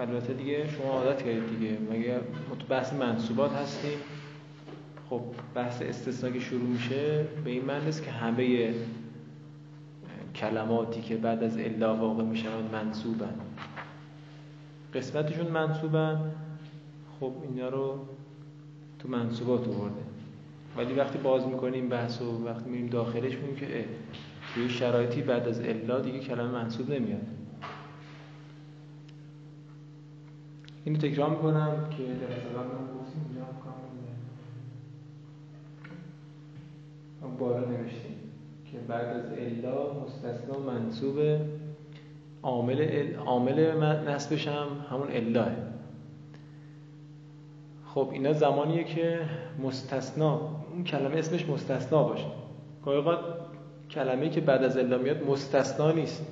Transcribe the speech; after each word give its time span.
البته 0.00 0.32
دیگه 0.32 0.68
شما 0.68 0.92
عادت 0.92 1.22
کردید 1.22 1.58
دیگه. 1.58 1.78
مگه 1.90 2.20
تو 2.58 2.66
بحث 2.68 2.92
منصوبات 2.92 3.52
هستیم؟ 3.52 3.98
خب 5.10 5.20
بحث 5.54 5.82
استثنا 5.82 6.30
که 6.30 6.40
شروع 6.40 6.68
میشه 6.68 7.24
به 7.44 7.50
این 7.50 7.64
معنی 7.64 7.88
است 7.88 8.04
که 8.04 8.10
همه 8.10 8.74
کلماتی 10.34 11.00
که 11.00 11.16
بعد 11.16 11.42
از 11.42 11.58
الا 11.58 11.96
واقع 11.96 12.22
می‌شوند 12.22 12.72
منصوبن. 12.72 13.34
قسمتشون 14.94 15.46
منصوبن. 15.46 16.30
خب 17.20 17.32
اینا 17.42 17.68
رو 17.68 17.98
تو 18.98 19.08
منصوبات 19.08 19.68
آورده. 19.68 20.02
ولی 20.76 20.94
وقتی 20.94 21.18
باز 21.18 21.46
می‌کنیم 21.46 21.88
بحث 21.88 22.22
و 22.22 22.44
وقتی 22.46 22.70
میریم 22.70 22.86
داخلش 22.86 23.34
میگیم 23.36 23.56
که 23.56 23.84
توی 24.54 24.68
شرایطی 24.68 25.22
بعد 25.22 25.48
از 25.48 25.60
الا 25.60 26.00
دیگه 26.00 26.18
کلمه 26.18 26.50
منصوب 26.50 26.90
نمیاد. 26.90 27.26
اینو 30.88 31.00
تکرار 31.00 31.30
می‌کنم 31.30 31.88
که 31.90 32.02
در 32.02 32.36
سبب 32.36 32.56
من 32.56 33.00
گفتیم 33.00 33.24
اینجا 33.28 33.44
هم 37.22 37.36
بالا 37.36 37.60
نوشتیم 37.60 38.16
که 38.72 38.78
بعد 38.78 39.06
از 39.06 39.32
الا 39.32 40.04
مستثنا 40.04 40.58
منصوب 40.58 41.18
عامل 42.42 43.14
عامل 43.16 43.84
نسبش 44.08 44.48
هم 44.48 44.66
همون 44.90 45.08
الاه 45.10 45.50
خب 47.86 48.08
اینا 48.12 48.32
زمانیه 48.32 48.84
که 48.84 49.20
مستثنا 49.62 50.40
اون 50.72 50.84
کلمه 50.84 51.16
اسمش 51.16 51.48
مستثنا 51.48 52.02
باشه. 52.02 52.26
گاهی 52.84 52.98
اوقات 52.98 53.18
کلمه 53.90 54.28
که 54.28 54.40
بعد 54.40 54.64
از 54.64 54.76
الا 54.76 54.98
میاد 54.98 55.26
مستثنا 55.26 55.92
نیست. 55.92 56.26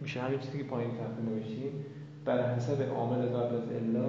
میشه 0.00 0.20
همین 0.20 0.38
چیزی 0.38 0.58
که 0.58 0.64
پایین 0.64 0.90
تحت 0.90 1.30
نوشتیم. 1.30 1.84
بر 2.24 2.54
حسب 2.54 2.82
عامل 2.82 3.26
قبل 3.26 3.56
از 3.56 3.68
الا 3.72 4.04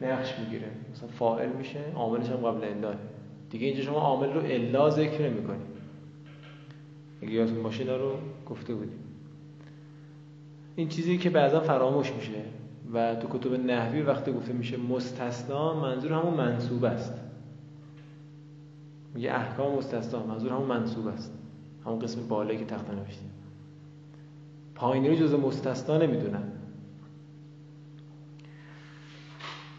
نقش 0.00 0.38
می‌گیره. 0.38 0.70
مثلا 0.92 1.08
فاعل 1.08 1.48
میشه 1.48 1.80
عاملش 1.94 2.28
هم 2.28 2.36
قبل 2.36 2.64
الا. 2.64 2.94
دیگه 3.50 3.66
اینجا 3.66 3.82
شما 3.82 3.98
عامل 3.98 4.32
رو 4.32 4.40
الا 4.44 4.90
ذکر 4.90 5.30
نمی‌کنی. 5.30 5.64
اگه 7.22 7.32
یادتون 7.32 7.62
باشه 7.62 7.84
رو 7.84 8.12
گفته 8.46 8.74
بودیم. 8.74 8.98
این 10.76 10.88
چیزی 10.88 11.18
که 11.18 11.30
بعضا 11.30 11.60
فراموش 11.60 12.12
میشه 12.12 12.42
و 12.92 13.14
تو 13.14 13.38
کتب 13.38 13.52
نحوی 13.52 14.02
وقتی 14.02 14.32
گفته 14.32 14.52
میشه 14.52 14.76
مستثنا 14.76 15.80
منظور 15.80 16.12
همون 16.12 16.34
منصوب 16.34 16.84
است. 16.84 17.14
میگه 19.14 19.34
احکام 19.34 19.78
مستثنا 19.78 20.26
منظور 20.26 20.52
همون 20.52 20.66
منصوب 20.66 21.06
است. 21.06 21.38
همون 21.86 21.98
قسم 21.98 22.28
بالایی 22.28 22.58
که 22.58 22.64
تخت 22.64 22.90
نوشتیم 22.90 23.30
پایینی 24.74 25.08
رو 25.08 25.14
جز 25.14 25.34
مستثنا 25.34 25.98
نمی‌دونن. 25.98 26.52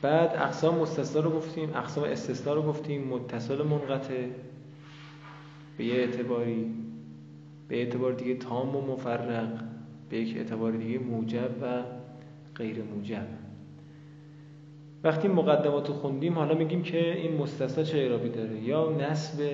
بعد 0.01 0.35
اقسام 0.35 0.77
مستثنا 0.79 1.21
رو 1.21 1.31
گفتیم 1.31 1.69
اقسام 1.75 2.03
استثنا 2.03 2.53
رو 2.53 2.61
گفتیم 2.61 3.07
متصل 3.07 3.63
منقطع 3.63 4.25
به 5.77 5.85
یه 5.85 5.93
اعتباری 5.93 6.73
به 7.67 7.77
اعتبار 7.77 8.13
دیگه 8.13 8.35
تام 8.35 8.75
و 8.75 8.81
مفرق 8.81 9.49
به 10.09 10.17
یک 10.17 10.37
اعتبار 10.37 10.71
دیگه 10.71 10.99
موجب 10.99 11.49
و 11.61 11.83
غیر 12.55 12.83
موجب. 12.83 13.27
وقتی 15.03 15.27
مقدمات 15.27 15.87
رو 15.87 15.93
خوندیم 15.93 16.33
حالا 16.33 16.55
میگیم 16.55 16.83
که 16.83 17.17
این 17.17 17.37
مستثنا 17.37 17.83
چه 17.83 17.97
اعرابی 17.97 18.29
داره؟ 18.29 18.63
یا 18.63 18.91
نسب 18.91 19.49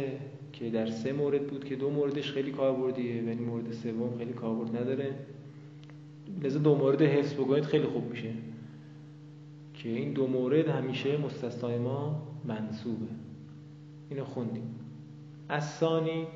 که 0.54 0.70
در 0.70 0.86
سه 0.86 1.14
مورد 1.14 1.48
بود 1.48 1.64
که 1.64 1.76
دو 1.76 1.90
موردش 1.90 2.32
خیلی 2.32 2.52
کاربردیه 2.52 3.24
ولی 3.24 3.44
مورد 3.44 3.72
سوم 3.72 4.18
خیلی 4.18 4.34
کاربرد 4.34 4.78
نداره. 4.78 5.14
لذا 6.44 6.60
دو 6.60 6.76
مورد 6.76 7.02
حفظ 7.02 7.34
بگوید 7.34 7.64
خیلی 7.64 7.86
خوب 7.86 8.10
میشه. 8.10 8.30
که 9.84 9.90
این 9.90 10.14
دو 10.14 10.28
مورد 10.28 10.68
همیشه 10.68 11.18
مستثنای 11.18 11.78
ما 11.78 12.22
منصوبه. 12.46 13.06
اینو 14.10 14.26
خوندیم. 14.26 14.76
از 15.50 15.70
ثانی 15.70 16.28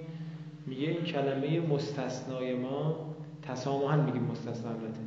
میگه 0.66 0.88
این 0.88 1.04
کلمه 1.04 1.60
مستثنای 1.60 2.56
ما 2.56 2.96
تسامحا 3.42 4.02
میگیم 4.02 4.24
مستثنا 4.24 4.72
البته. 4.72 5.00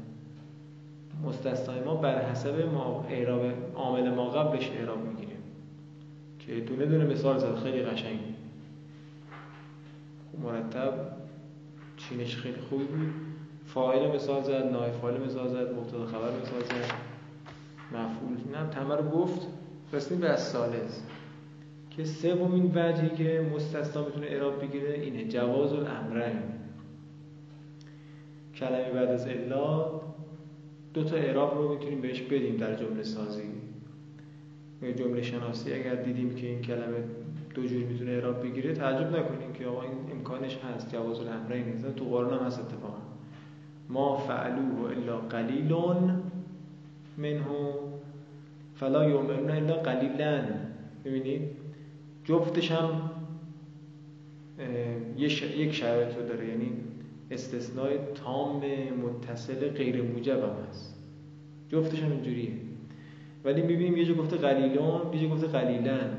مستثنای 1.24 1.80
ما 1.80 1.94
بر 1.94 2.30
حسب 2.30 2.72
ما 2.72 3.06
اعراب 3.08 3.42
عامل 3.74 4.10
ما 4.10 4.30
قبلش 4.30 4.70
اعراب 4.70 4.98
می‌گیریم. 4.98 5.42
که 6.38 6.60
دونه 6.60 6.86
دونه 6.86 7.04
مثال 7.04 7.38
زد 7.38 7.54
خیلی 7.54 7.82
قشنگ. 7.82 8.18
مرتب 10.42 10.92
چینش 11.96 12.36
خیلی 12.36 12.60
خوبی 12.60 12.84
بود. 12.84 13.12
فاعل 13.66 14.14
مثال 14.14 14.42
زد 14.42 14.72
نایب 14.72 14.92
فاعل 14.92 15.24
مثال 15.24 15.48
زد 15.48 15.74
مبتدا 15.78 16.06
خبر 16.06 16.40
مثال 16.42 16.62
زد. 16.62 17.09
مفعول 17.92 18.36
اینم 18.46 18.70
تمه 18.70 18.96
رو 18.96 19.10
گفت. 19.10 19.46
رسیدیم 19.92 20.20
به 20.20 20.28
از 20.28 20.56
که 21.90 22.04
سومین 22.04 22.72
وجهی 22.74 23.08
که 23.08 23.50
مستثنا 23.54 24.04
می‌تونه 24.04 24.26
اعراب 24.26 24.62
بگیره 24.62 24.92
اینه. 24.94 25.28
جواز 25.28 25.72
الامرین 25.72 26.42
کلمه 28.54 28.90
بعد 28.90 29.08
از 29.08 29.26
الا 29.26 30.00
دو 30.94 31.04
تا 31.04 31.16
اعراب 31.16 31.58
رو 31.58 31.72
می‌تونیم 31.74 32.00
بهش 32.00 32.20
بدیم 32.20 32.56
در 32.56 32.74
جمله 32.74 33.02
سازی. 33.02 33.42
جمله 34.96 35.22
شناسی 35.22 35.72
اگر 35.72 35.94
دیدیم 35.94 36.34
که 36.34 36.46
این 36.46 36.62
کلمه 36.62 37.04
دو 37.54 37.66
جور 37.66 37.84
می‌تونه 37.84 38.10
اعراب 38.10 38.42
بگیره 38.42 38.72
تعجب 38.72 39.16
نکنیم 39.16 39.52
که 39.52 39.66
آقا 39.66 39.82
این 39.82 39.92
امکانش 40.12 40.58
هست. 40.58 40.92
جواز 40.92 41.20
الامرین 41.20 41.82
تو 41.96 42.04
قرآن 42.04 42.38
هم 42.38 42.46
هست 42.46 42.60
اتفاقا. 42.60 42.98
ما 43.88 44.16
فعلوه 44.16 44.90
الا 44.96 45.16
قلیلون. 45.16 46.22
منه. 47.18 47.44
فلا 48.74 49.10
یؤمنون 49.10 49.50
الا 49.50 49.74
قلیلا. 49.74 50.42
ببینید 51.04 51.42
جفتش 52.24 52.72
هم 52.72 53.10
یک 55.56 55.74
شرایط 55.74 56.16
رو 56.16 56.22
داره. 56.26 56.48
یعنی 56.48 56.72
استثنای 57.30 57.98
تام 58.14 58.62
متصل 59.02 59.68
غیر 59.68 60.02
موجب 60.02 60.38
هم 60.38 60.56
هست. 60.68 60.96
جفتش 61.68 62.02
هم 62.02 62.10
اینجوریه. 62.10 62.52
ولی 63.44 63.62
می‌بینیم 63.62 63.96
یه 63.96 64.04
جا 64.04 64.14
گفته 64.14 64.36
قلیلون 64.36 65.12
یه 65.12 65.20
جا 65.20 65.28
گفته 65.28 65.46
قلیلن 65.46 66.10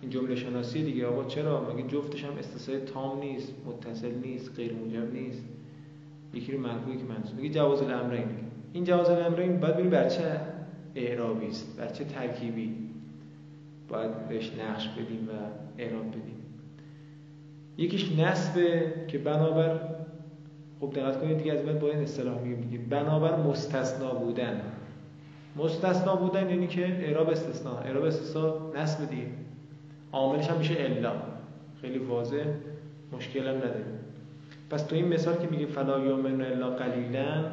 این 0.00 0.10
جمله 0.10 0.34
شناسی 0.34 0.82
دیگه. 0.82 1.06
آقا 1.06 1.24
چرا؟ 1.24 1.74
مگه 1.74 1.88
جفتش 1.88 2.24
هم 2.24 2.38
استثنای 2.38 2.80
تام 2.80 3.20
نیست 3.20 3.54
متصل 3.66 4.14
نیست 4.14 4.52
غیر 4.56 4.72
موجب 4.72 5.12
نیست؟ 5.14 5.44
یکی 6.34 6.52
رو 6.52 6.60
مرفوعی 6.60 6.96
که 6.96 7.04
منصوب 7.04 7.36
میگه 7.36 7.54
جواز 7.54 7.82
الامرین. 7.82 8.28
این 8.72 8.84
جواز 8.84 9.10
الامرین 9.10 9.60
باید 9.60 9.74
ببینیم 9.74 9.90
بر 9.90 10.08
چه 10.08 10.40
اعرابی 10.94 11.46
است 11.46 11.76
بر 11.78 11.88
چه 11.88 12.04
ترکیبی 12.04 12.74
باید 13.88 14.28
بهش 14.28 14.52
نقش 14.68 14.88
بدیم 14.88 15.28
و 15.28 15.32
اعراب 15.78 16.08
بدیم. 16.08 16.42
یکیش 17.78 18.12
نسبه 18.18 18.92
که 19.08 19.18
بنابر 19.18 19.80
خب 20.80 20.92
دقت 20.94 21.20
کنید 21.20 21.38
دیگه 21.38 21.52
از 21.52 21.62
بعد 21.62 21.80
با 21.80 21.88
این 21.88 21.98
اصطلاح 21.98 22.38
میگیم 22.38 22.86
بنابر 22.90 23.36
مستثنا 23.36 24.14
بودن. 24.14 24.60
مستثنا 25.56 26.16
بودن 26.16 26.50
یعنی 26.50 26.66
که 26.66 26.86
اعراب 26.86 27.28
استثنا. 27.28 27.78
اعراب 27.78 28.04
استثنا 28.04 28.72
نسب 28.76 29.10
دیگه. 29.10 29.26
عاملش 30.12 30.48
هم 30.48 30.58
میشه 30.58 30.74
الا. 30.78 31.12
خیلی 31.80 31.98
واضح 31.98 32.44
مشکل 33.12 33.48
هم 33.48 33.56
نداره 33.56 33.84
پس 34.70 34.82
تو 34.82 34.96
این 34.96 35.08
مثال 35.08 35.36
که 35.36 35.46
میگه 35.46 35.66
فلا 35.66 35.98
یومن 35.98 36.40
الا 36.40 36.70
قلیلا 36.70 37.44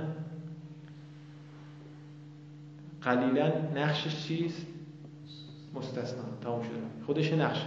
قلیلا 3.02 3.52
نقشش 3.76 4.28
چیست؟ 4.28 4.68
مستثنا 5.74 6.24
تمام 6.42 6.62
شده. 6.62 7.06
خودش 7.06 7.34
نقش. 7.34 7.66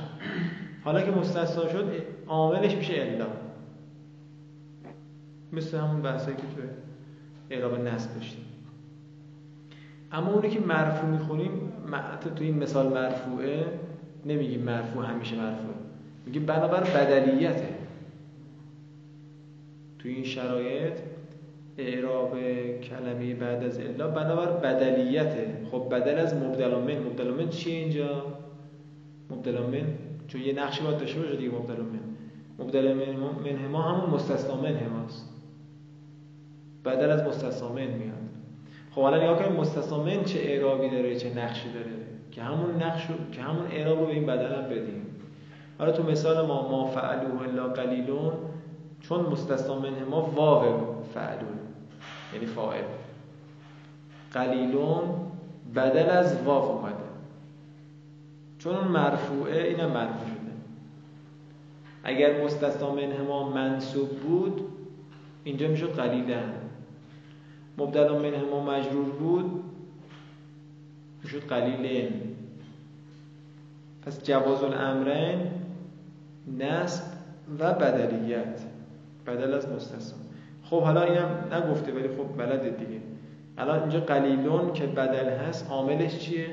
حالا 0.84 1.02
که 1.02 1.10
مستثنا 1.10 1.68
شد 1.68 1.92
عاملش 2.26 2.74
میشه 2.74 2.94
الا. 2.96 3.26
مثل 5.52 5.78
همون 5.78 6.02
بحثایی 6.02 6.36
که 6.36 6.42
تو 6.42 6.62
اعراب 7.50 7.80
نصب 7.80 8.14
داشتیم. 8.14 8.44
اما 10.12 10.32
اونی 10.32 10.50
که 10.50 10.60
مرفوع 10.60 11.10
می‌خونیم 11.10 11.72
تو 12.36 12.44
این 12.44 12.58
مثال 12.58 12.92
مرفوعه 12.92 13.66
نمیگیم 14.26 14.62
مرفوع 14.62 15.06
همیشه 15.06 15.36
مرفوعه. 15.36 15.74
میگیم 16.26 16.46
بنابر 16.46 16.80
بدلیته. 16.80 17.68
تو 19.98 20.08
این 20.08 20.24
شرایط 20.24 20.98
اعراب 21.78 22.38
کلمه 22.80 23.34
بعد 23.34 23.64
از 23.64 23.80
الا 23.80 24.08
بنابر 24.08 24.52
بدلیته 24.52 25.56
خب 25.70 25.88
بدل 25.90 26.18
از 26.18 26.34
مبدل 26.34 26.74
من 26.74 26.98
مبدل 26.98 27.30
من 27.30 27.48
چیه 27.48 27.74
اینجا؟ 27.74 28.24
مبدل 29.30 29.58
من 29.62 29.86
چون 30.28 30.40
یه 30.40 30.52
نقشی 30.52 30.82
باید 30.82 30.98
داشته 30.98 31.20
باشه 31.20 31.36
دیگه 31.36 31.50
مبدل 31.50 31.82
من 31.82 32.00
مبدل 32.58 32.94
من 32.94 33.68
ما 33.68 33.82
همون 33.82 34.10
مستثنا 34.10 34.56
من 34.56 34.76
هماست. 34.76 35.28
بدل 36.84 37.10
از 37.10 37.22
مستثنا 37.22 37.68
من 37.68 37.86
میاد. 37.86 38.12
خب 38.90 39.02
حالا 39.02 39.22
نگاه 39.22 39.38
کنیم 39.42 39.60
مستثنا 39.60 40.02
من 40.02 40.24
چه 40.24 40.38
اعرابی 40.38 40.88
داره 40.90 41.16
چه 41.16 41.38
نقشی 41.38 41.72
داره؟ 41.72 41.92
که 42.30 42.42
همون 42.42 42.82
نقش 42.82 43.06
که 43.32 43.42
همون 43.42 43.66
اعراب 43.66 43.98
رو 43.98 44.06
به 44.06 44.12
این 44.12 44.26
بدل 44.26 44.54
هم 44.54 44.64
بدیم. 44.64 45.06
حالا 45.78 45.92
تو 45.92 46.02
مثال 46.02 46.46
ما 46.46 46.68
ما 46.68 46.86
فعلوه 46.86 47.42
الا 47.42 47.68
قلیلون 47.68 48.32
چون 49.00 49.20
مستثنا 49.20 49.78
منه 49.78 50.04
ما 50.10 50.22
واو 50.22 51.02
فعلون 51.14 51.61
یعنی 52.34 52.46
فاعل. 52.46 52.84
قلیلون 54.32 55.02
بدل 55.74 56.10
از 56.10 56.42
واف 56.42 56.64
اومده. 56.70 56.96
چون 58.58 58.76
اون 58.76 58.88
مرفوعه 58.88 59.62
اینم 59.68 59.90
مرفوع 59.90 60.26
شده. 60.26 60.52
اگر 62.04 62.44
مستثنا 62.44 62.94
منهما 62.94 63.48
منصوب 63.48 64.08
بود 64.08 64.68
اینجا 65.44 65.68
می‌شد 65.68 65.94
قلیلن 66.00 66.52
مبدل 67.78 68.12
منهما 68.12 68.64
مجرور 68.64 69.10
بود 69.10 69.64
می‌شد 71.22 71.46
قلیلن 71.48 72.12
پس 74.02 74.24
جواز 74.24 74.62
الامرین 74.62 75.50
نصب 76.58 77.04
و 77.58 77.72
بدلیت. 77.72 78.60
بدل 79.26 79.54
از 79.54 79.68
مستثنا 79.68 80.21
خب 80.72 80.82
حالا 80.82 81.02
اینم 81.02 81.30
نگفته 81.52 81.92
ولی 81.92 82.08
خب 82.08 82.36
بلده 82.38 82.70
دیگه. 82.70 83.00
الان 83.58 83.80
اینجا 83.80 84.00
قلیلون 84.00 84.72
که 84.72 84.86
بدل 84.86 85.28
هست 85.28 85.70
عاملش 85.70 86.18
چیه؟ 86.18 86.46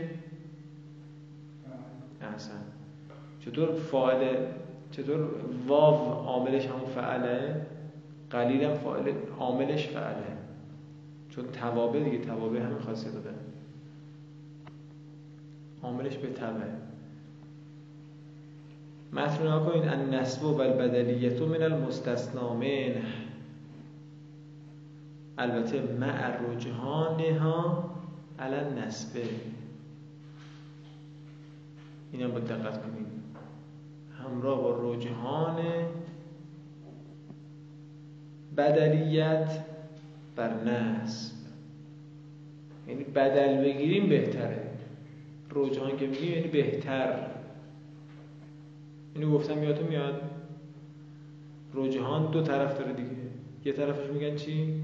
احسن. 2.22 2.62
چطور 3.46 3.72
فاعل 3.72 4.36
چطور 4.92 5.30
واو 5.68 5.96
عاملش 6.14 6.66
همون 6.66 6.86
فعله؟ 6.96 7.66
قلیلم 8.30 8.74
فاعل 8.74 9.12
عاملش 9.40 9.88
فعله. 9.88 10.38
چون 11.30 11.46
توابع 11.52 12.00
دیگه 12.00 12.18
توابع 12.18 12.60
همین 12.60 12.80
خاصیت 12.80 13.14
داره. 13.14 13.36
عاملش 15.84 16.18
به 16.18 16.28
تبعه 16.28 16.74
متن 19.14 19.48
ها 19.48 19.60
کنید. 19.60 19.88
ان 19.88 20.14
نسب 20.14 20.44
و 20.44 20.62
البدلیت 20.62 21.42
من 21.42 21.64
المستثنا 21.64 22.54
منه 22.54 23.29
البته 25.40 25.82
مع 26.00 26.28
رجحانها 26.52 27.90
علی 28.40 28.82
نسبه 28.82 29.24
این 32.12 32.22
هم 32.22 32.40
دقت 32.40 32.82
کنید 32.84 33.08
همراه 34.24 34.62
با 34.62 34.94
رجحان 34.94 35.58
بدلیت 38.58 39.66
بر 40.36 40.64
نسب 40.64 41.36
یعنی 42.88 43.04
بدل 43.04 43.64
بگیریم 43.64 44.10
بهتره. 44.10 44.70
رجحان 45.52 45.98
که 45.98 46.08
میگیم 46.08 46.32
یعنی 46.32 46.48
بهتر. 46.48 47.28
اینو 49.16 49.32
گفتم 49.32 49.64
یادتون 49.64 49.88
میاد؟ 49.88 50.22
رجحان 51.74 52.32
دو 52.32 52.42
طرف 52.42 52.80
داره 52.80 52.94
دیگه. 52.94 53.10
یه 53.66 53.74
طرفش 53.74 54.10
میگن 54.10 54.36
چی؟ 54.36 54.84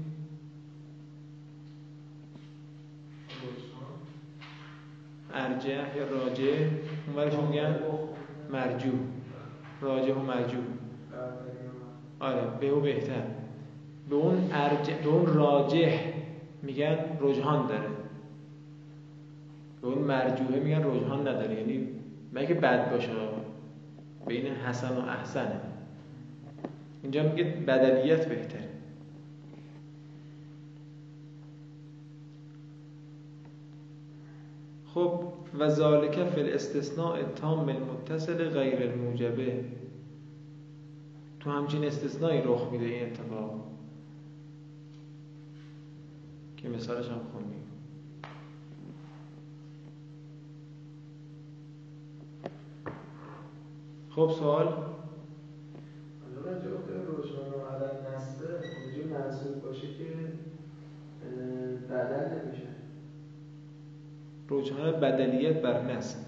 ارجه 5.36 5.70
یا 5.70 6.04
اون 7.34 7.48
میگن 7.48 7.74
مرجو. 8.52 8.90
راجه 9.80 10.14
و 10.14 10.22
مرجو. 10.22 10.58
آره 12.20 12.42
به 12.60 12.68
او 12.68 12.80
بهتر. 12.80 13.22
به 14.10 14.16
اون 14.16 14.50
ارجه 14.52 14.94
به 15.02 15.08
اون 15.08 15.26
راجه 15.26 16.00
میگن 16.62 16.98
رجحان 17.20 17.66
داره. 17.66 17.88
به 19.82 19.88
اون 19.88 19.98
مرجوه 19.98 20.58
میگن 20.64 20.84
رجحان 20.84 21.20
نداره. 21.20 21.54
یعنی 21.54 21.88
مگه 22.32 22.54
بد 22.54 22.90
باشه؟ 22.90 23.10
بین 24.26 24.46
حسن 24.46 24.96
و 24.96 25.00
احسنه. 25.00 25.60
اینجا 27.02 27.22
میگه 27.22 27.44
بدلیت 27.44 28.28
بهتره. 28.28 28.75
خب 34.96 35.24
و 35.58 35.68
ذالک 35.68 36.24
فی 36.24 36.40
الاستثناء 36.40 37.22
تام 37.22 37.68
المتصل 37.68 38.48
غیر 38.48 38.90
الموجبه. 38.90 39.64
تو 41.40 41.50
همچین 41.50 41.84
استثنایی 41.84 42.42
رخ 42.42 42.68
میده 42.72 42.84
این 42.84 43.06
اتفاق. 43.06 43.64
که 46.56 46.68
مثالش 46.68 47.08
هم 47.08 47.20
خوندیم. 47.32 47.62
خب 54.10 54.30
سوال؟ 54.38 54.95
رجحان 64.50 64.92
بدلیت 64.92 65.62
بر 65.62 65.82
نصب 65.82 66.18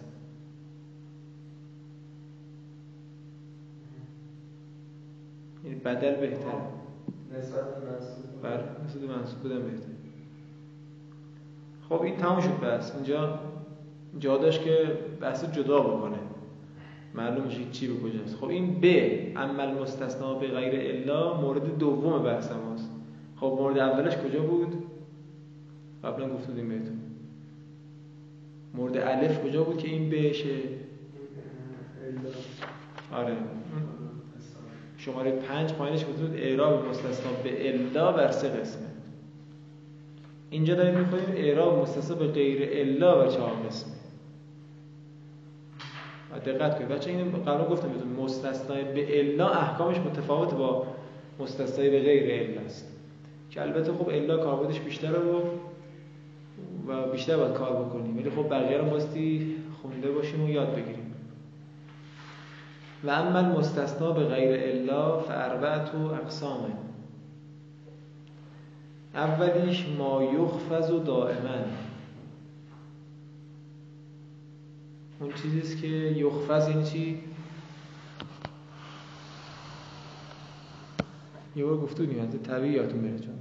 یعنی 5.64 5.76
بدل 5.76 6.14
بهتر 6.14 6.48
نسبت 7.38 7.64
منصوب 7.64 8.42
بر 8.42 8.64
نسبت 8.84 9.02
منصوب 9.02 9.40
بودن 9.42 9.62
بهتر 9.62 9.88
خب 11.88 12.02
این 12.02 12.16
تموم 12.16 12.40
شد 12.40 12.60
بس 12.60 12.94
اینجا 12.94 13.38
جا 14.18 14.36
داشت 14.36 14.64
که 14.64 14.98
بحث 15.20 15.44
جدا 15.44 15.80
بکنه. 15.80 16.18
معلوم 17.14 17.44
میشه 17.44 17.70
چی 17.70 17.88
به 17.88 18.00
کجاست. 18.00 18.36
خب 18.36 18.44
این 18.44 18.80
ب 18.80 18.86
عمل 19.38 19.74
مستثنا 19.82 20.34
به 20.34 20.46
غیر 20.46 20.94
الا 20.94 21.40
مورد 21.40 21.78
دوم 21.78 22.22
بحث 22.22 22.52
ماست. 22.52 22.90
خب 23.36 23.56
مورد 23.58 23.78
اولش 23.78 24.16
کجا 24.16 24.42
بود؟ 24.42 24.84
قبلا 26.04 26.28
گفته 26.28 26.46
بودیم 26.46 26.68
بهتون. 26.68 27.07
مورد 28.74 28.96
الف 28.96 29.44
کجا 29.44 29.64
بود 29.64 29.78
که 29.78 29.88
این 29.88 30.10
بشه؟ 30.10 30.56
آره. 33.12 33.36
شماره 34.96 35.30
پنج 35.30 35.72
پایینش 35.72 36.04
بود 36.04 36.34
اعراب 36.36 36.88
مستثنا 36.88 37.32
به 37.44 37.68
الا 37.68 38.12
بر 38.12 38.30
سه 38.30 38.48
قسمه 38.48 38.86
اینجا 40.50 40.74
داریم 40.74 40.98
میخواییم 40.98 41.28
اعراب 41.36 41.82
مستثنا 41.82 42.16
به 42.16 42.26
غیر 42.26 42.68
الا 42.72 43.14
بر 43.14 43.28
چهار 43.28 43.50
قسمه 43.66 43.98
دقت 46.46 46.78
کنید. 46.78 46.88
بچه 46.88 47.10
این 47.10 47.32
قبلا 47.32 47.64
گفتم 47.64 47.88
بهتون. 47.88 48.08
مستثنای 48.08 48.84
به 48.84 49.20
الا 49.20 49.48
احکامش 49.48 49.96
متفاوت 49.96 50.54
با 50.54 50.86
مستثنای 51.40 51.90
به 51.90 52.00
غیر 52.00 52.50
الا 52.50 52.60
است. 52.60 52.86
که 53.50 53.62
البته 53.62 53.92
خب 53.92 54.08
الا 54.08 54.36
کاربردش 54.36 54.80
بیشتره 54.80 55.18
و 55.18 55.40
و 56.88 57.10
بیشتر 57.12 57.36
باید 57.36 57.52
کار 57.52 57.84
بکنیم. 57.84 58.16
ولی 58.16 58.30
خب 58.30 58.48
بقیه 58.48 58.78
رو 58.78 58.90
باستی 58.90 59.56
خونده 59.82 60.10
باشیم 60.10 60.44
و 60.44 60.48
یاد 60.48 60.74
بگیریم. 60.74 61.14
و 63.04 63.10
اما 63.10 63.58
مستثنا 63.58 64.12
به 64.12 64.24
غیر 64.24 64.60
الا 64.62 65.18
فاربعت 65.18 65.94
و 65.94 65.98
اقسامه 65.98 66.72
اولیش 69.14 69.86
ما 69.98 70.22
یخفز 70.22 70.90
و 70.90 70.98
دائما. 70.98 71.64
اون 75.20 75.32
چیزیست 75.42 75.80
که 75.82 75.86
یخفز 75.86 76.68
این 76.68 76.82
چی؟ 76.82 77.18
یه 81.56 81.64
بار 81.64 81.76
گفته 81.76 82.04
بودیم 82.04 82.22
از 82.22 82.42
طبیعی 82.42 82.72
یادتون 82.72 83.02
بره 83.02 83.18
چون 83.18 83.34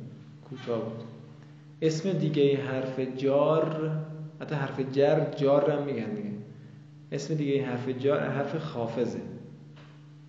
کوتاه 0.50 0.82
بود. 0.82 1.17
اسم 1.82 2.14
دیگه 2.14 2.58
حرف 2.58 3.00
جار 3.00 3.92
حتی 4.42 4.56
حرف 4.56 4.80
جر 4.92 5.30
جار 5.30 5.72
هم 5.72 5.84
میگن 5.84 6.14
دیگه. 6.14 6.30
اسم 7.12 7.36
دیگه 7.36 7.66
حرف 7.66 7.90
جار 7.90 8.20
حرف 8.20 8.58
خافزه 8.58 9.20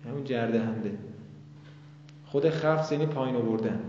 همون 0.05 0.23
جرده 0.23 0.59
همده 0.59 0.91
خود 2.25 2.49
خفز 2.49 2.91
یعنی 2.91 3.05
پایین 3.05 3.35
آوردن. 3.35 3.79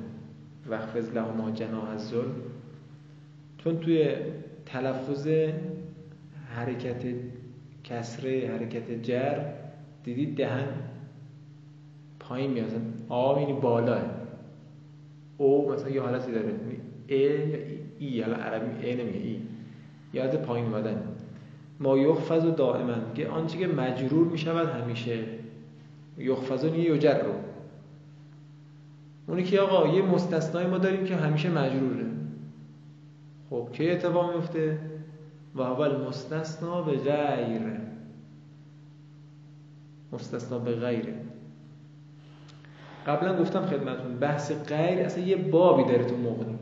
وقفز 0.69 1.11
لهما 1.11 1.51
جناح 1.51 1.91
از 1.91 2.09
ظلم 2.09 2.35
چون 3.59 3.81
توی 3.81 4.15
تلفظ 4.67 5.29
حرکت 6.57 7.03
کسره 7.85 8.49
حرکت 8.49 9.03
جر 9.03 9.39
دیدید 10.05 10.37
دهن 10.37 10.67
پایین 12.21 12.51
میاد. 12.51 12.71
آب 13.09 13.41
یعنی 13.41 13.53
بالاه 13.53 14.03
او 15.39 15.73
مثلا 15.73 15.89
یه 15.89 16.03
حالتی 16.03 16.33
داره. 16.33 16.55
ا 17.11 17.15
یا 17.15 17.29
ای 17.99 18.23
حالا 18.23 18.37
عربی 18.37 18.91
ا 18.91 18.95
نمیگه 18.95 19.19
ای 19.19 19.41
یاد 20.13 20.37
پایین 20.37 20.67
اومدن. 20.67 21.03
ما 21.81 21.99
یخفز 21.99 22.45
و 22.45 22.51
دائما 22.51 22.95
که 23.15 23.29
آنچه 23.29 23.59
که 23.59 23.67
مجرور 23.67 24.27
می 24.27 24.39
شود 24.39 24.69
همیشه. 24.69 25.25
یخفز 26.19 26.65
و 26.65 26.77
یجر 26.77 27.19
رو. 27.19 27.33
اونی 29.27 29.43
که 29.43 29.61
آقا 29.61 29.95
یه 29.95 30.03
مستثنای 30.03 30.67
ما 30.67 30.79
داریم 30.79 31.05
که 31.05 31.17
همیشه 31.17 31.51
مجروره. 31.51 32.07
خب 33.51 33.69
که 33.73 33.93
اتفاق 33.93 34.35
میفته 34.35 34.79
و 35.55 35.61
اول 35.61 36.07
مستثنا 36.09 36.83
به 36.83 36.97
غیر. 36.97 37.81
مستثنا 40.13 40.59
به 40.59 40.73
غیره 40.73 41.15
قبلا 43.07 43.39
گفتم 43.39 43.67
خدمتون 43.67 44.19
بحث 44.19 44.53
غیر 44.53 44.99
اصلا 44.99 45.25
یه 45.25 45.37
بابی 45.37 45.85
داره 45.85 46.05
تو 46.05 46.17
مغنی 46.17 46.60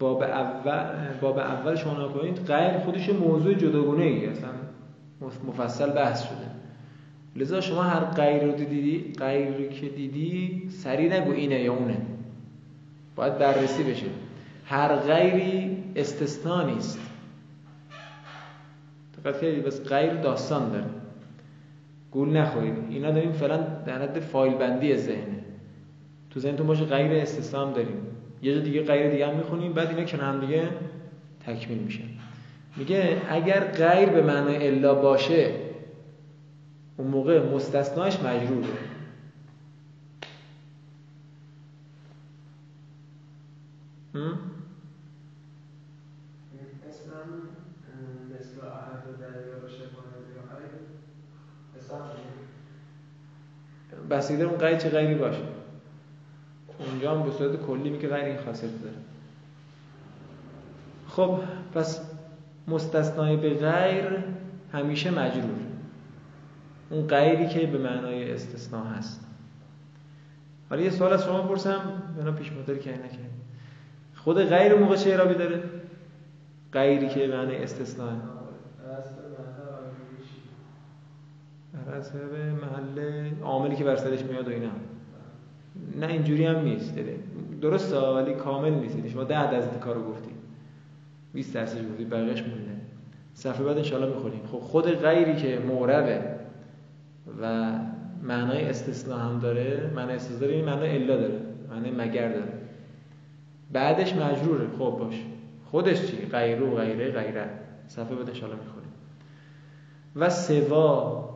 باب 0.00 0.22
اول 0.22 0.84
باب 1.20 1.38
اول 1.38 1.76
شما 1.76 2.08
کنید 2.08 2.38
غیر 2.46 2.78
خودش 2.78 3.08
موضوع 3.08 3.54
جداگونه 3.54 4.04
ای 4.04 4.26
اصلا 4.26 4.48
مفصل 5.46 5.90
بحث 5.90 6.22
شده. 6.22 6.50
لذا 7.36 7.60
شما 7.60 7.82
هر 7.82 8.04
غیر 8.04 8.44
رو 8.44 8.52
دیدی 8.52 9.12
غیری 9.18 9.68
که 9.68 9.88
دیدی 9.88 10.68
سری 10.70 11.08
نگو 11.08 11.32
اینه 11.32 11.60
یا 11.60 11.74
اونه. 11.74 11.96
باید 13.16 13.38
بررسی 13.38 13.82
بشه. 13.82 14.06
هر 14.66 14.96
غیری 14.96 15.84
استثنا 15.96 16.62
نیست. 16.62 16.98
دقت 19.24 19.40
کردید 19.40 19.64
بس 19.64 19.84
غیر 19.88 20.14
داستان 20.14 20.70
داره. 20.70 20.84
گول 22.10 22.36
نخورید. 22.36 22.74
اینا 22.90 23.10
داریم 23.10 23.32
فعلا 23.32 23.56
در 23.86 24.02
حد 24.02 24.20
فایل 24.20 24.54
بندی 24.54 24.96
ذهنه. 24.96 25.44
تو 26.30 26.40
ذهنتون 26.40 26.66
باشه 26.66 26.84
غیر 26.84 27.22
استثنا 27.22 27.72
داریم. 27.72 28.06
یه 28.42 28.54
جا 28.54 28.60
دیگه 28.60 28.82
غیر 28.82 29.10
دیگه 29.10 29.26
هم 29.26 29.36
می‌خونیم 29.36 29.72
بعد 29.72 29.88
اینا 29.88 30.04
کنار 30.04 30.34
هم 30.34 30.40
دیگه 30.40 30.68
تکمیل 31.46 31.78
میشه. 31.78 32.02
میگه 32.76 33.22
اگر 33.28 33.60
غیر 33.60 34.08
به 34.08 34.22
معنای 34.22 34.68
الا 34.68 34.94
باشه 34.94 35.54
اون 36.96 37.08
موقع 37.08 37.54
مستثناش 37.54 38.20
مجروره 38.20 38.90
بسیده 54.10 54.44
اون 54.44 54.58
غیر 54.58 54.76
چه 54.76 54.88
غیری 54.88 55.14
باشه؟ 55.14 55.59
اونجا 56.86 57.14
هم 57.14 57.22
به 57.22 57.30
صورت 57.30 57.56
کلی 57.56 57.90
میگه 57.90 58.08
غیر 58.08 58.24
این 58.24 58.38
خاصیت 58.44 58.82
داره. 58.82 58.96
خب 61.08 61.38
پس 61.74 62.00
مستثنای 62.68 63.36
به 63.36 63.54
غیر 63.54 64.04
همیشه 64.72 65.10
مجرور. 65.10 65.60
اون 66.90 67.06
غیری 67.06 67.48
که 67.48 67.66
به 67.66 67.78
معنای 67.78 68.32
استثناء 68.32 68.84
هست. 68.84 69.26
حالا 70.70 70.82
یه 70.82 70.90
سوال 70.90 71.12
از 71.12 71.24
شما 71.24 71.42
پرسم 71.42 72.02
بنا 72.16 72.32
پیش 72.32 72.52
مداری 72.52 72.80
که 72.80 72.90
نکنید 72.90 73.30
خود 74.16 74.44
غیر 74.44 74.74
موقع 74.74 74.96
چه 74.96 75.10
اعرابی 75.10 75.34
داره؟ 75.34 75.62
غیری 76.72 77.08
که 77.08 77.26
به 77.26 77.36
معنای 77.36 77.62
استثناء 77.62 78.12
حسب 81.98 82.14
محل 82.62 83.30
عاملی 83.42 83.76
که 83.76 83.84
بر 83.84 83.96
سرش 83.96 84.22
میاد 84.22 84.48
و 84.48 84.50
اینا. 84.50 84.70
نه 86.00 86.06
اینجوری 86.06 86.46
هم 86.46 86.62
نیست 86.62 86.94
درسته 87.60 87.98
ولی 87.98 88.34
کامل 88.34 88.70
نیست. 88.74 89.08
شما 89.08 89.24
ده 89.24 89.50
درصد 89.50 89.80
کارو 89.80 90.10
گفتیم 90.10 90.34
20 91.32 91.54
درصد 91.54 91.90
گفتید 91.90 92.10
بقیه‌اش 92.10 92.42
مونده. 92.42 92.70
صفحه 93.34 93.64
بعد 93.64 93.76
انشالله 93.76 94.06
می‌خوریم 94.06 94.40
خب 94.52 94.58
خود 94.58 94.86
غیری 94.86 95.36
که 95.36 95.58
معربه 95.58 96.22
و 97.42 97.72
معنای 98.22 98.64
استثناء 98.64 99.18
هم 99.18 99.38
داره 99.38 99.90
معنای 99.94 100.16
استثناء 100.16 100.40
داره 100.40 100.54
این 100.54 100.64
معنای 100.64 101.02
الا 101.02 101.16
داره 101.16 101.40
معنای 101.70 101.90
مگر 101.90 102.28
داره. 102.32 102.52
بعدش 103.72 104.14
مجروره. 104.14 104.66
خب 104.78 104.96
باش. 104.98 105.24
خودش 105.70 106.06
چی؟ 106.06 106.16
غیرو 106.16 106.74
غیره 106.76 107.10
غیره. 107.10 107.46
صفحه 107.88 108.14
بعد 108.14 108.28
انشالله 108.28 108.56
می‌خوریم 108.56 108.90
و 110.16 110.30
سوا 110.30 111.30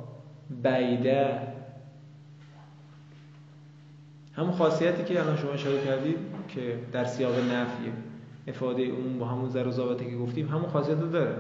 بیده 0.63 1.54
همون 4.37 4.53
خاصیتی 4.53 5.05
که 5.05 5.21
الان 5.21 5.37
شما 5.37 5.51
اشاره 5.51 5.85
کردید 5.85 6.17
که 6.49 6.79
در 6.93 7.05
سیاق 7.05 7.35
نفی 7.39 7.93
افاده 8.47 8.83
اون 8.83 9.19
با 9.19 9.27
همون 9.27 9.51
ذر 9.51 9.67
و 9.67 9.95
که 9.95 10.17
گفتیم 10.17 10.49
همون 10.49 10.67
خاصیت 10.67 11.01
رو 11.01 11.11
داره. 11.11 11.37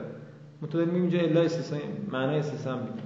متو 0.63 0.79
داریم 0.79 0.95
اینجا 0.95 1.19
الا 1.19 1.43
استثناء 1.43 1.81
معنای 2.13 2.39
استثناء 2.39 2.79
میگه 2.79 3.03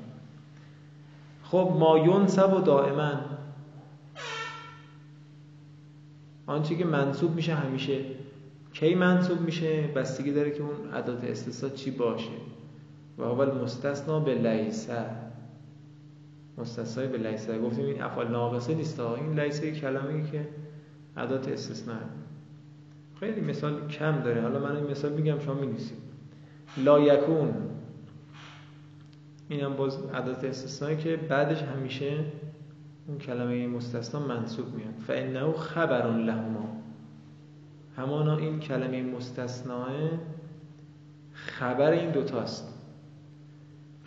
خب 1.42 1.76
ما 1.78 1.98
ینسب 1.98 2.54
و 2.54 2.60
دائما 2.60 3.20
آنچه 6.46 6.74
که 6.74 6.84
منصوب 6.84 7.34
میشه 7.34 7.54
همیشه. 7.54 8.04
کی 8.72 8.94
منصوب 8.94 9.40
میشه؟ 9.40 9.82
بستگی 9.82 10.32
داره 10.32 10.50
که 10.50 10.62
اون 10.62 10.94
ادات 10.94 11.24
استثناء 11.24 11.72
چی 11.72 11.90
باشه. 11.90 12.30
و 13.18 13.22
اول 13.22 13.62
مستثنا 13.62 14.20
به 14.20 14.34
لیسه 14.34 15.04
مستثنای 16.60 17.06
به 17.06 17.18
لیسه 17.18 17.58
گفتیم 17.58 17.84
این 17.84 18.02
افعال 18.02 18.28
ناقصه 18.28 18.74
نیست 18.74 19.00
این 19.00 19.40
لیسه 19.40 19.72
کلمه 19.72 20.30
که 20.30 20.48
ادات 21.16 21.48
استثناء. 21.48 21.96
خیلی 23.20 23.40
مثال 23.40 23.88
کم 23.88 24.20
داره. 24.20 24.40
حالا 24.40 24.58
من 24.58 24.76
این 24.76 24.90
مثال 24.90 25.12
میگم 25.12 25.38
شما 25.38 25.54
می‌نویسید. 25.54 25.98
لا 26.76 27.00
یکون. 27.00 27.54
اینم 29.48 29.76
باز 29.76 29.98
عدد 30.14 30.44
استثنایی 30.44 30.96
که 30.96 31.16
بعدش 31.16 31.62
همیشه 31.62 32.24
اون 33.08 33.18
کلمه 33.18 33.66
مستثنا 33.66 34.26
منصوب 34.26 34.74
میاد. 34.74 34.94
فانه 35.06 35.52
خبر 35.52 36.16
لهما. 36.16 36.82
همانا 37.96 38.36
این 38.36 38.60
کلمه 38.60 39.02
مستثناه 39.02 39.88
خبر 41.32 41.90
این 41.90 42.10
دوتاست 42.10 42.77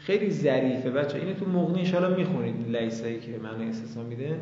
خیلی 0.02 0.32
ظریفه. 0.32 0.92
بچه 0.92 1.18
اینو 1.18 1.34
تو 1.34 1.46
مغنی 1.46 1.92
ان 1.96 2.14
می‌خونید 2.14 2.76
لیسه 2.76 3.20
که 3.20 3.38
معنی 3.44 3.70
استثنا 3.70 4.04
میده. 4.04 4.40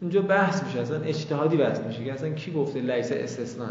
اونجا 0.00 0.22
بحث 0.22 0.64
میشه 0.64 0.80
اصلا 0.80 1.00
اجتهادی 1.00 1.56
بحث 1.56 1.80
میشه. 1.80 2.04
که 2.04 2.12
اصلا 2.12 2.30
کی 2.30 2.52
گفته 2.52 2.80
لیسه 2.80 3.14
استثنا؟ 3.14 3.66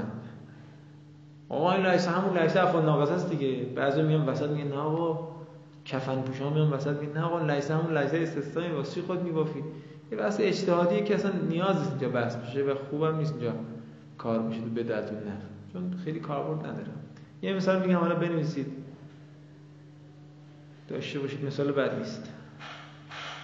آقا 1.49 1.71
این 1.71 1.85
لیسه 1.85 2.11
همون 2.11 2.37
لیسه 2.37 2.63
افعال 2.63 2.85
ناقصه 2.85 3.13
است 3.13 3.29
دیگه. 3.29 3.63
بعضی 3.75 4.01
میان 4.01 4.29
وسط 4.29 4.49
میگن 4.49 4.67
نه 4.67 4.75
آقا 4.75 5.27
کفن 5.85 6.21
پوشا 6.21 6.49
میان 6.49 6.73
وسط 6.73 6.99
میگن 7.01 7.13
نه 7.13 7.23
آقا 7.23 7.39
لیسه 7.45 7.75
همون 7.75 7.97
لیسه 7.97 8.17
استثنایی 8.17 8.71
واسه 8.71 8.95
چی 8.95 9.01
خود 9.01 9.23
میبافی؟ 9.23 9.63
یه 10.11 10.17
بحث 10.17 10.37
اجتهادیه 10.41 11.03
که 11.03 11.15
اصلا 11.15 11.31
نیاز 11.49 11.77
نیست 11.77 11.89
اینجا 11.89 12.09
بحث 12.09 12.35
بشه 12.35 12.63
و 12.63 12.75
خوبم 12.89 13.17
نیست 13.17 13.33
اینجا 13.33 13.53
کار 14.17 14.41
میشه 14.41 14.61
تو 14.61 14.69
بدعت 14.69 15.11
نه 15.11 15.37
چون 15.73 15.93
خیلی 16.05 16.19
کاربرد 16.19 16.59
نداره 16.59 16.87
یه 17.41 17.53
مثال 17.53 17.81
میگم 17.85 17.99
حالا 17.99 18.15
بنویسید. 18.15 18.80
داشته 20.91 21.19
باشید 21.19 21.45
مثال 21.45 21.71
بعد 21.71 21.97
نیست. 21.97 22.33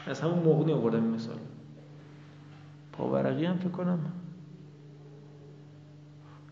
از 0.07 0.21
همون 0.21 0.39
مغنی 0.39 0.73
آوردم 0.73 1.03
این 1.03 1.11
مثال. 1.13 1.37
پاورقی 2.91 3.45
هم 3.45 3.57
فکر 3.57 3.69
کنم. 3.69 3.99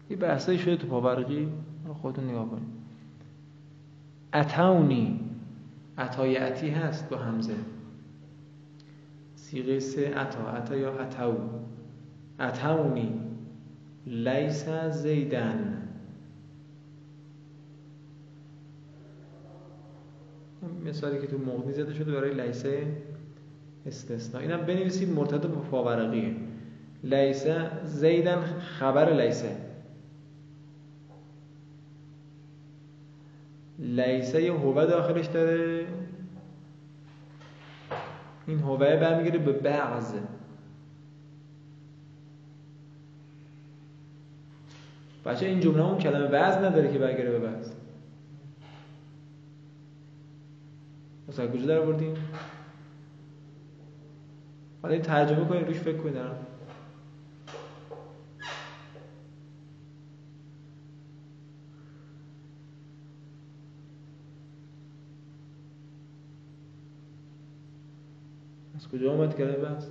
یه 0.10 0.18
بحثایی 0.18 0.60
شده 0.60 0.78
تو 0.78 0.88
پاورقی. 0.88 1.48
خودتون 2.02 2.30
نگاه 2.30 2.50
کنید. 2.50 2.68
اتاونی. 4.34 5.20
عطای 5.98 6.36
هست 6.70 7.10
با 7.10 7.18
همزه. 7.18 7.56
سیغه 9.36 9.80
سه 9.80 10.16
عطا 10.16 10.52
عطا 10.52 10.75
یا 10.75 10.94
عطاو 10.94 11.38
اتاونی. 12.40 13.20
لیس 14.06 14.70
زیدن. 14.70 15.85
مثالی 20.86 21.20
که 21.20 21.28
تو 21.28 21.38
مغنی 21.38 21.74
زده 21.74 21.94
شده 21.94 22.12
برای 22.12 22.34
لیسه 22.34 22.88
استثناء. 23.86 24.42
اینم 24.42 24.62
بنویسید 24.66 25.10
مرتبط 25.10 25.46
با 25.46 25.62
پاورقیه 25.62 26.36
لیسه 27.04 27.72
زیدن 27.84 28.42
خبر 28.60 29.14
لیسه 29.14 29.58
لیسه 33.80 34.44
یه 34.44 34.54
هوه 34.54 34.86
داخلش 34.86 35.26
داره. 35.26 35.88
این 38.48 38.60
هوه 38.60 38.96
برمیگره 38.96 39.40
به 39.40 39.52
بعض. 39.52 40.14
بچه 45.26 45.46
این 45.46 45.60
جمله 45.60 45.86
اون 45.86 45.98
کلمه 45.98 46.28
بعض 46.28 46.58
نداره 46.58 46.94
که 46.94 47.00
برگره 47.00 47.32
به 47.32 47.40
بعض. 47.40 47.72
مثلا 51.36 51.48
کجا 51.48 51.65
در 51.65 51.82
بردیم 51.82 52.13
حالا 54.82 55.00
ترجمه 55.00 55.46
کنید 55.46 55.68
روش 55.68 55.77
فکر 55.77 55.98
کنید. 55.98 56.18
از 68.75 68.88
کجا 68.88 69.13
آمد 69.13 69.38
کلمه 69.38 69.58
بحث؟ 69.58 69.86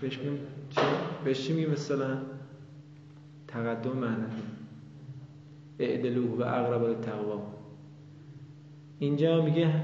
بهش 0.00 0.18
میگیم 0.18 0.38
چی؟ 0.70 0.80
بهش 1.24 1.46
چی 1.46 1.52
میگیم 1.52 1.70
مثلا؟ 1.70 2.18
تقدم 3.48 3.92
معنوی. 3.92 4.59
اعدلوه 5.80 6.38
و 6.38 6.42
اقرب 6.42 7.00
تقوا 7.00 7.42
اینجا 8.98 9.42
میگه 9.42 9.74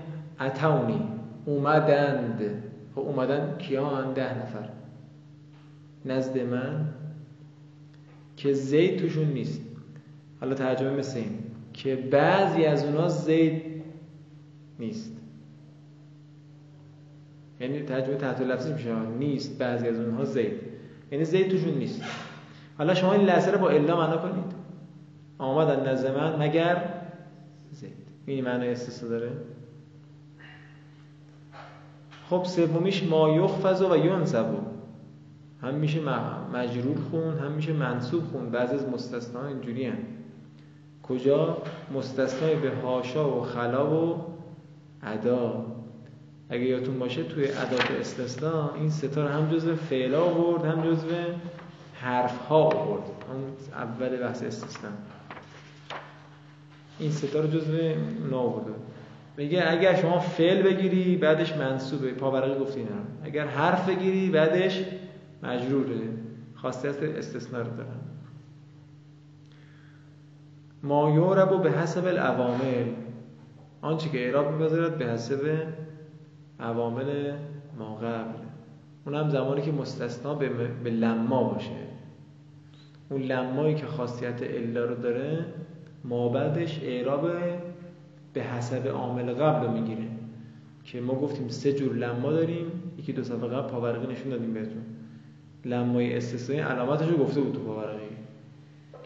اتونی 0.41 1.01
اومدند. 1.45 2.63
خب 2.95 3.01
اومدن 3.01 3.59
کیان؟ 3.59 4.13
ده 4.13 4.39
نفر. 4.43 4.69
نزد 6.05 6.39
من 6.39 6.89
که 8.37 8.53
زید 8.53 8.99
توشون 8.99 9.27
نیست. 9.27 9.61
حالا 10.41 10.55
ترجمه 10.55 10.91
مثل 10.91 11.19
این. 11.19 11.39
که 11.73 11.97
بعضی 11.97 12.65
از 12.65 12.85
اونها 12.85 13.09
زید 13.09 13.63
نیست. 14.79 15.13
یعنی 17.61 17.83
ترجمه 17.83 18.17
تحت 18.17 18.41
لفظی 18.41 18.73
میشه. 18.73 18.95
نیست 19.19 19.59
بعضی 19.59 19.89
از 19.89 20.01
اونها 20.01 20.25
زید. 20.25 20.53
یعنی 21.13 21.25
زید 21.25 21.49
توشون 21.49 21.75
نیست. 21.75 22.03
حالا 22.79 22.95
شما 22.95 23.13
این 23.13 23.23
لحظه 23.23 23.51
رو 23.51 23.59
با 23.59 23.71
الا 23.71 23.97
معنا 23.97 24.17
کنید. 24.17 24.56
آمدن 25.39 25.89
نزد 25.89 26.19
من 26.19 26.37
مگر 26.37 26.85
زید. 27.73 27.93
این 28.27 28.45
معنی 28.45 28.69
استثنا 28.69 29.09
داره. 29.09 29.31
خب 32.31 32.45
سومیش 32.45 33.03
ما 33.03 33.29
یخفض 33.29 33.83
و 33.83 33.97
ینصب. 33.97 34.47
هم 35.63 35.75
میشه 35.75 36.01
مجرور 36.53 36.97
خون 37.11 37.39
هم 37.39 37.53
میشه 37.53 37.73
منصوب 37.73 38.25
خون. 38.33 38.51
بعضی 38.51 38.75
از 38.75 38.89
مستثنا 38.89 39.47
اینجوری 39.47 39.87
هم. 39.87 39.99
کجا؟ 41.03 41.59
مستثنای 41.95 42.55
به 42.55 42.71
هاشا 42.83 43.39
و 43.39 43.43
خلا 43.43 43.95
و 43.95 44.25
ادا. 45.03 45.67
اگه 46.49 46.63
یادتون 46.63 46.99
باشه 46.99 47.25
توی 47.25 47.49
ادات 47.49 47.91
استثنا 47.91 48.75
این 48.75 48.91
ستا 48.91 49.29
هم 49.29 49.51
جزو 49.51 49.75
فعل 49.75 50.15
آورد 50.15 50.65
هم 50.65 50.91
جزو 50.91 51.09
حرف 51.95 52.39
ها 52.39 52.57
آورد. 52.57 53.03
اون 53.03 53.43
اول 53.73 54.17
بحث 54.17 54.43
استثنا. 54.43 54.91
این 56.99 57.11
ستا 57.11 57.41
رو 57.41 57.47
جزو 57.47 57.77
آورده 58.33 58.71
میگه 59.37 59.71
اگر 59.71 59.95
شما 59.95 60.19
فعل 60.19 60.63
بگیری 60.63 61.17
بعدش 61.17 61.57
منصوبه. 61.57 62.13
پاورقی 62.13 62.61
گفتی 62.61 62.83
نه. 62.83 62.89
اگر 63.23 63.47
حرف 63.47 63.89
بگیری 63.89 64.31
بعدش 64.31 64.85
مجروره. 65.43 66.01
خاصیت 66.55 67.03
استثنا 67.03 67.59
رو 67.59 67.77
دارن. 67.77 68.01
ما 70.83 71.11
یورب 71.11 71.63
به 71.63 71.71
حسب 71.71 72.07
العوامل. 72.07 72.87
آنچه 73.83 74.09
که 74.09 74.25
اعراب 74.25 74.53
می‌گذارد 74.53 74.99
به 74.99 75.07
حسب 75.07 75.67
عوامل 76.61 77.33
ما 77.79 77.97
قبل. 77.97 78.39
اون 79.07 79.15
هم 79.15 79.29
زمانی 79.29 79.63
که 79.63 79.73
مستثنا 79.73 80.35
به, 80.35 80.49
به 80.85 80.91
لما 80.91 81.45
باشه. 81.45 81.87
اون 83.09 83.23
لمایی 83.23 83.75
که 83.75 83.87
خاصیت 83.87 84.43
الا 84.43 84.85
رو 84.85 84.95
داره 84.95 85.45
ما 86.09 86.29
بعدش 86.29 86.81
اعراب 86.83 87.31
به 88.33 88.43
حسب 88.43 88.89
عامل 88.89 89.35
قبل 89.35 89.67
رو 89.67 89.73
می‌گیره. 89.73 90.09
که 90.85 91.01
ما 91.01 91.15
گفتیم 91.15 91.49
سه 91.49 91.73
جور 91.73 91.95
لما 91.95 92.33
داریم 92.33 92.67
یکی 92.99 93.13
دو 93.13 93.23
صفحه 93.23 93.49
قبل 93.49 93.69
پاورقی 93.71 94.13
نشون 94.13 94.29
دادیم 94.29 94.55
بهتون. 94.55 94.83
لمای 95.65 96.17
استثنایی 96.17 96.61
علامتش 96.61 97.09
رو 97.09 97.17
گفته 97.17 97.41
بود 97.41 97.53
تو 97.53 97.61
پاورقی. 97.61 98.07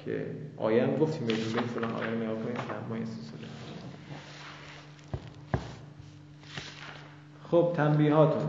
که 0.05 0.27
آیه 0.57 0.83
هم 0.83 0.97
گفتیم 0.97 1.27
بهتون 1.27 1.53
برید 1.53 1.67
فلان 1.67 1.93
آیه 1.93 2.11
نگاه 2.11 2.35
کنید 2.35 2.57
لمای 2.57 3.03
استثنایی 3.03 3.47
خب 7.51 7.73
تنبیهاتون. 7.77 8.43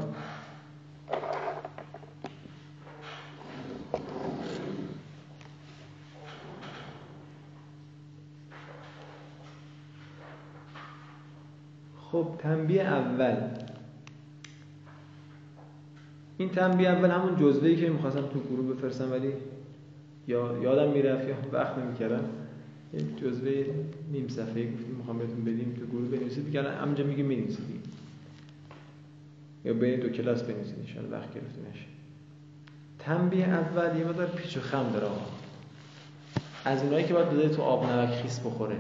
خب 12.12 12.28
تنبیه 12.40 12.82
اول. 12.82 13.36
این 16.38 16.50
تنبیه 16.50 16.90
اول 16.90 17.12
همون 17.12 17.36
جزوهی 17.36 17.76
که 17.76 17.90
می‌خواستم 17.90 18.22
تو 18.22 18.40
گروه 18.40 18.76
بفرستم 18.76 19.12
ولی 19.12 19.34
یا 20.28 20.58
یادم 20.62 20.92
می‌رفت 20.92 21.28
یا 21.28 21.36
وقت 21.52 21.78
نمی‌کردم. 21.78 22.24
یک 22.94 23.18
جزوه 23.18 23.66
نیم 24.12 24.28
صفحه 24.28 24.72
گفتیم 24.74 24.96
می‌خوام 24.98 25.18
بهتون 25.18 25.44
بدیم 25.44 25.78
تو 25.80 25.86
گروه 25.86 26.08
بنویسید. 26.08 26.46
دیگه 26.46 26.72
همونجا 26.72 27.04
میگه 27.04 27.24
می‌نویسید. 27.24 27.86
یا 29.66 29.74
بین 29.74 30.00
دو 30.00 30.10
کلاس 30.10 30.44
بنویسید 30.44 30.98
ان 30.98 31.12
وقت 31.12 31.34
گرفته 31.34 31.60
نشه 31.72 31.86
تنبیه 33.00 33.48
اول 33.48 34.00
یه 34.00 34.06
مقدار 34.06 34.28
پیچ 34.28 34.58
و 34.58 34.60
خم 34.60 34.92
داره 34.94 35.08
از 36.66 36.84
اونایی 36.84 37.06
که 37.06 37.14
باید 37.14 37.30
بده 37.30 37.50
تو 37.50 37.62
آب 37.62 37.86
نمک 37.86 38.10
خیس 38.10 38.40
بخوره. 38.40 38.78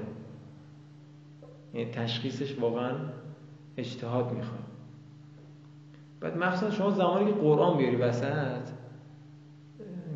یعنی 1.73 1.91
تشخیصش 1.91 2.59
واقعا 2.59 2.91
اجتهاد 3.77 4.31
می‌خواد. 4.31 4.63
بعد 6.19 6.37
مخصوصا 6.37 6.71
شما 6.71 6.91
زمانی 6.91 7.25
که 7.25 7.31
قرآن 7.31 7.77
بیاری 7.77 7.95
وسط 7.95 8.61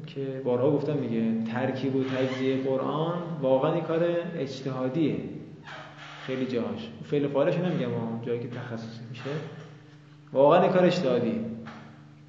که 0.08 0.41
بارها 0.46 0.72
گفتم 0.72 1.00
دیگه 1.00 1.44
ترکیب 1.44 1.96
و 1.96 2.04
تجزیه 2.04 2.63
قرآن 2.63 3.22
واقعا 3.41 3.74
این 3.74 3.84
کار 3.84 4.06
اجتهادیه. 4.36 5.15
خیلی 6.26 6.46
جاهاش. 6.46 6.89
فعل 7.04 7.28
فعالش 7.28 7.56
نمیگم 7.56 7.89
جایی 8.22 8.39
که 8.39 8.48
تخصصی 8.48 9.02
میشه. 9.10 9.30
واقعا 10.34 10.62
این 10.62 10.72
کار 10.72 10.86
اجتهادی 10.86 11.46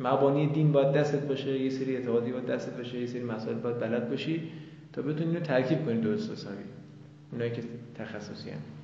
مبانی 0.00 0.46
دین 0.46 0.72
باید 0.72 0.92
دستت 0.92 1.28
باشه 1.28 1.58
یه 1.58 1.70
سری 1.70 1.96
اعتقادی 1.96 2.32
باید 2.32 2.46
دستت 2.46 2.76
باشه 2.76 3.00
یه 3.00 3.06
سری 3.06 3.22
مسائل 3.22 3.56
باید 3.56 3.78
بلد 3.78 4.10
باشی 4.10 4.52
تا 4.92 5.02
بتونی 5.02 5.26
اینو 5.30 5.40
ترکیب 5.40 5.86
کنی 5.86 6.00
درست 6.00 6.32
حسابی. 6.32 6.64
اونایی 7.32 7.50
که 7.50 7.62
تخصصی 7.94 8.50
هم. 8.50 8.75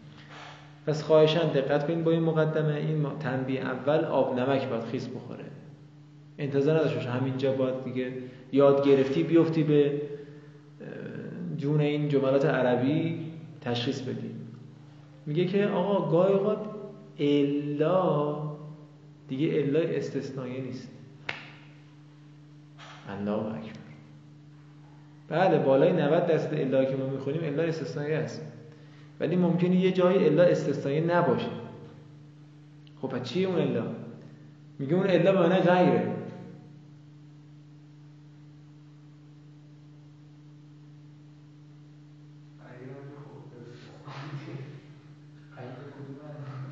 پس 0.86 1.02
خواهشان 1.02 1.52
دقت 1.52 1.86
کنید 1.86 2.04
با 2.04 2.10
این 2.10 2.22
مقدمه 2.22 2.74
این 2.74 3.06
تنبیه 3.20 3.60
اول 3.60 4.04
آب 4.04 4.38
نمک 4.38 4.68
باید 4.68 4.84
خیس 4.84 5.08
بخوره. 5.08 5.44
انتظار 6.38 6.78
نداشته 6.78 7.10
همینجا 7.10 7.52
باید 7.52 7.84
دیگه 7.84 8.12
یاد 8.52 8.88
گرفتی 8.88 9.22
بیفتی 9.22 9.62
به 9.62 10.00
جون 11.56 11.80
این 11.80 12.08
جملات 12.08 12.44
عربی 12.44 13.26
تشخیص 13.60 14.00
بدی. 14.00 14.30
میگه 15.26 15.44
که 15.44 15.66
آقا 15.66 16.10
گاهی 16.10 16.32
اوقات 16.32 16.58
الا 17.18 18.36
دیگه 19.28 19.58
الا 19.58 19.80
استثنایی 19.80 20.60
نیست. 20.60 20.88
الله 23.08 23.32
اکبر. 23.32 23.82
بله 25.28 25.58
بالای 25.58 25.92
90 25.92 26.26
درصد 26.26 26.54
الا 26.54 26.84
که 26.84 26.96
ما 26.96 27.06
می‌خونیم 27.06 27.44
الا 27.44 27.62
استثنایی 27.62 28.14
است. 28.14 28.51
ولی 29.22 29.36
ممکنه 29.36 29.76
یه 29.76 29.92
جایی 29.92 30.26
الا 30.26 30.42
استثنایی 30.42 31.00
نباشه. 31.00 31.48
خب 33.02 33.08
پس 33.08 33.22
چیه 33.22 33.48
اون 33.48 33.58
الا؟ 33.58 33.82
میگه 34.78 34.94
اون 34.94 35.06
الا 35.06 35.32
معنی 35.32 35.60
غیره. 35.60 36.08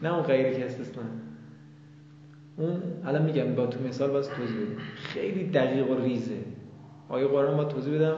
نه 0.02 0.14
اون 0.14 0.22
غیری 0.22 0.56
که 0.56 0.66
استثنا 0.66 1.02
اون 2.56 2.82
الان 3.04 3.22
میگم 3.22 3.54
با 3.54 3.66
تو 3.66 3.80
مثال 3.88 4.10
باز 4.10 4.28
توضیح 4.28 4.56
بدم. 4.56 4.76
خیلی 4.94 5.44
دقیق 5.44 5.90
و 5.90 5.94
ریزه. 5.94 6.38
آیه 7.08 7.26
قرآن 7.26 7.56
با 7.56 7.64
توضیح 7.64 7.94
بدم؟ 7.94 8.16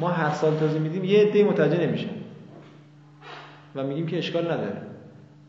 ما 0.00 0.08
هر 0.08 0.30
سال 0.30 0.58
توضیح 0.58 0.80
میدیم 0.80 1.04
یه 1.04 1.26
عده 1.26 1.44
متوجه 1.44 1.86
نمیشن. 1.86 2.19
و 3.74 3.84
میگیم 3.84 4.06
که 4.06 4.18
اشکال 4.18 4.44
نداره. 4.44 4.82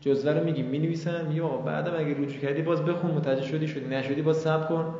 جزوه 0.00 0.32
رو 0.32 0.44
میگیم 0.44 0.66
می‌نویسن 0.66 1.26
میگیم 1.26 1.44
آقا 1.44 1.56
بعدم 1.56 1.92
اگه 1.96 2.10
رجوع 2.10 2.40
کردی 2.40 2.62
باز 2.62 2.84
بخون 2.84 3.10
متوجه 3.10 3.42
شدی 3.42 3.68
شدی 3.68 3.86
نشدی 3.88 4.22
باز 4.22 4.36
صبر 4.36 4.66
کن. 4.66 4.94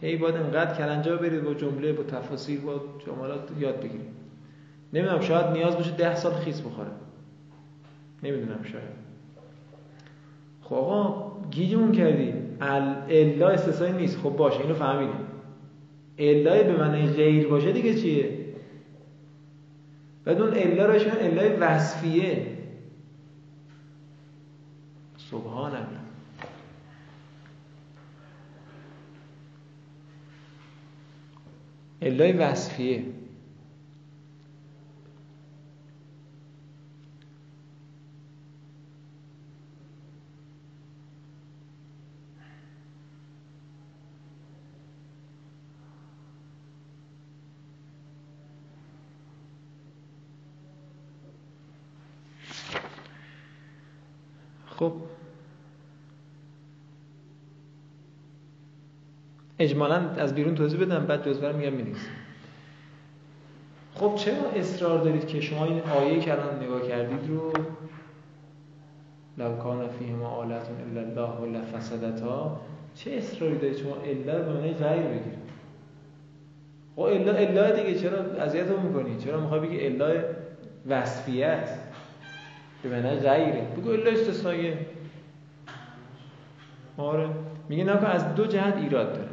هی 0.00 0.16
باید 0.16 0.36
انقدر 0.36 0.74
کلنجا 0.74 1.16
برید 1.16 1.44
با 1.44 1.54
جمله 1.54 1.92
با 1.92 2.02
تفاصیل 2.02 2.60
با 2.60 2.80
جملات 3.06 3.48
یاد 3.58 3.76
بگیرید. 3.76 4.10
نمی‌دونم 4.92 5.20
شاید 5.20 5.46
نیاز 5.46 5.76
باشه 5.76 5.90
ده 5.90 6.14
سال 6.14 6.32
خیس 6.32 6.60
بخوره. 6.60 6.90
نمی‌دونم 8.22 8.62
شاید. 8.62 9.00
خب 10.62 10.74
آقا 10.74 11.32
گیجمون 11.50 11.92
کردی. 11.92 12.32
الا 12.60 13.48
استثنایی 13.48 13.92
نیست. 13.92 14.18
خب 14.18 14.30
باشه 14.30 14.60
اینو 14.60 14.74
فهمیدیم. 14.74 15.20
الا 16.18 16.62
به 16.62 16.76
معنی 16.76 17.06
غیر 17.06 17.48
باشه 17.48 17.72
دیگه 17.72 17.94
چیه؟ 17.94 18.30
بعد 20.24 20.40
اون 20.40 20.52
الا 20.54 20.86
بشن 20.86 21.16
الا 21.20 21.56
وصفیه. 21.60 22.46
سبحان 25.30 25.74
الله 25.76 26.00
الای 32.02 32.32
وصفیه 32.32 33.04
خب 54.66 55.09
اجمالا 59.60 59.96
از 59.96 60.34
بیرون 60.34 60.54
توضیح 60.54 60.80
بدم 60.80 61.06
بعد 61.06 61.28
جزوه 61.28 61.48
رو 61.48 61.56
میگم 61.56 61.72
می‌نویسم. 61.72 62.10
خب 63.94 64.14
چرا 64.14 64.50
اصرار 64.56 64.98
دارید 65.04 65.26
که 65.26 65.40
شما 65.40 65.64
این 65.64 65.80
آیه 65.80 66.20
که 66.20 66.32
الان 66.32 66.62
نگاه 66.62 66.88
کردید 66.88 67.28
رو؟ 67.28 67.52
لو 69.38 69.56
کان 69.56 69.88
فیهما 69.88 70.28
آلت 70.28 70.68
الا 70.90 71.00
الله 71.00 71.36
و 71.36 71.46
لفسدتا. 71.46 72.60
چه 72.94 73.10
اصراری 73.10 73.58
دارید 73.58 73.76
شما؟ 73.76 73.96
الا 73.96 74.38
رو 74.38 74.44
به 74.44 74.52
معنی 74.52 74.72
غیر 74.72 75.02
بگیرید. 75.02 75.50
خب 76.96 77.02
الا 77.02 77.32
الا 77.32 77.70
دیگه 77.70 77.98
چرا 77.98 78.18
اذیتمون 78.18 78.82
می‌کنی؟ 78.82 79.16
چرا 79.16 79.40
می‌خوای 79.40 79.60
بگی 79.60 79.86
الا 79.86 80.22
وصفیت 80.88 81.68
به 82.82 82.88
معنی 82.88 83.16
غیره. 83.16 83.66
بگو 83.76 83.90
الا 83.90 84.10
استثنائیه 84.10 84.78
آره. 86.96 87.28
میگه 87.68 87.84
نکن 87.84 88.06
از 88.06 88.34
دو 88.34 88.46
جهت 88.46 88.76
ایراد 88.76 89.12
داره. 89.12 89.29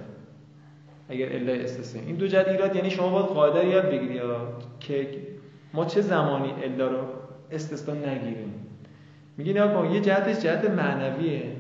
اگر 1.10 1.36
الا 1.36 1.54
استثناء 1.54 2.06
این 2.06 2.16
دو 2.16 2.28
جهت 2.28 2.48
ایراد 2.48 2.76
یعنی 2.76 2.90
شما 2.90 3.10
باید 3.10 3.26
قاعده 3.26 3.68
یاد 3.68 3.90
بگیری 3.90 4.22
که 4.80 5.08
ما 5.74 5.86
چه 5.86 6.02
زمانی 6.02 6.54
الا 6.64 6.88
رو 6.88 6.98
استثنا 7.52 7.96
نگیریم. 7.96 8.54
میگه 9.38 9.54
نکن 9.54 9.92
یه 9.92 10.02
جهتش 10.02 10.40
جهت 10.40 10.70
معنویه. 10.70 11.52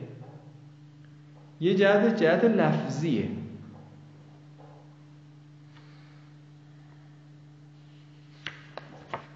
یه 1.59 1.75
جهت 1.75 2.21
جهت 2.21 2.43
لفظیه. 2.43 3.29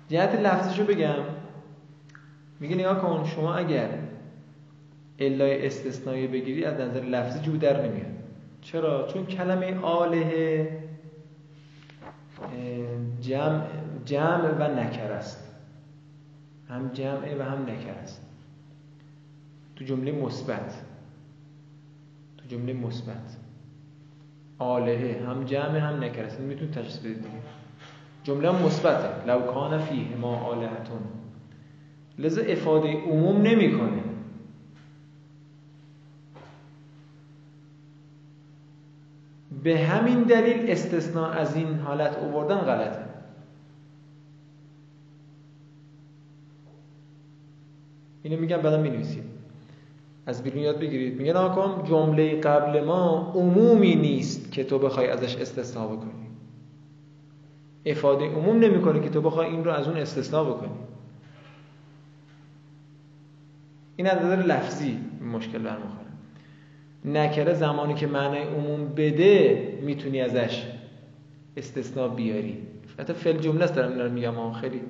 جهت 0.10 0.36
لفظیشو 0.36 0.86
بگم. 0.86 1.24
میگه 2.60 2.76
نگاه 2.76 3.02
کن 3.02 3.26
شما 3.36 3.56
اگر 3.56 3.90
الای 5.20 5.66
استثنایی 5.66 6.28
بگیری 6.28 6.66
از 6.66 6.80
نظر 6.80 7.02
لفظی 7.02 7.40
جو 7.40 7.58
در 7.58 7.88
نمیاد. 7.88 8.21
چرا؟ 8.62 9.08
چون 9.08 9.26
کلمه 9.26 9.80
آله 9.82 10.68
جمع, 13.22 13.64
جمع 14.06 14.50
و 14.60 14.80
نکر 14.80 15.12
است. 15.12 15.48
هم 16.70 16.92
جمع 16.94 17.36
و 17.40 17.42
هم 17.42 17.62
نکر 17.62 17.94
است. 18.04 18.22
تو 19.76 19.86
جمله 19.86 20.12
مثبت. 20.12 20.82
تو 22.38 22.48
جمله 22.48 22.74
مثبت. 22.74 23.38
آله 24.60 25.22
هم 25.28 25.44
جمع 25.44 25.78
هم 25.78 26.04
نکر 26.04 26.24
است. 26.24 26.40
می‌تونید 26.40 26.74
تشخیص 26.74 26.98
بدید 26.98 27.18
دیگه. 27.18 27.30
جمله 28.24 28.66
مثبته. 28.66 29.28
لو 29.28 29.42
کان 29.42 29.78
فیه 29.78 30.16
ما 30.22 30.36
آلهتون. 30.36 31.02
لذا 32.20 32.42
افاده 32.42 32.94
عموم 32.94 33.42
نمی‌کنه. 33.42 34.01
به 39.64 39.80
همین 39.80 40.24
دلیل 40.24 40.72
استثناء 40.72 41.30
از 41.30 41.56
این 41.56 41.80
حالت 41.80 42.18
اووردن 42.18 42.58
غلطه. 42.58 43.06
اینو 48.24 48.40
میگم 48.42 48.58
بعدا 48.58 48.82
می‌نویسید 48.82 49.24
از 50.26 50.44
بیرون 50.44 50.62
یاد 50.62 50.80
بگیرید. 50.80 51.18
میگن 51.18 51.36
آقام 51.36 51.84
جمله 51.84 52.42
قبل 52.42 52.84
ما 52.84 53.32
عمومی 53.36 53.96
نیست 53.96 54.52
که 54.52 54.64
تو 54.64 54.80
بخوای 54.80 55.08
ازش 55.08 55.36
استثناء 55.36 55.88
بکنی. 55.88 56.12
افاده 57.86 58.26
عموم 58.26 58.60
نمی‌کنه 58.60 59.00
که 59.00 59.10
تو 59.10 59.22
بخوای 59.22 59.48
این 59.48 59.64
رو 59.64 59.72
از 59.72 59.88
اون 59.88 59.98
استثناء 59.98 60.44
بکنی. 60.44 60.72
این 63.96 64.08
از 64.08 64.18
نظر 64.18 64.36
لفظی 64.36 65.00
مشکل 65.34 65.58
برمیخوره. 65.58 66.01
نکره 67.06 67.54
زمانی 67.54 67.94
که 67.94 68.08
معنی 68.08 68.38
عموم 68.38 68.88
بده 68.88 69.78
می‌تونی 69.82 70.22
ازش 70.22 70.66
استثناء 71.58 72.08
بیاری. 72.08 72.58
حتی 73.00 73.14
فعل 73.14 73.38
جمله 73.38 73.64
است 73.64 73.76
دارم 73.76 74.04
این 74.04 74.14
میگم 74.14 74.52
خیلی 74.52 74.82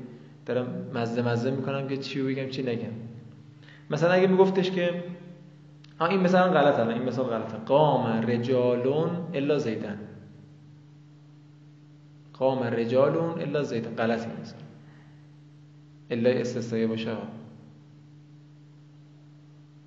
دارم 0.45 0.85
مزه 0.95 1.21
مزه 1.21 1.51
می‌کنم 1.51 1.87
که 1.87 1.97
چی 1.97 2.21
بگم 2.21 2.49
چی 2.49 2.63
نگم. 2.63 2.93
مثلا 3.89 4.11
اگه 4.11 4.27
میگفتش 4.27 4.71
که 4.71 5.03
این 6.01 6.19
مثلا 6.19 6.51
غلط 6.51 6.79
الان 6.79 6.93
این 6.93 7.03
مثال 7.03 7.25
غلطه. 7.25 7.57
قام 7.57 8.05
رجالون 8.27 9.09
الا 9.33 9.57
زیدن. 9.57 9.99
قام 12.33 12.63
رجالون 12.63 13.41
الا 13.41 13.63
زیدن. 13.63 13.95
غلطی 13.95 14.27
مثلا 14.41 14.59
الا 16.09 16.29
استثنایی 16.29 16.87
باشه. 16.87 17.11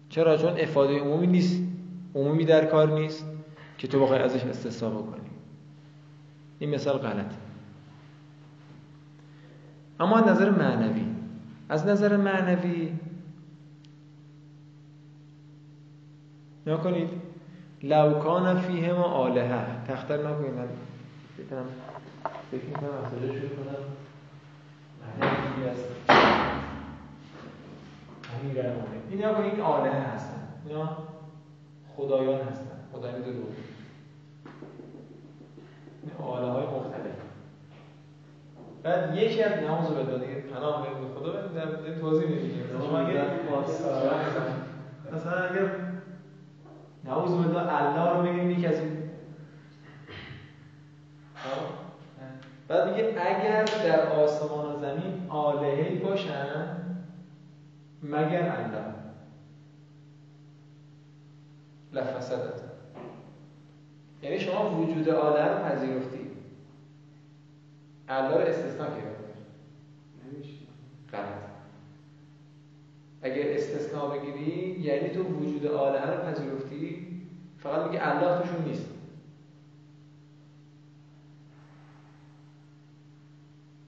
چرا؟ 0.09 0.37
چون 0.37 0.61
افاده 0.61 0.99
عمومی 0.99 1.27
نیست. 1.27 1.64
عمومی 2.15 2.45
در 2.45 2.65
کار 2.65 2.93
نیست 2.93 3.25
که 3.79 3.89
تو 3.89 4.01
بخوای 4.01 4.19
ازش 4.19 4.45
استثنا 4.45 4.91
بکنی. 4.91 5.31
این 6.59 6.75
مثال 6.75 6.99
غلط 6.99 7.35
اما 10.01 10.17
از 10.19 10.27
نظر 10.27 10.51
معنوی 10.51 11.07
از 11.69 11.87
نظر 11.87 12.17
معنوی 12.17 12.93
نکنید 16.67 16.83
کنید. 16.83 17.09
لو 17.83 18.19
کان 18.19 18.61
فیه 18.61 18.93
ما 18.93 19.03
آلهه. 19.03 19.85
تختر 19.89 20.17
نکنید 20.17 20.55
من 20.55 20.69
بکنم 21.39 21.65
فکر 22.51 22.65
می‌کنم 22.65 22.89
از 23.05 23.11
شروع 23.11 23.49
کنم. 23.49 23.85
معنوی 25.21 25.69
است. 25.69 25.85
این 29.11 29.21
یا 29.21 29.43
این 29.43 29.61
آله 29.61 29.91
هستن. 29.91 30.49
اینا 30.69 30.97
خدایان 31.97 32.41
هستن 32.41 32.79
خدایان 32.93 33.23
دو 33.23 33.31
آله 36.23 36.47
های 36.47 36.67
مختلف. 36.67 37.15
بعد 38.83 39.17
یکی 39.17 39.43
از 39.43 39.63
نماز 39.63 39.91
به 39.91 40.19
دیگه 40.19 40.41
پناه 40.41 40.83
به 40.83 41.21
خدا 41.21 41.33
در 41.47 42.01
توضیح 42.01 42.29
نمیدیم 42.29 42.65
مثلا 45.13 45.39
اگر 45.39 45.71
نعوذ 47.05 47.31
بالله 47.31 47.83
الله 47.83 48.17
رو 48.17 48.23
بگیم 48.23 48.51
یکی 48.51 48.67
از 48.67 48.79
این. 48.79 49.11
بعد 52.69 52.89
میگه 52.89 53.09
اگر 53.09 53.65
در 53.65 54.09
آسمان 54.09 54.75
و 54.75 54.79
زمین 54.79 55.27
آلهی 55.29 55.99
باشن 55.99 56.67
مگر 58.03 58.43
الله. 58.43 59.04
لفسدت 61.95 62.61
یعنی 64.23 64.41
شما 64.41 64.81
وجود 64.81 65.09
آله 65.09 65.45
رو 65.45 65.65
پذیرفتی. 65.65 66.31
الله 68.09 68.35
رو 68.35 68.41
استثناء 68.41 68.89
کردی. 68.89 69.05
غلط. 71.13 71.45
اگر 73.23 73.55
استثناء 73.55 74.19
بگیری 74.19 74.81
یعنی 74.81 75.09
تو 75.09 75.23
وجود 75.23 75.67
آله 75.67 76.01
رو 76.01 76.23
پذیرفتی 76.23 77.07
فقط 77.59 77.87
میگه 77.87 78.09
الله 78.09 78.43
توشون 78.43 78.65
نیست. 78.65 78.91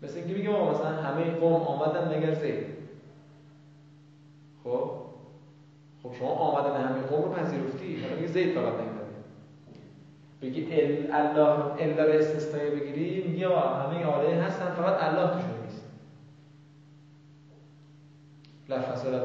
مثل 0.02 0.18
اینکه 0.18 0.34
میگه 0.34 0.48
مثلا 0.48 1.02
همه 1.02 1.30
قوم 1.30 1.62
آمدن 1.62 2.18
مگر 2.18 2.34
زید. 2.34 2.66
خب؟ 4.64 5.05
خب 6.08 6.18
شما 6.18 6.28
آمدن 6.28 6.88
همه 6.88 7.00
قوم 7.00 7.24
رو 7.24 7.30
پذیرفتی؟ 7.32 8.00
حالا 8.02 8.14
میگه 8.14 8.26
زید 8.26 8.54
فقط 8.54 8.72
نیومده 8.72 9.06
بگی 10.42 10.62
الله 11.12 11.82
الا 11.82 12.04
رو 12.04 12.12
استثنایی 12.12 12.70
بگیری 12.70 13.28
میگه 13.28 13.48
همه 13.48 14.04
آله 14.04 14.42
هستن 14.42 14.70
فقط 14.70 15.02
الله 15.02 15.30
توشون 15.32 15.60
نیست. 15.64 15.84
لفظالت 18.68 19.22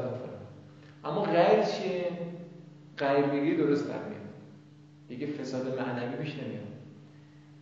اما 1.04 1.22
غیر 1.22 1.62
چیه؟ 1.64 2.08
غیر 2.98 3.26
بگیری 3.26 3.56
درست 3.56 3.88
در 3.88 3.94
میاد. 3.94 4.20
دیگه 5.08 5.26
فساد 5.26 5.78
معنوی 5.80 6.16
پیش 6.16 6.34
نمیاد. 6.34 6.62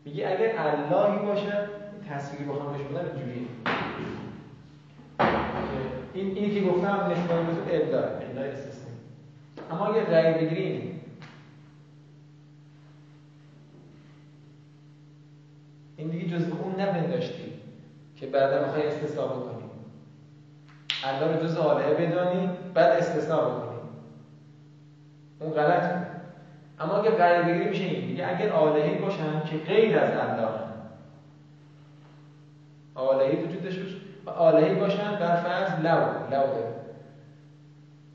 میگه 0.04 0.28
اگر 0.28 0.54
اللهی 0.58 1.26
باشه 1.26 1.68
تصویری 2.10 2.44
با 2.44 2.54
هم 2.54 2.72
بشه 2.72 2.84
اینجوریه 2.84 3.46
این 6.14 6.36
اینی 6.36 6.54
که 6.54 6.66
گفتم 6.66 7.06
نشون 7.10 7.46
به 7.46 7.52
تو 7.54 7.96
الا 7.96 8.02
اما 9.70 9.86
اگه 9.86 10.04
غیر 10.04 10.32
بگیریم 10.34 11.00
این 15.96 16.08
دیگه 16.08 16.38
جزء 16.38 16.54
اون 16.56 16.80
نپنداشتی 16.80 17.52
که 18.16 18.26
بعدا 18.26 18.66
می‌خوای 18.66 18.86
استثنا 18.86 19.26
بکنی. 19.26 19.64
الله 21.04 21.36
رو 21.36 21.46
جز 21.46 21.56
آله 21.56 21.94
بدانی 21.94 22.50
بعد 22.74 22.98
استثنا 22.98 23.40
بکنی. 23.40 23.78
اون 25.38 25.52
غلط 25.52 25.92
بود 25.92 26.06
اما 26.78 26.96
اگه 26.96 27.10
غیر 27.10 27.42
بگیری 27.42 27.70
میشه 27.70 27.84
این. 27.84 28.06
دیگه 28.06 28.36
اگر 28.36 28.52
آلهی 28.52 28.98
باشن 28.98 29.44
که 29.44 29.56
غیر 29.56 29.98
از 29.98 30.16
الله 30.16 30.50
آلهی 32.94 33.36
وجود 33.36 33.62
داشته 33.62 33.82
و 34.26 34.30
آلهی 34.30 34.74
باشن 34.74 35.18
بر 35.18 35.36
فرض 35.36 35.84
لو. 35.84 36.30
لو 36.30 36.46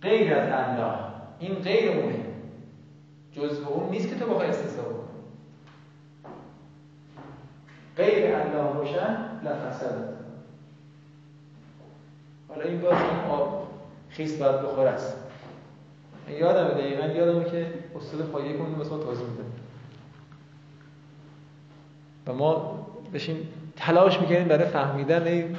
غیر 0.02 0.34
از 0.34 0.52
الله 0.52 1.05
این 1.40 1.56
غیر 1.56 1.92
اونه 1.92 2.26
جزء 3.32 3.66
اون 3.66 3.90
نیست 3.90 4.10
که 4.10 4.16
تو 4.16 4.26
بخوای 4.26 4.48
استثنا 4.48 4.84
بکنی. 4.84 5.06
غیر 7.98 8.36
الله 8.36 8.74
باشن 8.74 9.18
لفسدت 9.44 10.16
حالا 12.50 12.64
این 12.64 12.82
باز 12.82 12.94
این 12.94 13.32
آب 13.32 13.68
خیس 14.10 14.38
باید 14.38 14.62
بخور 14.62 14.88
است. 14.88 15.18
یادم 16.30 16.68
دقیقا 16.68 17.08
یادمه 17.08 17.46
که 17.46 17.74
استاد 17.96 18.22
پایه 18.22 18.58
کنون 18.58 18.76
واسه 18.76 18.92
ما 18.92 18.98
توضیح 18.98 19.26
میده. 19.26 19.44
و 22.28 22.34
ما 22.34 22.86
بشیم 23.14 23.48
تلاش 23.76 24.22
می‌کنیم 24.22 24.48
برای 24.48 24.66
فهمیدن 24.66 25.28
این 25.28 25.58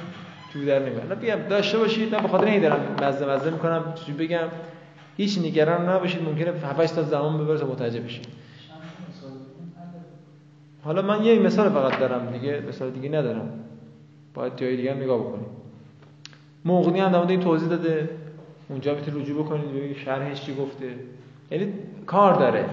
جو 0.53 0.65
در 0.65 0.79
نمیاد 0.79 1.19
بیام 1.19 1.41
داشته 1.41 1.77
باشید 1.77 2.15
من 2.15 2.21
به 2.21 2.27
خاطر 2.27 2.45
این 2.45 2.61
دارم 2.61 2.95
مزه 3.03 3.25
مزه 3.25 3.49
می‌کنم 3.49 3.93
چی 3.93 4.13
بگم؟ 4.13 4.47
هیچ 5.17 5.39
نگران 5.39 5.89
نباشید 5.89 6.21
ممکنه 6.21 6.51
7 6.51 6.95
تا 6.95 7.03
زمان 7.03 7.43
ببره 7.43 7.57
تا 7.57 7.67
متوجه 7.67 7.99
بشید. 7.99 8.27
حالا 10.83 11.01
من 11.01 11.23
یه 11.23 11.39
مثال 11.39 11.69
فقط 11.69 11.99
دارم 11.99 12.31
دیگه 12.31 12.63
مثال 12.67 12.91
دیگه 12.91 13.09
ندارم. 13.09 13.49
باید 14.33 14.57
جای 14.57 14.77
دیگه 14.77 14.93
هم 14.93 14.97
نگاه 14.97 15.19
بکنید 15.19 15.47
مغنی 16.65 16.99
هم 16.99 17.27
این 17.27 17.39
توضیح 17.39 17.69
داده. 17.69 18.09
اونجا 18.69 18.95
می‌تونید 18.95 19.21
رجوع 19.21 19.43
بکنید 19.43 19.69
ببینید 19.69 19.97
شرحش 19.97 20.41
چی 20.41 20.55
گفته. 20.55 20.95
یعنی 21.51 21.73
کار 22.05 22.33
داره. 22.33 22.65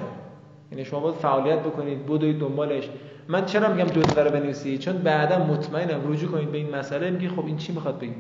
یعنی 0.73 0.85
شما 0.85 1.01
باید 1.01 1.15
فعالیت 1.15 1.59
بکنید 1.59 2.07
بدوید 2.07 2.39
دنبالش. 2.39 2.89
من 3.29 3.45
چرا 3.45 3.75
میگم 3.75 3.89
جزوه 3.89 4.23
رو 4.23 4.31
بنویسید؟ 4.31 4.81
چون 4.81 4.99
بعدا 4.99 5.45
مطمئنم 5.45 6.13
رجوع 6.13 6.31
کنید 6.31 6.53
به 6.53 6.59
این 6.59 6.75
مسئله. 6.75 7.11
میگی 7.11 7.29
خب 7.29 7.47
این 7.47 7.57
چی 7.57 7.73
می‌خواد 7.73 7.99
بگی 7.99 8.15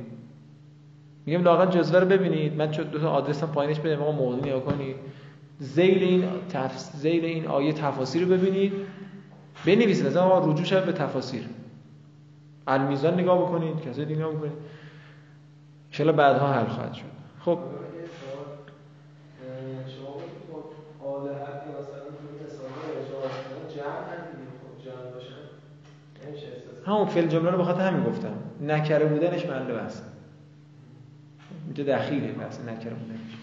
میگم 1.26 1.42
لاقل 1.42 1.66
جزوه 1.66 2.00
رو 2.00 2.06
ببینید. 2.06 2.56
من 2.56 2.70
چون 2.70 2.86
دو 2.86 2.98
تا 2.98 3.10
آدرس 3.10 3.42
هم 3.42 3.52
پایینش 3.52 3.80
بدم 3.80 4.02
آقا 4.02 4.12
مغنی 4.12 4.50
نگاه 4.50 4.64
کنید. 4.64 4.96
ذیل 5.62 6.02
این 6.02 6.24
تف... 6.48 6.78
ذیل 6.96 7.24
این 7.24 7.46
آیه 7.46 7.72
تفاسیر 7.72 8.22
رو 8.22 8.28
ببینید. 8.28 8.72
بنویسید. 9.66 10.06
از 10.06 10.16
آقا 10.16 10.50
رجوع 10.50 10.64
شد 10.64 10.84
به 10.84 10.92
تفاسیر 10.92 11.44
المیزان 12.66 13.14
نگاه 13.14 13.38
بکنید 13.38 13.80
کسی 13.80 14.04
دیگه 14.04 14.20
نگاه 14.20 14.34
بکنید. 14.34 14.52
ان 16.00 16.12
بعدها 16.12 16.52
حل 16.52 16.66
خواهد 16.66 16.94
شد. 16.94 17.04
خب. 17.40 17.58
همون 26.86 27.06
فعل 27.06 27.26
جمله 27.26 27.50
رو 27.50 27.58
بخاطر 27.58 27.80
همین 27.80 28.04
گفتم. 28.04 28.34
نکره 28.60 29.04
بودنش 29.04 29.46
محل 29.46 29.72
بحث. 29.72 30.00
اینجا 31.76 31.96
دخیله 31.96 32.32
بحث 32.32 32.60
نکره 32.60 32.94
بودنش 32.94 33.38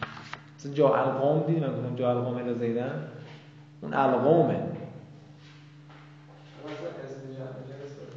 مثلا 0.59 0.73
جا 0.73 0.95
القام 0.95 1.43
دیدی؟ 1.47 1.59
من 1.59 1.67
گفتم 1.67 1.95
جا 1.95 2.09
القام 2.11 2.35
الا 2.35 2.53
زیدن. 2.53 3.07
اون 3.81 3.93
القامه 3.93 4.55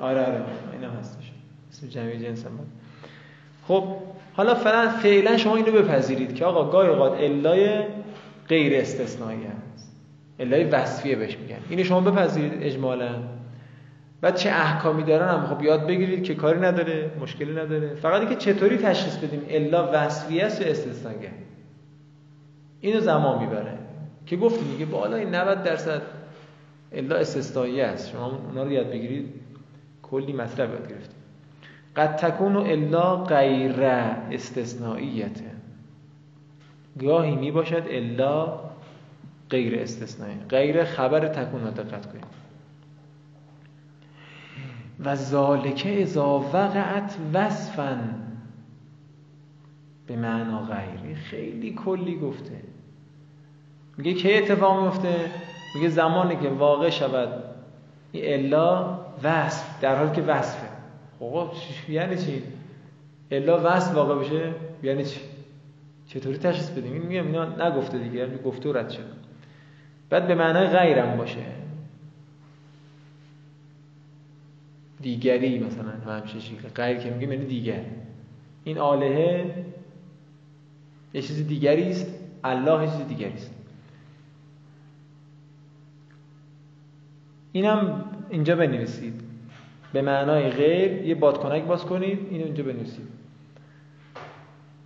آره 0.00 0.20
آره. 0.20 0.42
اینم 0.72 0.90
هستش. 1.00 1.32
اسم 1.72 1.86
جمعی 1.86 2.18
جنس 2.18 2.46
هم 2.46 2.50
خب 3.68 3.84
حالا 4.36 4.54
فعلا 4.54 4.88
فعلا 4.88 5.36
شما 5.36 5.56
اینو 5.56 5.72
بپذیرید 5.72 6.34
که 6.34 6.44
آقا 6.44 6.70
گاهی 6.70 6.88
اوقات 6.88 7.18
علای 7.20 7.84
غیر 8.48 8.80
استثنایی 8.80 9.40
هست. 9.44 9.92
علای 10.40 10.64
وصفیه 10.64 11.16
بهش 11.16 11.36
میگن. 11.38 11.58
اینو 11.68 11.84
شما 11.84 12.00
بپذیرید 12.00 12.62
اجمالا. 12.62 13.14
بعد 14.24 14.36
چه 14.36 14.50
احکامی 14.50 15.02
دارن 15.02 15.28
هم؟ 15.28 15.46
خب 15.46 15.62
یاد 15.62 15.86
بگیرید 15.86 16.24
که 16.24 16.34
کاری 16.34 16.60
نداره 16.60 17.10
مشکلی 17.20 17.52
نداره. 17.52 17.94
فقط 17.94 18.20
اینکه 18.20 18.36
چطوری 18.36 18.78
تشخیص 18.78 19.16
بدیم 19.16 19.42
الا 19.48 19.90
وصفیه 19.92 20.44
است 20.44 20.60
یا 20.60 20.66
استثناگه 20.66 21.30
اینو 22.80 23.00
زمان 23.00 23.38
می‌بره. 23.38 23.78
که 24.26 24.36
گفتیم 24.36 24.70
دیگه 24.72 24.84
بالای 24.84 25.24
90 25.24 25.62
درصد 25.62 26.02
الا 26.92 27.16
استثنایی 27.16 27.80
است. 27.80 28.10
شما 28.10 28.26
اونا 28.48 28.62
رو 28.62 28.72
یاد 28.72 28.90
بگیرید. 28.90 29.28
کلی 30.02 30.32
مطلب 30.32 30.70
یاد 30.70 30.88
گرفتید 30.88 31.16
قد 31.96 32.16
تکون 32.16 32.56
الا 32.56 33.16
غیر 33.16 33.82
استثنائیت 33.82 35.40
گاهی 37.00 37.36
می 37.36 37.50
باشد 37.50 37.82
الا 37.90 38.60
غیر 39.50 39.80
استثنایی. 39.80 40.36
غیر 40.48 40.84
خبر 40.84 41.28
تکون 41.28 41.70
دقت 41.70 42.12
کنید. 42.12 42.43
و 45.04 45.14
ذالکه 45.14 46.02
اذا 46.02 46.38
وقعت 46.52 47.16
وصفا 47.34 47.98
به 50.06 50.16
معنا 50.16 50.62
غیری 50.62 51.14
خیلی 51.14 51.74
کلی 51.74 52.18
گفته. 52.18 52.60
میگه 53.98 54.14
که 54.14 54.38
اتفاق 54.38 54.84
میفته؟ 54.84 55.30
میگه 55.74 55.88
زمانی 55.88 56.36
که 56.36 56.48
واقع 56.48 56.90
شود 56.90 57.44
این 58.12 58.34
الا 58.34 58.98
وصف 59.22 59.80
در 59.80 59.96
حالی 59.96 60.12
که 60.12 60.22
وصفه. 60.22 60.68
خب 61.18 61.50
یعنی 61.88 62.16
چی؟ 62.16 62.42
الا 63.30 63.60
وصف 63.64 63.94
واقع 63.94 64.14
بشه؟ 64.14 64.52
یعنی 64.82 65.04
چی؟ 65.04 65.20
چطوری 66.08 66.38
تشخیص 66.38 66.70
بدیم؟ 66.70 66.92
این 66.92 67.02
میگم 67.02 67.26
اینا 67.26 67.68
نگفته 67.68 67.98
دیگه 67.98 68.18
یعنی 68.18 68.38
گفته 68.38 68.72
رد 68.72 68.90
شد 68.90 69.24
بعد 70.10 70.26
به 70.26 70.34
معنای 70.34 70.66
غیرم 70.66 71.16
باشه. 71.16 71.63
دیگری 75.04 75.58
مثلا 75.58 76.14
همچه 76.14 76.40
شکل 76.40 76.68
غیر 76.68 76.96
که 76.98 77.10
میگه 77.10 77.32
یعنی 77.32 77.46
دیگر. 77.46 77.84
این 78.64 78.78
آلهه 78.78 79.64
یه 81.14 81.22
چیز 81.22 81.48
دیگری 81.48 81.90
است 81.90 82.06
الله 82.44 82.84
یه 82.84 82.90
چیز 82.90 83.08
دیگری 83.08 83.32
است. 83.32 83.54
اینم 87.52 88.04
اینجا 88.30 88.56
بنویسید. 88.56 89.20
به 89.92 90.02
معنای 90.02 90.50
غیر 90.50 90.92
یه 90.92 91.14
بادکنک 91.14 91.64
باز 91.64 91.84
کنید 91.84 92.18
اینو 92.30 92.44
اینجا 92.44 92.64
بنویسید. 92.64 93.08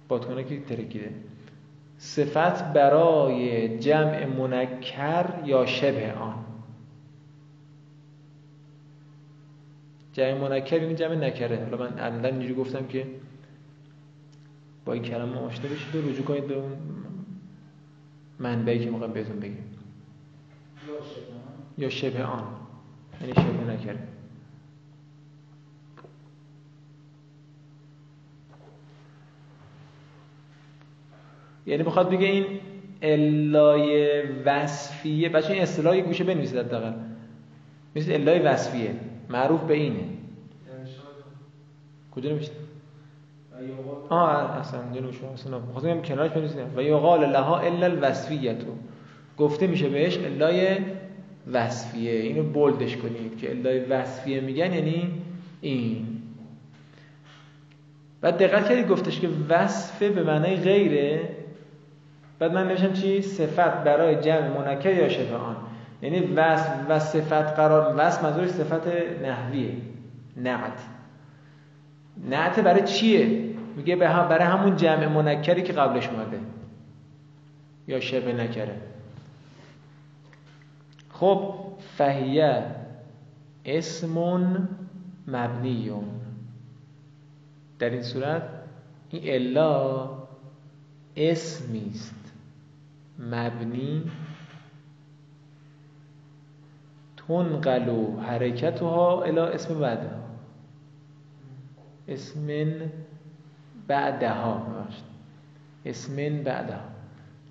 بادکنکی 0.09 0.61
ترکیده 0.61 1.11
صفت 1.99 2.73
برای 2.73 3.79
جمع 3.79 4.27
منکر 4.27 5.25
یا 5.45 5.67
شبه 5.67 6.13
آن. 6.13 6.48
جمع 10.19 10.49
منکر 10.49 10.83
یعنی 10.83 10.95
جمع 10.95 11.15
نکره. 11.15 11.65
حالا 11.65 11.77
من 11.77 11.99
الان 11.99 12.25
اینجوری 12.25 12.55
گفتم 12.55 12.87
که 12.87 13.07
با 14.85 14.93
این 14.93 15.03
کلمه 15.03 15.37
آشنا 15.37 15.71
بشید 15.71 15.97
و 15.97 16.09
رجوع 16.09 16.25
کنید 16.25 16.47
به 16.47 16.55
اون 16.55 16.73
منبعی 18.39 18.85
که 18.85 18.91
موقع 18.91 19.07
بهتون 19.07 19.41
بگیم. 19.41 19.65
یا 21.79 21.89
شبه 21.89 22.25
آن. 22.25 22.45
یعنی 23.21 23.33
شبه 23.33 23.73
نکره. 23.73 23.99
یعنی 31.67 31.83
بخواد 31.83 32.11
بگه 32.11 32.27
این 32.27 32.45
الای 33.03 34.23
وصفیه. 34.23 35.29
بچه 35.29 35.53
این 35.53 35.63
اصطلاح 35.63 36.01
گوشه 36.01 36.25
بنویسید 36.25 36.59
حداقل. 36.59 36.93
مثل 37.97 38.13
الای 38.13 38.39
وصفیه. 38.39 38.95
معروف 39.29 39.63
به 39.63 39.75
اینه. 39.75 40.05
کجا 42.15 42.31
نمیشه 42.31 42.51
آه 44.09 44.57
اصلا 44.59 44.81
نمیشه 44.83 45.27
اصلا 45.35 45.61
خواستم 45.61 45.91
بگم 45.91 46.03
کنارش 46.03 46.31
بنویسید. 46.31 46.59
و 46.77 46.83
یقال 46.83 47.31
لها 47.31 47.59
الا 47.59 47.87
الوصفیه 47.87 48.57
گفته 49.39 49.67
میشه 49.67 49.89
بهش 49.89 50.19
الای 50.19 50.77
وصفیه. 51.53 52.13
اینو 52.13 52.43
بولدش 52.43 52.97
کنید 52.97 53.39
که 53.39 53.51
الای 53.51 53.81
وصفیه 53.81 54.41
میگن 54.41 54.73
یعنی 54.73 55.11
این. 55.61 56.07
بعد 58.21 58.39
دقت 58.39 58.69
کردید 58.69 58.89
گفتش 58.89 59.21
که 59.21 59.29
وصفه 59.49 60.09
به 60.09 60.23
معنای 60.23 60.57
غیره. 60.57 61.29
بعد 62.39 62.53
من 62.53 62.69
نوشتم 62.69 62.93
چی؟ 62.93 63.23
صفت 63.23 63.85
برای 63.85 64.17
جمع 64.17 64.59
منکر 64.59 64.95
یا 64.95 65.09
شبه 65.09 65.37
آن 65.37 65.57
یعنی 66.03 66.21
وصف 66.21 66.71
و 66.89 66.99
صفت 66.99 67.33
قرار 67.33 67.95
وصف 67.99 68.25
منظورش 68.25 68.51
صفت 68.51 68.87
نحویه. 69.23 69.77
نعت. 70.37 70.81
نعت 72.31 72.61
برای 72.61 72.83
چیه؟ 72.83 73.55
میگه 73.77 73.97
برای 73.97 74.45
همون 74.45 74.77
جمع 74.77 75.07
منکری 75.07 75.63
که 75.63 75.73
قبلش 75.73 76.09
اومده. 76.09 76.41
یا 77.89 78.01
شبه 78.01 78.33
نکره. 78.33 78.77
خب 81.13 81.55
فهیه 81.97 82.63
اسمون 83.65 84.69
مبنیون. 85.27 86.05
در 87.79 87.91
این 87.91 88.03
صورت 88.03 88.43
این 89.11 89.23
الا 89.25 90.09
اسمی 91.17 91.91
است 91.95 92.33
مبنی 93.19 94.03
منقلو 97.29 98.21
حرکتها 98.21 99.23
الى 99.23 99.41
اسم 99.41 99.81
بعدها 99.81 100.19
اسم 102.09 102.47
بعدها 103.89 104.67
اسم 105.87 106.43
بعدها. 106.43 106.81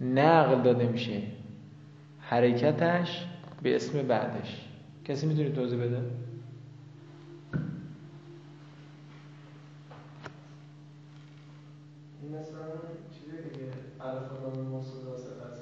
نقل 0.01 0.61
داده 0.61 0.87
میشه. 0.87 1.21
حرکتش 2.19 3.25
به 3.61 3.75
اسم 3.75 4.07
بعدش. 4.07 4.67
کسی 5.05 5.27
می‌تونه 5.27 5.49
توضیح 5.49 5.79
بده؟ 5.79 6.01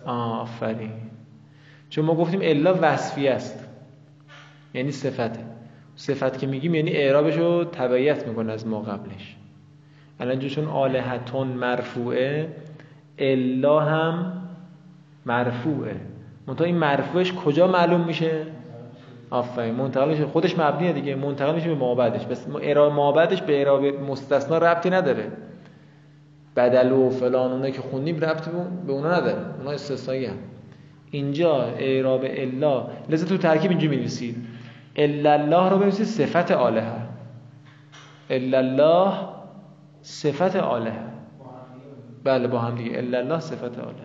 آفرین. 0.06 0.92
چون 1.90 2.06
ما 2.06 2.16
گفتیم 2.16 2.40
الا 2.44 2.78
وصفی 2.82 3.28
است. 3.28 3.65
یعنی 4.76 4.92
صفته. 4.92 5.40
صفت 5.96 6.40
که 6.40 6.48
میگیم 6.48 6.76
یعنی 6.76 6.92
اعرابش 6.92 7.38
رو 7.38 7.64
تبعیت 7.64 8.28
می‌کنه 8.28 8.54
از 8.54 8.68
ما 8.68 8.82
قبلش. 8.82 9.36
الان 10.20 10.40
چون 10.40 10.68
آلهتون 10.68 11.48
مرفوعه 11.48 12.50
الا 13.18 13.80
هم 13.80 14.42
مرفوعه. 15.26 15.96
منتها 16.48 16.66
این 16.66 16.76
مرفوعش 16.76 17.34
کجا 17.34 17.68
معلوم 17.68 18.02
میشه؟ 18.02 18.46
آفرین. 19.30 19.76
منتقلش 19.76 20.22
خودش 20.22 20.60
مبنیه 20.60 20.94
دیگه. 20.94 21.16
منتقل 21.16 21.56
میشه 21.56 21.68
به 21.68 21.76
مابعدش 21.76 22.26
بس 22.26 22.48
اعراب 22.62 22.94
مابعدش 22.94 23.42
به 23.42 23.58
اعراب 23.58 23.86
مستثنا 23.86 24.58
ربطی 24.58 24.90
نداره. 24.90 25.32
بدل 26.56 26.92
و 26.92 27.10
فلان 27.10 27.52
اونه 27.52 27.72
که 27.72 27.82
خوندیم 27.82 28.20
ربطی 28.20 28.52
به 28.88 28.92
اونا 28.92 29.18
نداره. 29.18 29.42
اونا 29.60 29.72
استثنایی 29.72 30.26
هم. 30.26 30.38
اینجا 31.12 31.64
اعراب 31.64 32.26
الا. 32.28 32.88
لذا 33.10 33.28
تو 33.28 33.38
ترکیب 33.38 33.72
اینجا 33.72 33.90
می 33.90 33.98
الا 34.96 35.34
الله 35.34 35.70
رو 35.70 35.78
بنویسید 35.78 36.06
صفت 36.06 36.52
الهه 36.52 37.08
الا 38.30 38.58
الله 38.58 39.14
صفت 40.02 40.56
الهه 40.56 41.16
بله 42.24 42.48
با 42.48 42.60
هم 42.60 42.76
دیگه. 42.76 42.98
الا 42.98 43.18
الله 43.18 43.40
صفت 43.40 43.80
الا 43.80 43.96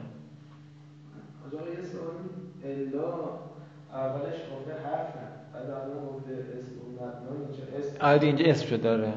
اولش 3.93 4.35
گفته 4.35 4.73
حرف 4.73 5.17
نه. 5.17 5.31
بعد 5.55 5.71
الان 5.71 6.07
گفته 6.07 6.33
اسم 7.79 7.97
آره 8.01 8.23
اینجا 8.23 8.45
اسم 8.45 8.67
شد 8.67 8.83
داره 8.83 9.13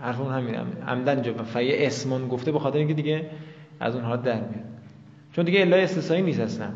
حرف 0.00 0.20
اون 0.20 0.32
همین. 0.32 0.54
عمدن 0.86 1.12
اینجا 1.12 1.42
فیه 1.42 1.86
اسمون 1.86 2.28
گفته 2.28 2.52
به 2.52 2.58
خاطر 2.58 2.78
اینکه 2.78 2.94
دیگه 2.94 3.30
از 3.80 3.94
اونها 3.94 4.16
در 4.16 4.34
میاد. 4.34 4.64
چون 5.32 5.44
دیگه 5.44 5.60
الا 5.60 5.76
استثنایی 5.76 6.22
نیست 6.22 6.40
اصلا. 6.40 6.68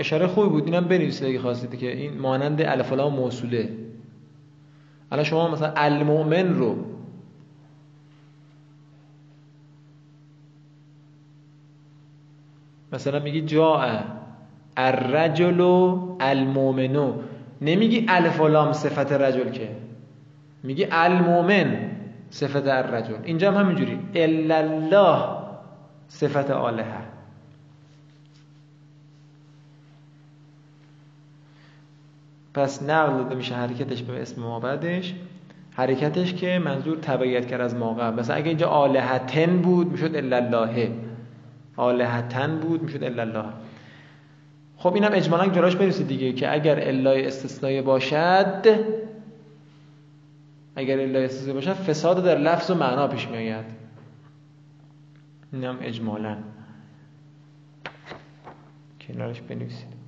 اشاره 0.00 0.26
خوبی 0.26 0.48
بود. 0.48 0.64
اینم 0.64 0.88
بنویسید 0.88 1.28
اگه 1.28 1.38
خواستید 1.38 1.78
که 1.78 1.96
این 1.96 2.18
مانند 2.18 2.62
الف 2.62 2.92
لام 2.92 3.14
موصوله. 3.14 3.68
الان 5.12 5.24
شما 5.24 5.48
مثلا 5.48 5.72
المؤمن 5.76 6.54
رو 6.54 6.76
مثلا 12.92 13.18
میگی 13.18 13.40
جاء 13.40 14.00
الرجل 14.76 15.60
المؤمنو 16.20 17.12
نمیگی 17.60 18.06
الف 18.08 18.40
لام 18.40 18.72
صفت 18.72 19.12
رجل 19.12 19.50
که. 19.50 19.68
میگی 20.62 20.86
المؤمن 20.90 21.90
صفت 22.30 22.66
الرجل. 22.66 23.16
اینجا 23.24 23.52
هم 23.52 23.64
همینجوری. 23.64 23.98
الا 24.14 24.56
الله 24.56 25.24
صفت 26.08 26.50
الهه 26.50 27.19
پس 32.54 32.82
نقل 32.82 33.16
داده 33.16 33.34
میشه 33.34 33.54
حرکتش 33.54 34.02
به 34.02 34.22
اسم 34.22 34.42
ما 34.42 34.60
بعدش 34.60 35.14
حرکتش 35.70 36.34
که 36.34 36.58
منظور 36.58 36.96
تبعیت 36.96 37.46
کرد 37.46 37.60
از 37.60 37.74
ما 37.74 37.94
قبل 37.94 38.20
مثلا 38.20 38.36
اگه 38.36 38.48
اینجا 38.48 38.68
آلهتن 38.68 39.58
بود 39.62 39.92
می‌شد 39.92 40.16
الا 40.16 40.36
الله 40.36 40.92
آلهتن 41.76 42.58
بود 42.58 42.82
می‌شد 42.82 43.04
الا 43.04 43.22
الله 43.22 43.44
خب 44.76 44.94
اینم 44.94 45.10
اجمالا 45.12 45.48
جراش 45.48 45.76
برسید 45.76 46.08
دیگه 46.08 46.32
که 46.32 46.52
اگر 46.52 46.88
الا 46.88 47.12
استثنایی 47.12 47.82
باشد 47.82 48.66
اگر 50.76 51.00
الا 51.00 51.18
استثنایی 51.18 51.54
باشد 51.54 51.72
فساد 51.72 52.24
در 52.24 52.38
لفظ 52.38 52.70
و 52.70 52.74
معنا 52.74 53.06
پیش 53.08 53.28
میآید. 53.28 53.64
اینم 55.52 55.78
اجمالا. 55.80 56.36
کنارش 59.00 59.40
بنویسید. 59.40 59.99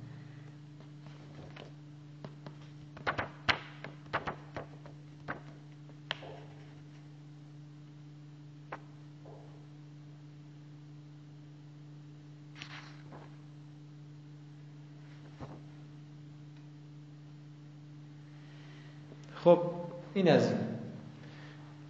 خب 19.43 19.59
این 20.13 20.31
از 20.31 20.47
این. 20.47 20.57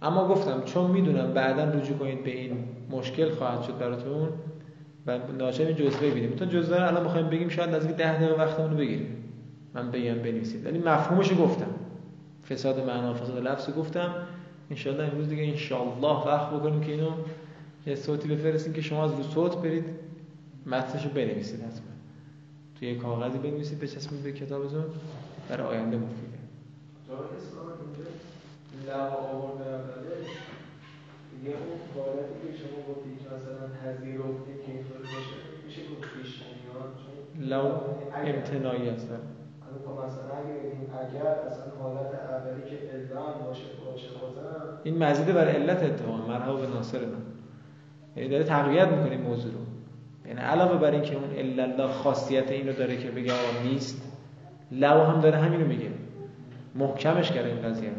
اما 0.02 0.28
گفتم 0.28 0.62
چون 0.64 0.90
می‌دونم 0.90 1.32
بعدا 1.32 1.64
رجوع 1.64 1.98
کنید 1.98 2.24
به 2.24 2.30
این 2.30 2.64
مشکل 2.90 3.30
خواهد 3.30 3.62
شد 3.62 3.78
براتون 3.78 4.28
و 5.06 5.18
ناچار 5.38 5.72
جزوه 5.72 6.10
ببینیم 6.10 6.30
تو 6.30 6.44
جزوه 6.44 6.76
رو 6.78 6.86
الان 6.86 7.02
می‌خوایم 7.02 7.28
بگیم 7.28 7.48
شاید 7.48 7.70
نزدیک 7.70 7.96
ده 7.96 8.16
دقیقه 8.16 8.34
وقتمون 8.34 8.70
رو 8.70 8.76
بگیریم. 8.76 9.16
من 9.74 9.90
بگم 9.90 10.14
بنویسید. 10.14 10.66
ولی 10.66 10.78
مفهومش 10.78 11.30
گفتم. 11.38 11.70
فساد 12.50 12.80
معنا 12.86 13.14
فساد 13.14 13.46
لفظ 13.46 13.70
گفتم. 13.70 14.14
ان 14.70 15.00
امروز 15.00 15.28
دیگه 15.28 15.42
ان 15.42 16.00
وقت 16.02 16.50
بکنیم 16.50 16.80
که 16.80 16.92
اینو 16.92 17.10
یه 17.86 17.94
صوتی 17.94 18.28
بفرستیم 18.28 18.72
که 18.72 18.82
شما 18.82 19.04
از 19.04 19.14
رو 19.14 19.22
صوت 19.22 19.56
برید 19.56 19.84
متنشو 20.66 21.08
بنویسید 21.08 21.60
حتما. 21.60 21.94
توی 22.78 22.94
کاغذی 22.94 23.38
بنویسید 23.38 23.80
بچسبید 23.80 24.22
به 24.22 24.32
کتابتون. 24.32 24.84
برای 25.48 25.66
آینده 25.66 25.96
مفیده 27.08 27.16
جای 27.16 27.36
اسلام 27.36 27.66
اینجا 27.66 28.10
لب 28.86 29.12
آورده 29.12 29.70
اولش 29.70 30.28
دیگه 31.30 31.50
اون 31.56 31.78
حالتی 31.94 32.34
که 32.42 32.58
شما 32.58 32.78
گفتی 32.88 33.10
که 33.20 33.24
مثلا 33.34 33.68
پذیرفته 33.80 34.52
که 34.66 34.72
اینطوری 34.72 35.02
باشه 35.02 35.36
میشه 35.66 35.80
گفت 35.82 36.08
پیش 36.14 36.42
میاد 36.42 36.90
چون 37.00 37.48
لو 37.48 37.70
امتنایی 38.14 38.88
هستن 38.88 39.20
خب 39.84 39.90
مثلا 39.90 40.40
بگیم 40.42 40.90
اگر 41.00 41.26
اصلا 41.26 41.64
حالت 41.82 42.14
اولی 42.14 42.70
که 42.70 42.94
الزام 42.94 43.46
باشه 43.46 43.64
باشه 43.86 44.08
بازم 44.20 44.78
این 44.84 44.98
مزیده 44.98 45.32
بر 45.32 45.48
علت 45.48 45.82
اتفاقا 45.82 46.26
مرحبا 46.26 46.56
به 46.56 46.66
ناصر 46.66 46.98
من. 46.98 47.22
یعنی 48.16 48.28
داره 48.28 48.44
تقویت 48.44 48.88
می‌کنیم 48.88 49.20
موضوع 49.20 49.52
رو. 49.52 49.58
یعنی 50.28 50.40
علاوه 50.40 50.78
بر 50.78 50.90
اینکه 50.90 51.16
اون 51.16 51.30
الا 51.36 51.62
الله 51.62 51.92
خاصیت 51.92 52.50
اینو 52.50 52.72
داره 52.72 52.96
که 52.96 53.10
بگه 53.10 53.32
نیست 53.64 54.02
لو 54.72 55.04
هم 55.04 55.20
داره 55.20 55.36
همین 55.36 55.60
رو 55.60 55.66
میگه. 55.66 55.88
محکمش 56.74 57.32
کرده 57.32 57.48
این 57.48 57.62
قضیه. 57.62 57.92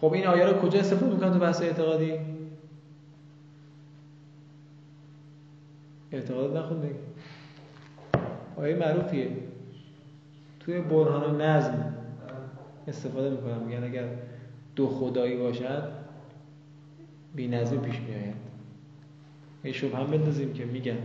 خب 0.00 0.12
این 0.12 0.26
آیه 0.26 0.44
رو 0.44 0.60
کجا 0.60 0.78
استفاده 0.78 1.14
می‌کنن 1.14 1.32
تو 1.32 1.38
بحث 1.38 1.62
اعتقادی؟ 1.62 2.12
اعتقاد 6.12 6.56
نخون 6.56 6.90
آیه 8.56 8.74
معروفیه. 8.74 9.30
توی 10.60 10.80
برهان 10.80 11.34
و 11.34 11.38
نظم 11.38 11.94
استفاده 12.88 13.30
می‌کنم 13.30 13.62
میگن 13.62 13.84
اگر 13.84 14.08
دو 14.76 14.88
خدایی 14.88 15.36
باشد 15.36 15.92
بی 17.34 17.48
نظمی 17.48 17.78
پیش 17.78 18.00
میآید 18.00 18.34
یه 19.64 19.72
شبه 19.72 19.96
هم 19.96 20.06
بندازیم 20.06 20.52
که 20.52 20.64
میگن. 20.64 20.98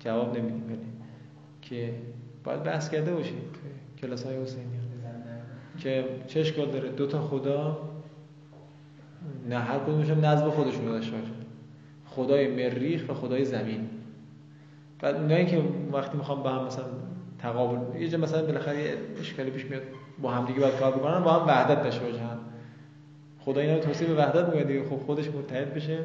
جواب 0.00 0.38
نمیدیم. 0.38 1.02
که 1.62 1.94
باید 2.44 2.62
بحث 2.62 2.90
کرده 2.90 3.14
باشید 3.14 3.34
کلاس 4.00 4.24
های 4.24 4.42
حسینی. 4.42 4.64
که 5.78 6.04
چه 6.26 6.40
اشکال 6.40 6.70
داره. 6.70 6.88
دو 6.88 7.06
تا 7.06 7.20
خدا 7.20 7.78
نه 9.48 9.58
هر 9.58 9.78
کدومشون 9.78 10.24
نظم 10.24 10.50
خودشون 10.50 10.84
داشته 10.84 11.16
باشه. 11.16 11.32
خدای 12.06 12.48
مریخ 12.48 13.04
و 13.08 13.14
خدای 13.14 13.44
زمین. 13.44 13.88
بعد 15.00 15.14
اونایی 15.14 15.46
که 15.46 15.62
وقتی 15.92 16.16
می‌خوام 16.16 16.42
با 16.42 16.50
هم 16.50 16.66
مثلا 16.66 16.84
تقابل 17.38 18.00
یه 18.00 18.08
جا 18.08 18.18
مثلا 18.18 18.46
بالاخره 18.46 18.82
یه 18.82 18.96
اشکالی 19.20 19.50
پیش 19.50 19.64
میاد 19.64 19.82
با 20.22 20.30
هم 20.30 20.46
دیگه 20.46 20.60
باید 20.60 20.74
کار 20.74 20.92
بکنن 20.92 21.20
با 21.20 21.32
هم 21.32 21.46
وحدت 21.46 21.82
داشته 21.82 22.04
باشن. 22.04 22.38
خدا 23.38 23.60
اینا 23.60 23.74
رو 23.74 23.80
توصیف 23.80 24.08
به 24.08 24.14
وحدت 24.14 24.48
میگه 24.48 24.64
دیگه. 24.64 24.84
خب 24.84 24.96
خودش 24.96 25.28
متحد 25.28 25.74
بشه. 25.74 25.98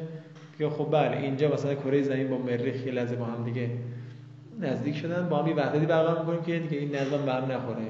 که 0.58 0.68
خب 0.68 0.88
بله 0.90 1.16
اینجا 1.16 1.52
مثلا 1.52 1.74
کره 1.74 2.02
زمین 2.02 2.28
با 2.28 2.38
مریخ 2.38 2.86
یه 2.86 2.92
لحظه 2.92 3.16
با 3.16 3.24
هم 3.24 3.44
دیگه 3.44 3.70
نزدیک 4.60 4.96
شدن 4.96 5.28
با 5.28 5.42
هم 5.42 5.46
یه 5.48 5.54
وحدتی 5.54 5.86
برقرار 5.86 6.18
می‌کنیم 6.18 6.42
که 6.42 6.58
دیگه 6.58 6.78
این 6.78 6.94
نظام 6.94 7.24
به 7.24 7.32
نخوره. 7.32 7.82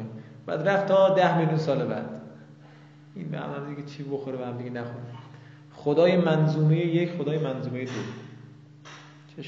بعد 0.47 0.69
رفت 0.69 0.87
تا 0.87 1.15
ده 1.15 1.39
میلیون 1.39 1.59
سال 1.59 1.87
بعد. 1.87 2.07
این 3.17 3.29
به 3.29 3.39
هم 3.39 3.75
دیگه 3.75 3.89
چی 3.89 4.03
بخوره 4.03 4.37
به 4.37 4.47
هم 4.47 4.59
دیگه 4.59 4.71
نخوره. 4.71 5.05
خدای 5.75 6.17
منظومه 6.17 6.77
یک 6.77 7.11
خدای 7.11 7.39
منظومه 7.39 7.85
دو. 7.85 7.91
چه 9.37 9.43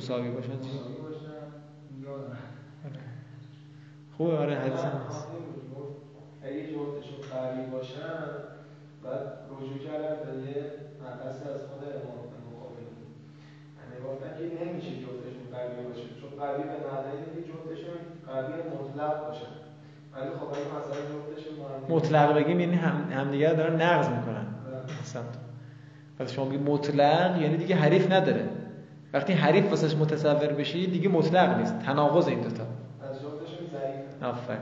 مساوی 0.00 0.30
باشن 0.30 0.60
چی؟ 0.60 0.70
خوبه 4.16 4.36
آره 4.36 4.54
حدیث 4.54 4.80
هم 4.80 5.00
هست. 5.08 5.26
اگه 6.42 6.62
جفتشون 6.66 7.20
قوی 7.32 7.66
باشن 7.72 8.20
بعد 9.04 9.22
رجوع 9.50 9.78
کردن 9.86 10.16
به 10.24 10.50
یه 10.50 10.64
مبحثی 11.02 11.44
از 11.54 11.60
خود 11.68 11.82
امام 11.98 12.20
مقابل. 12.48 12.86
یعنی 13.78 13.96
گفتن 14.06 14.30
که 14.38 14.44
نمیشه 14.64 14.90
جفتشون 15.04 15.44
قوی 15.54 15.84
باشه 15.88 16.08
چون 16.20 16.30
قوی 16.40 16.62
به 16.62 16.78
معنی 16.86 17.24
که 17.34 17.40
جفتشون 17.50 17.98
قوی 18.26 18.54
مطلق 18.74 19.26
باشن 19.26 19.52
ولی 20.12 20.30
خب 20.38 20.48
اگه 20.56 20.68
مثلا 20.78 21.00
جفتشون 21.12 21.54
مطلق 21.96 22.34
بگیم 22.36 22.60
یعنی 22.60 22.74
هم 22.74 23.12
همدیگه 23.12 23.54
دارن 23.54 23.82
نقض 23.82 24.08
می‌کنن. 24.08 24.46
اصلا 25.02 25.22
وقتی 26.20 26.34
شما 26.34 26.44
میگی 26.44 26.64
مطلق 26.64 27.40
یعنی 27.40 27.56
دیگه 27.56 27.76
حریف 27.76 28.12
نداره. 28.12 28.59
وقتی 29.12 29.32
حریف 29.32 29.70
واسش 29.70 29.94
متصور 29.96 30.46
بشی 30.46 30.86
دیگه 30.86 31.08
مطلق 31.08 31.58
نیست. 31.58 31.78
تناقض 31.78 32.28
این 32.28 32.40
دوتا. 32.40 32.64
آفرین. 34.22 34.60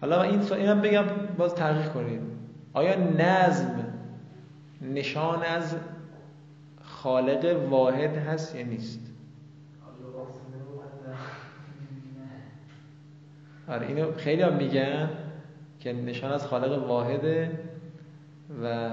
حالا 0.00 0.22
این 0.22 0.42
سو... 0.42 0.54
اینم 0.54 0.80
بگم 0.80 1.04
باز 1.38 1.54
تحقیق 1.54 1.92
کنید. 1.92 2.20
آیا 2.72 2.94
نظم 2.94 3.84
نشان 4.82 5.42
از 5.42 5.76
خالق 6.82 7.70
واحد 7.70 8.16
هست 8.16 8.54
یا 8.54 8.66
نیست؟ 8.66 9.00
آره 13.68 13.86
اینو 13.86 14.12
خیلی 14.16 14.42
هم 14.42 14.56
میگن 14.56 15.08
که 15.80 15.92
نشان 15.92 16.32
از 16.32 16.46
خالق 16.46 16.88
واحده 16.88 17.58
و 18.62 18.90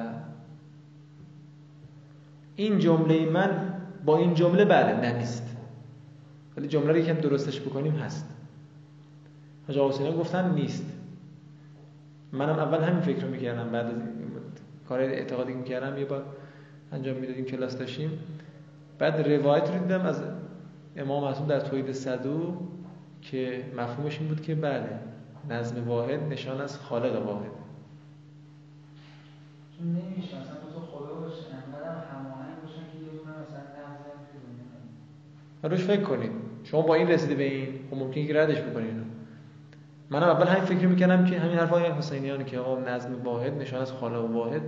این 2.58 2.80
جمله 2.80 3.30
من 3.30 3.74
با 4.06 4.18
این 4.18 4.34
جمله 4.34 4.66
بله 4.66 4.94
نه 4.94 5.18
نیست. 5.18 5.58
ولی 6.58 6.68
جمله 6.68 6.92
رو 6.92 6.98
یکم 6.98 7.14
درستش 7.14 7.62
بکنیم 7.62 7.96
هست. 7.96 8.30
حاج 9.68 9.78
حسین 9.78 10.18
گفتن 10.18 10.54
نیست. 10.54 10.94
منم 12.32 12.60
اول 12.60 12.84
همین 12.84 13.02
فکر 13.02 13.22
رو 13.22 13.32
می‌کردم 13.32 13.70
بعد 13.70 13.86
از 13.86 13.94
کار 14.90 15.00
اعتقادی 15.00 15.54
می‌کردم 15.54 15.98
یه 15.98 16.06
بار 16.06 16.26
انجام 16.92 17.16
می‌دادیم 17.16 17.46
کلاس 17.46 17.78
داشتیم. 17.78 18.20
بعد 19.00 19.28
روایت 19.32 19.72
رو 19.72 19.80
دیدم 19.80 20.06
از 20.06 20.22
امام 20.98 21.24
معصوم 21.24 21.48
در 21.48 21.60
توحید 21.60 21.92
صدو 21.92 22.58
که 23.22 23.64
مفهومش 23.78 24.20
این 24.20 24.28
بود 24.28 24.42
که 24.42 24.56
بله 24.56 25.00
نظم 25.50 25.88
واحد 25.88 26.20
نشان 26.34 26.62
از 26.62 26.80
خالق 26.80 27.26
واحد 27.26 27.52
چون 29.78 29.88
نمیشه 29.88 30.42
مثلا 30.42 30.54
دو 30.54 30.74
تا 30.74 30.80
خدا 30.80 31.14
باشه 31.16 31.44
انقدر 31.54 31.90
هماهنگ 31.90 32.62
باشن 32.62 32.84
که 32.92 32.98
یه 32.98 33.20
دونه 33.20 33.32
مثلا 33.32 33.60
نظم 33.60 34.08
روش 35.64 35.80
فکر 35.80 36.02
کنید. 36.02 36.32
شما 36.64 36.82
با 36.82 36.96
این 36.96 37.08
رسیده 37.08 37.36
به 37.36 37.44
این 37.44 37.68
خب 37.90 37.98
ممکنه 37.98 38.28
که 38.28 38.34
ردش 38.34 38.62
بکنید 38.62 39.08
منم 40.10 40.30
اول 40.30 40.48
همین 40.48 40.64
فکر 40.64 40.88
می‌کنم 40.88 41.26
که 41.26 41.40
همین 41.40 41.58
حرفای 41.58 41.86
حسینیان 41.86 42.46
که 42.46 42.60
آقا 42.60 42.80
نظم 42.80 43.10
واحد 43.24 43.62
نشان 43.62 43.82
از 43.82 43.92
خالق 43.92 44.32
واحد 44.32 44.62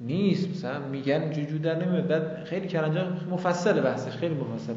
نیست. 0.00 0.50
مثلا 0.50 0.78
میگن 0.92 1.30
جوجو 1.30 1.58
در 1.58 1.86
نمیاد. 1.86 2.06
بعد 2.06 2.44
خیلی 2.44 2.66
کرنجا 2.66 3.06
مفصله 3.30 3.80
بحثش 3.80 4.16
خیلی 4.16 4.34
مفصله. 4.34 4.76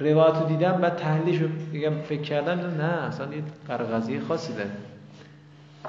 روایت 0.00 0.36
رو 0.40 0.46
دیدم 0.46 0.72
بعد 0.72 0.96
تحلیلش 0.96 1.40
رو 1.40 1.48
فکر 2.02 2.22
کردم 2.22 2.52
نه 2.52 2.84
اصلا 2.84 3.26
یه 3.34 3.76
قضیه 3.76 4.20
خاصی 4.20 4.52
داره. 4.52 4.70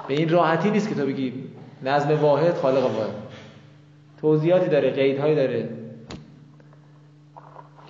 به 0.08 0.14
این 0.14 0.28
راحتی 0.28 0.70
نیست 0.70 0.88
که 0.88 0.94
تو 0.94 1.06
بگی 1.06 1.32
نظم 1.84 2.20
واحد 2.20 2.54
خالق 2.54 2.82
واحد. 2.82 3.14
توضیحاتی 4.20 4.68
داره 4.68 4.90
قیدهایی 4.90 5.34
داره. 5.34 5.68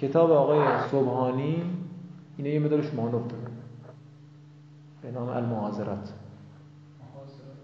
کتاب 0.00 0.30
آقای 0.30 0.60
صبحانی 0.90 1.62
اینه 2.36 2.50
یه 2.50 2.58
مدارش 2.58 2.86
افتاده 2.94 3.48
به 5.02 5.10
نام 5.10 5.28
المحاضرات. 5.28 6.12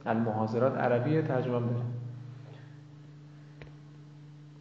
المحاضرات 0.07 0.77
عربی 0.77 1.23
ترجمه 1.23 1.61
داره 1.61 1.85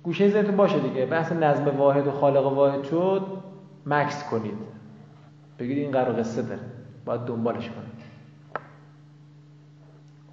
گوشه 0.03 0.29
ذهنتون 0.29 0.55
باشه 0.55 0.79
دیگه. 0.79 1.05
بحث 1.05 1.31
نظم 1.31 1.77
واحد 1.77 2.07
و 2.07 2.11
خالق 2.11 2.45
واحد 2.45 2.83
شد. 2.83 3.27
مکس 3.85 4.29
کنید. 4.29 4.57
بگید 5.59 5.77
این 5.77 5.91
قرار 5.91 6.19
قصه 6.19 6.41
داره 6.41 6.61
باید 7.05 7.21
دنبالش 7.21 7.69
کنید. 7.69 8.03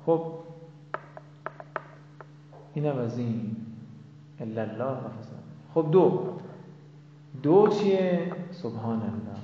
خب. 0.06 0.32
اینم 2.74 2.98
از 2.98 3.18
این. 3.18 3.56
الا 4.40 4.62
الله 4.62 4.96
خب 5.74 5.88
دو. 5.92 6.40
دو 7.42 7.68
چیه؟ 7.68 8.32
سبحان 8.50 9.02
الله. 9.02 9.40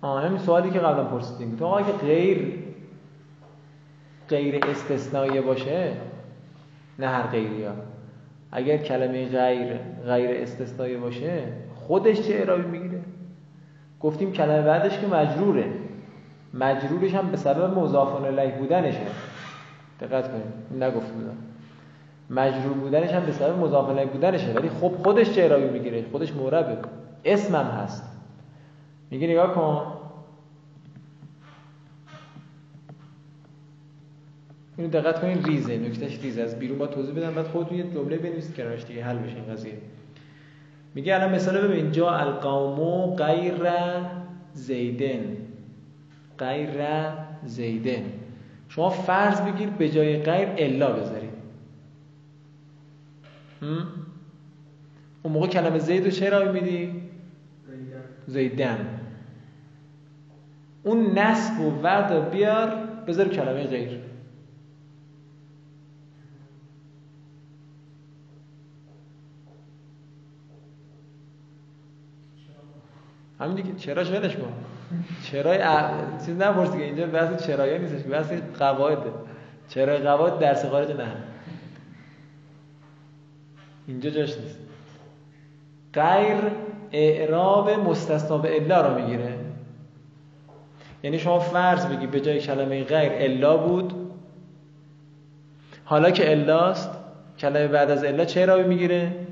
آه 0.00 0.26
همین 0.26 0.38
سوالی 0.38 0.70
که 0.70 0.78
قبلا 0.78 1.04
پرسیدیم. 1.04 1.56
تو 1.56 1.64
اگه 1.64 1.92
غیر 1.92 2.58
غیر 4.28 4.66
استثنایی 4.66 5.40
باشه 5.40 5.96
نه 6.98 7.08
هر 7.08 7.26
غیری 7.26 7.64
ها. 7.64 7.72
اگر 8.52 8.76
کلمه 8.76 9.28
غیر 9.28 9.76
غیر 10.06 10.42
استثنایی 10.42 10.96
باشه 10.96 11.52
خودش 11.74 12.20
چه 12.20 12.34
اعرابی 12.34 12.78
می‌گیره؟ 12.78 13.00
گفتیم 14.00 14.32
کلمه 14.32 14.62
بعدش 14.62 14.98
که 14.98 15.06
مجروره. 15.06 15.70
مجرورش 16.54 17.14
هم 17.14 17.30
به 17.30 17.36
سبب 17.36 17.78
مضاف 17.78 18.24
الیه 18.24 18.58
بودنشه. 18.58 19.06
دقت 20.00 20.30
کنید 20.30 20.84
نگفت 20.84 21.12
بودم 21.12 21.36
مجرور 22.30 22.72
بودنش 22.72 23.10
هم 23.10 23.26
به 23.26 23.32
سبب 23.32 23.58
مضاف 23.58 24.06
بودنشه. 24.12 24.52
ولی 24.52 24.68
خب 24.68 24.88
خودش 24.88 25.30
چه 25.30 25.40
اعرابی 25.42 25.78
می‌گیره؟ 25.78 26.04
خودش 26.12 26.32
معربه 26.32 26.78
اسمم 27.24 27.66
هست. 27.66 28.02
میگه 29.10 29.26
نگاه 29.26 29.54
کن. 29.54 29.92
اینو 34.76 34.90
دقت 34.90 35.20
کنین 35.20 35.44
ریزه. 35.44 35.78
نکتهش 35.78 36.18
ریزه 36.22 36.42
از 36.42 36.58
بیرون 36.58 36.78
با 36.78 36.86
توضیح 36.86 37.14
بدم 37.14 37.34
بعد 37.34 37.46
خودتون 37.46 37.78
یه 37.78 37.84
جمله 37.94 38.18
بنویسید 38.18 38.56
کنارش 38.56 38.84
دیگه 38.84 39.04
حل 39.04 39.18
بشه 39.18 39.36
این 39.36 39.52
قضیه. 39.52 39.78
میگه 40.94 41.14
الان 41.14 41.34
مثلا 41.34 41.68
ببین 41.68 41.92
جا 41.92 42.10
القوم 42.10 43.14
غیر 43.14 43.62
زیدن. 44.52 45.36
غیر 46.38 46.80
زیدن. 47.44 48.04
شما 48.68 48.90
فرض 48.90 49.40
بگیر 49.40 49.68
به 49.68 49.88
جای 49.88 50.22
غیر 50.22 50.48
الا 50.58 50.92
بذارید. 50.92 51.25
اون 55.22 55.32
موقع 55.32 55.46
کلمه 55.46 55.78
زید 55.78 56.04
رو 56.04 56.10
چرا 56.10 56.52
میدی؟ 56.52 57.02
زیدن. 58.26 59.00
اون 60.82 61.18
نصب 61.18 61.60
و 61.60 61.70
ورد 61.82 62.30
بیار 62.30 62.76
بذار 63.06 63.28
کلمه 63.28 63.66
غیر. 63.66 64.00
همین 73.40 73.54
دیگه 73.54 73.74
چراش 73.74 74.10
ولش 74.10 74.36
کن 74.36 74.52
چرای 75.22 75.58
ا... 75.62 75.90
چیز 76.26 76.36
نپرسی 76.36 76.78
که 76.78 76.84
اینجا 76.84 77.06
بحث 77.06 77.46
چرایی 77.46 77.78
نیستش 77.78 78.10
بحث 78.10 78.32
قواعده. 78.58 79.10
چرای 79.68 79.98
قواعد 79.98 80.38
درس 80.38 80.64
خارج 80.64 80.90
نه. 80.90 81.12
اینجا 83.86 84.10
جاش 84.10 84.38
نیست. 84.38 84.58
غیر 85.92 86.36
اعراب 86.92 87.70
مستثنا 87.70 88.38
به 88.38 88.56
الا 88.56 88.88
رو 88.88 89.00
می‌گیره. 89.02 89.38
یعنی 91.02 91.18
شما 91.18 91.38
فرض 91.38 91.86
بگی 91.86 92.06
به 92.06 92.20
جای 92.20 92.40
کلمه 92.40 92.84
غیر 92.84 93.12
الا 93.14 93.56
بود 93.56 93.94
حالا 95.84 96.10
که 96.10 96.30
الاست 96.30 96.90
کلمه 97.38 97.68
بعد 97.68 97.90
از 97.90 98.04
الا 98.04 98.24
چه 98.24 98.40
اعرابی 98.40 98.68
می‌گیره؟ 98.68 99.26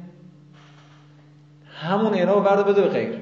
همون 1.75 2.15
اعراب 2.15 2.45
برد 2.45 2.67
بده 2.67 2.83
به 2.83 2.89
غیر. 2.89 3.21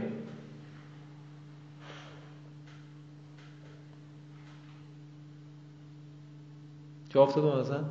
جا 7.11 7.23
افتاد 7.23 7.61
مثلا 7.61 7.85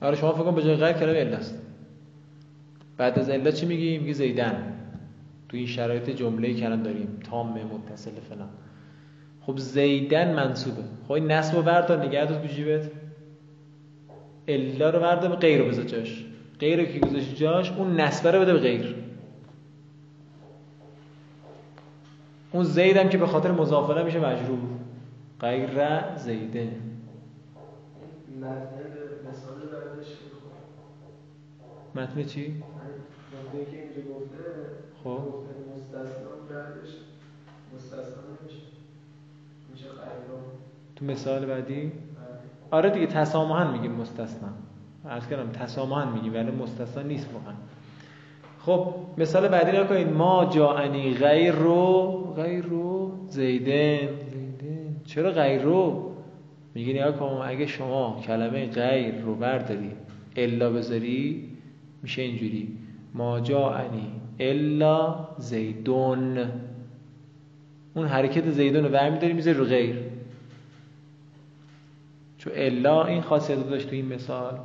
آره 0.00 0.16
شما 0.16 0.32
فکر 0.32 0.42
کن 0.42 0.54
به 0.54 0.62
جای 0.62 0.76
غیر 0.76 0.92
کلمه 0.92 1.18
الا 1.18 1.36
است. 1.36 1.62
بعد 2.96 3.18
از 3.18 3.30
الا 3.30 3.50
چی 3.50 3.66
میگی؟ 3.66 3.98
میگی 3.98 4.14
زیدن. 4.14 4.74
تو 5.48 5.56
این 5.56 5.66
شرایط 5.66 6.10
جمله 6.10 6.54
کلام 6.54 6.82
داریم 6.82 7.20
تام 7.30 7.48
متصل 7.48 8.10
فلان. 8.10 8.48
خب 9.40 9.58
زیدن 9.58 10.34
منصوبه. 10.34 10.82
خب 11.06 11.12
این 11.12 11.30
نصب 11.30 11.56
رو 11.56 11.62
بردار 11.62 12.06
نگه 12.06 12.26
تو 12.26 12.46
جیبت. 12.46 12.90
الا 14.48 14.90
رو 14.90 15.00
بردار 15.00 15.30
به 15.30 15.36
غیر 15.36 15.62
رو 15.62 15.68
بذار 15.68 15.84
جاش. 15.84 16.24
غیر 16.60 16.84
که 16.84 16.98
گذاشت 16.98 17.36
جاش 17.36 17.72
اون 17.72 18.00
نصبه 18.00 18.30
رو 18.30 18.40
بده 18.40 18.52
به 18.52 18.58
غیر. 18.58 18.94
اون 22.52 22.64
زیدم 22.64 23.08
که 23.08 23.18
به 23.18 23.26
خاطر 23.26 23.52
مضافله 23.52 24.02
میشه 24.02 24.18
مجرور 24.20 24.58
غیر 25.40 25.70
زیده. 26.16 26.68
متن 31.98 32.22
چی؟ 32.22 32.62
خب. 35.04 35.18
تو 40.96 41.04
مثال 41.04 41.46
بعدی؟ 41.46 41.80
بله. 41.82 41.92
آره 42.70 42.90
دیگه 42.90 43.06
تسامحا 43.06 43.72
میگیم 43.72 43.92
مستثنا 43.92 44.48
عرض 45.08 45.28
کردم 45.28 45.52
تسامحا 45.52 46.10
میگیم 46.10 46.34
ولی 46.34 46.50
مستثنا 46.50 47.02
نیست 47.02 47.28
واقعا. 47.32 47.54
خب 48.58 48.94
مثال 49.18 49.48
بعدی 49.48 49.76
رو 49.76 49.84
کنید. 49.84 50.08
ما 50.08 50.46
جاعنی 50.46 51.14
غیر 51.14 51.52
رو 51.54 52.12
غیر 52.36 52.64
رو 52.64 53.12
زیدن. 53.28 54.08
زیدن. 54.30 54.96
چرا 55.04 55.30
غیر 55.30 55.62
رو 55.62 56.12
میگی 56.74 56.92
نگاه 56.92 57.12
کن 57.12 57.42
اگه 57.44 57.66
شما 57.66 58.20
کلمه 58.26 58.66
غیر 58.66 59.20
رو 59.20 59.34
برداری 59.34 59.92
الا 60.36 60.70
بذاری 60.70 61.57
میشه 62.02 62.22
اینجوری. 62.22 62.68
ما 63.14 63.40
جاعنی 63.40 64.12
الا 64.40 65.28
زیدون. 65.38 66.38
اون 67.94 68.06
حرکت 68.06 68.50
زیدون 68.50 68.84
رو 68.84 68.90
برمی 68.90 69.18
داری 69.18 69.32
می‌ذاری 69.32 69.58
رو 69.58 69.64
غیر. 69.64 69.96
چون 72.38 72.52
الا 72.56 73.04
این 73.04 73.22
خاصیت 73.22 73.70
داشت 73.70 73.88
تو 73.88 73.94
این 73.94 74.06
مثال. 74.06 74.58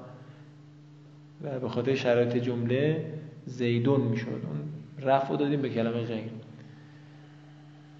و 1.43 1.59
به 1.59 1.69
خاطر 1.69 1.95
شرایط 1.95 2.37
جمله 2.37 3.05
زیدون 3.45 4.01
می‌شد. 4.01 4.27
اون 4.27 5.09
رفع 5.09 5.35
دادیم 5.35 5.61
به 5.61 5.69
کلمه 5.69 6.03
غیر. 6.03 6.23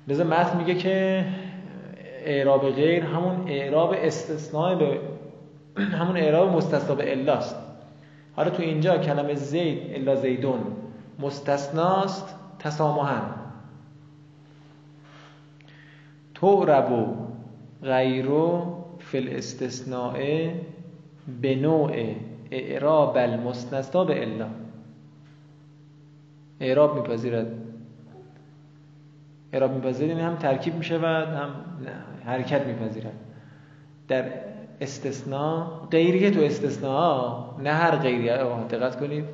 لذا 0.07 0.23
متن 0.23 0.57
میگه 0.57 0.75
که 0.75 1.25
اعراب 2.25 2.69
غیر 2.69 3.03
همون 3.03 3.47
اعراب 3.47 3.95
استثناء 3.97 4.75
به 4.75 4.99
همون 5.99 6.17
اعراب 6.17 6.55
مستثنا 6.55 6.95
به 6.95 7.11
الاست. 7.11 7.62
حالا 8.36 8.49
تو 8.49 8.63
اینجا 8.63 8.97
کلمه 8.97 9.34
زید 9.34 9.79
الا 9.93 10.15
زیدون 10.15 10.59
مستثناست 11.19 12.36
تسامحا. 12.59 13.21
تعرب 16.36 17.15
غیرو 17.84 18.77
فی 18.99 19.17
الاستثناء 19.17 20.49
به 21.41 21.55
نوع 21.55 21.91
اعراب 22.51 23.17
المستثنا 23.17 24.03
به 24.03 24.21
الا. 24.21 24.47
اعراب 26.59 26.95
میپذیرد. 26.95 27.47
اعراب 29.53 29.71
میپذیرد 29.73 30.09
یعنی 30.09 30.21
هم 30.21 30.36
ترکیب 30.36 30.75
می‌شود 30.75 31.27
هم 31.27 31.49
حرکت 32.25 32.65
میپذیرد. 32.65 33.13
در 34.07 34.25
استثناء 34.84 35.88
غیری 35.91 36.31
تو 36.31 36.41
استثناء 36.41 37.55
نه 37.63 37.69
هر 37.69 37.95
غیری. 37.95 38.27
دقت 38.69 38.99
کنید. 38.99 39.25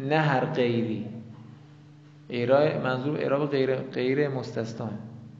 نه 0.00 0.18
هر 0.18 0.44
غیری. 0.44 1.06
اعراب 2.30 2.84
منظور 2.84 3.18
اعراب 3.18 3.50
غیر 3.50 3.76
غیر 3.76 4.28
مستثنا 4.28 4.90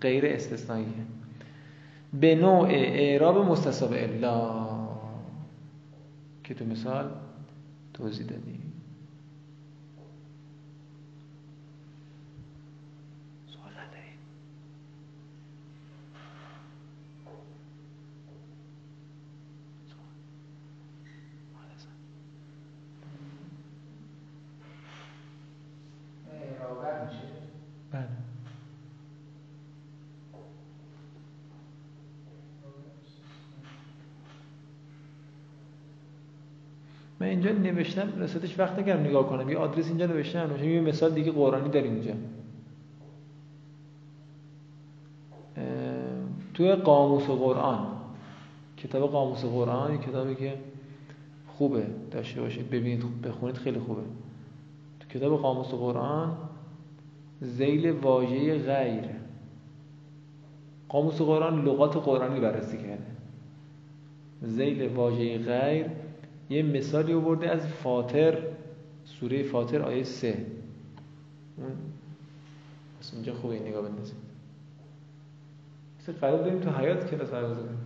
غیر 0.03 0.27
استثنائیه 0.27 0.87
به 2.21 2.35
نوع 2.35 2.69
اعراب 2.71 3.39
مستثنا 3.39 3.89
به 3.89 4.05
الا. 4.05 4.65
که 6.45 6.55
تو 6.55 6.65
مثال 6.65 7.11
توضیح 7.95 8.27
دادیم 8.27 8.73
سوال 13.47 13.73
ندارید 13.73 14.19
اعرابت 26.33 27.13
میشه 27.13 27.29
بله 27.93 28.09
من 37.25 37.31
اینجا 37.31 37.53
نوشتم 37.53 38.13
رسالتش 38.19 38.59
وقت 38.59 38.79
نکردم 38.79 39.05
نگاه 39.05 39.29
کنم. 39.29 39.51
یه 39.51 39.59
آدرس 39.59 39.89
اینجا 39.89 40.07
نوشتم. 40.07 40.65
یه 40.65 40.81
مثال 40.81 41.11
دیگه 41.11 41.33
قرآنی 41.33 41.69
داریم 41.69 41.93
اینجا. 41.95 42.15
توی 46.55 46.75
قاموس 46.75 47.27
قرآن. 47.27 47.87
کتاب 48.77 49.11
قاموس 49.11 49.45
قرآن 49.45 49.93
یه 49.93 49.99
کتابی 49.99 50.35
که 50.35 50.55
خوبه. 51.49 51.87
داشته 52.11 52.41
باشید 52.41 52.71
ببینید 52.71 53.23
بخونید 53.23 53.57
خیلی 53.57 53.79
خوبه. 53.79 54.03
تو 55.01 55.19
کتاب 55.19 55.41
قاموس 55.41 55.69
قرآن 55.69 56.37
زیل 57.41 57.91
واژه 57.91 58.59
غیر. 58.59 59.05
قاموس 60.89 61.23
قرآن 61.23 61.65
لغات 61.65 61.97
قرآنی 61.97 62.41
بررسی 62.41 62.77
کرده. 62.77 63.15
زیل 64.43 64.89
واژه 64.89 65.39
غیر 65.39 65.87
یه 66.51 66.63
مثالی 66.63 67.13
آورده 67.13 67.51
از 67.51 67.67
فاطر 67.67 68.39
سوره 69.05 69.43
فاطر 69.43 69.83
آیه 69.83 70.05
سه. 70.05 70.47
پس 73.01 73.15
اینجا 73.15 73.35
خوبه 73.35 73.55
این 73.55 73.67
نگاه 73.67 73.89
بندازید. 73.89 74.17
مثل 76.01 76.13
قرار 76.13 76.39
داریم 76.39 76.61
تو 76.61 76.71
حیات 76.71 77.11
کلاس 77.11 77.31
برگزار 77.31 77.57
کنیم 77.57 77.79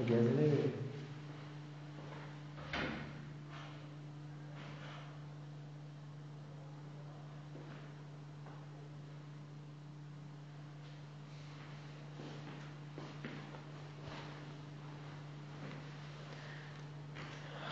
مگزه 0.00 0.20
نمیره 0.20 0.72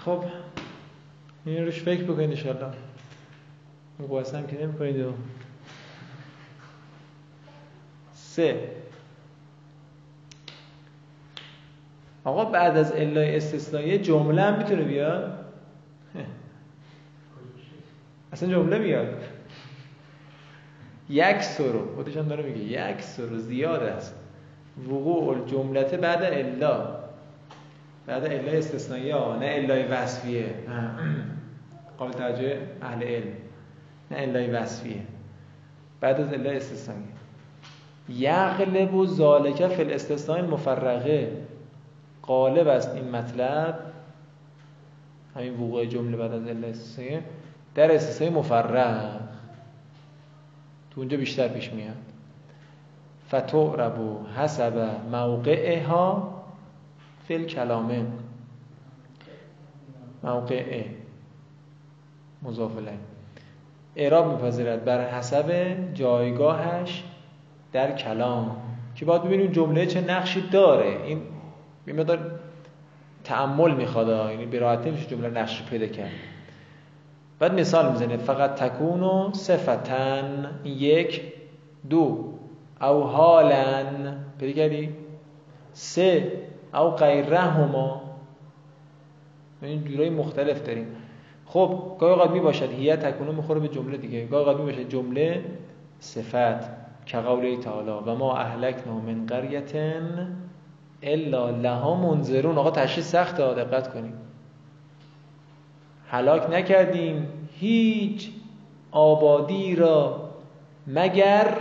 خب 0.07 0.25
این 1.47 1.65
روش 1.65 1.83
فکر 1.83 2.05
بکنید 2.05 2.31
انشالله 2.31 2.73
مقایسه 3.99 4.39
هم 4.39 4.47
که 4.47 4.63
نمی 4.63 4.79
کنید 4.79 5.07
سه. 8.15 8.71
آقا 12.25 12.45
بعد 12.45 12.77
از 12.77 12.93
الای 12.93 13.37
استثنایی 13.37 13.99
جمله 13.99 14.43
هم 14.43 14.59
می‌تونه 14.59 14.83
بیاد؟ 14.83 15.45
اصلا 18.33 18.49
جمله 18.49 18.79
بیاد. 18.79 19.23
یک 21.09 21.43
سرو. 21.43 21.95
خودش 21.95 22.17
هم 22.17 22.29
داره 22.29 22.43
میگه 22.43 22.91
یک 22.91 23.03
سرو 23.03 23.39
زیاد 23.39 23.83
است. 23.83 24.15
وقوع 24.89 25.29
الجملت 25.29 25.95
بعد 25.95 26.23
الا. 26.23 26.97
بعد 28.07 28.25
الا 28.25 28.53
استثنایی 28.53 29.11
ها 29.11 29.37
نه 29.37 29.47
الای 29.47 29.83
وصفیه. 29.83 30.55
قابل 31.99 32.13
توجه 32.13 32.59
اهل 32.83 33.03
علم. 33.03 33.33
نه 34.11 34.19
الای 34.19 34.51
وصفیه. 34.51 35.01
بعد 36.01 36.21
از 36.21 36.33
الا 36.33 36.51
استثنایی 36.51 37.03
یغلب 38.09 38.95
و 38.95 39.07
ذالک 39.07 39.67
فی 39.67 39.83
الاستثناء 39.83 40.39
المفرقه 40.39 41.33
غالب 42.23 42.69
است 42.69 42.95
این 42.95 43.11
مطلب. 43.11 43.79
همین 45.37 45.55
وقوع 45.55 45.85
جمله 45.85 46.17
بعد 46.17 46.33
از 46.33 46.49
الا 46.49 46.69
استثنایی 46.69 47.19
در 47.75 47.95
استثناء 47.95 48.31
مفرق 48.31 49.21
تو 50.91 51.01
اونجا 51.01 51.17
بیشتر 51.17 51.49
پیش 51.49 51.73
میاد. 51.73 51.97
فتعرب 53.29 54.27
حسب 54.37 54.91
موقعها 55.13 56.35
فی 57.29 57.35
الکلامه. 57.35 58.07
موقع 60.23 60.85
مضاف 62.47 62.73
اعراب 63.97 64.33
میپذیرد 64.33 64.85
بر 64.85 65.11
حسب 65.11 65.77
جایگاهش 65.95 67.05
در 67.73 67.97
کلام 67.97 68.57
که 68.95 69.05
باید 69.05 69.23
ببینیم 69.23 69.53
جمله 69.53 69.87
چه 69.87 70.01
نقشی 70.01 70.41
داره. 70.41 70.87
این 71.05 71.23
میمدار 71.87 72.41
تعمل 73.25 73.75
می‌خواد 73.75 74.31
یعنی 74.31 74.47
به 74.47 74.59
راحتی 74.59 74.91
نمیشه 74.91 75.07
جمله 75.07 75.29
نقش 75.29 75.63
پیدا 75.63 75.87
کرد. 75.87 76.11
بعد 77.39 77.55
مثال 77.55 77.91
می‌زنه 77.93 78.17
فقط 78.17 78.55
تکون 78.55 79.03
و 79.03 79.33
صفتن 79.33 80.51
یک 80.65 81.23
دو. 81.91 82.33
او 82.81 83.03
حالن 83.03 84.17
پیدا 84.41 84.53
کردی؟ 84.53 84.95
سه. 85.73 86.33
او 86.75 86.91
غیرهما. 86.91 88.03
این 89.63 89.85
جورای 89.85 90.11
مختلف 90.11 90.63
داریم. 90.63 90.87
خب 91.47 91.97
گاهی 91.99 92.13
اوقات 92.13 92.31
می 92.31 92.41
باشد 92.41 92.73
هیه 92.73 92.97
تکونه 92.97 93.33
می‌خوره 93.33 93.61
به 93.61 93.69
جمله 93.69 93.97
دیگه. 93.97 94.27
گاهی 94.27 94.51
اوقات 94.51 94.77
می 94.77 94.85
جمله 94.85 95.45
صفت 96.01 96.71
که 97.07 97.19
قوله 97.19 97.57
تعالی. 97.57 97.91
و 98.07 98.15
ما 98.15 98.37
اهلکنا 98.37 98.95
من 98.95 99.27
قریه 99.27 99.63
الا 101.03 101.51
لها 101.51 101.95
منذرون. 101.95 102.59
آقا 102.59 102.71
تشریح 102.71 103.05
سخته 103.05 103.55
دقت 103.55 103.93
کنیم. 103.93 104.13
هلاک 106.09 106.51
نکردیم 106.51 107.29
هیچ 107.59 108.31
آبادی 108.91 109.77
را 109.77 110.31
مگر 110.87 111.55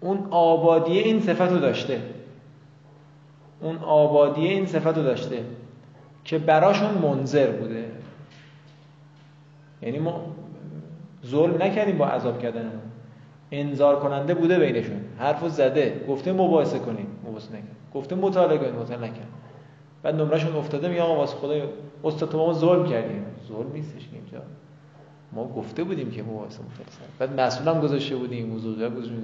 اون 0.00 0.28
آبادی 0.30 0.98
این 0.98 1.20
صفت 1.20 1.52
رو 1.52 1.58
داشته. 1.58 2.02
اون 3.60 3.76
آبادی 3.76 4.46
این 4.46 4.66
صفت 4.66 4.96
رو 4.96 5.02
داشته. 5.02 5.44
که 6.24 6.38
براشون 6.38 6.90
منظر 6.90 7.50
بوده. 7.50 7.84
یعنی 9.82 9.98
ما 9.98 10.26
ظلم 11.26 11.62
نکردیم 11.62 11.98
با 11.98 12.06
عذاب 12.06 12.42
کردن 12.42 12.70
انذار 13.50 14.00
کننده 14.00 14.34
بوده 14.34 14.58
بینشون. 14.58 15.00
حرفو 15.18 15.48
زده. 15.48 16.04
گفته 16.08 16.32
مباحثه 16.32 16.78
کنیم. 16.78 17.06
مباحثه 17.28 17.48
نکرد. 17.48 17.76
گفته 17.94 18.14
مطالعه 18.16 18.58
کنیم. 18.58 18.74
مطالعه 18.74 19.10
نکرد. 19.10 19.28
بعد 20.02 20.14
نمرهشون 20.14 20.56
افتاده 20.56 20.88
میگه 20.88 21.02
آقا 21.02 21.16
واسه 21.16 21.36
خدا 21.36 21.54
استاد 22.04 22.28
تو 22.30 22.38
ما 22.38 22.52
ظلم 22.52 22.86
کردیم. 22.86 23.24
ظلم 23.48 23.72
نیستش 23.72 24.08
اینجا. 24.12 24.42
ما 25.32 25.48
گفته 25.48 25.84
بودیم 25.84 26.10
که 26.10 26.22
مباحثه 26.22 26.60
مطالعه 26.62 26.90
بعد 27.18 27.40
مسئولم 27.40 27.80
گذاشته 27.80 28.16
بودیم. 28.16 28.46
موضوع 28.46 28.88
گذاشته 28.88 29.14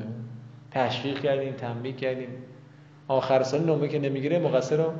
تشویق 0.71 1.21
کردیم 1.21 1.53
تنبیه 1.53 1.93
کردیم. 1.93 2.29
آخر 3.09 3.43
سال 3.43 3.61
نمره 3.61 3.89
که 3.89 3.99
نمی‌گیره 3.99 4.39
مقصر 4.39 4.77
رو 4.77 4.93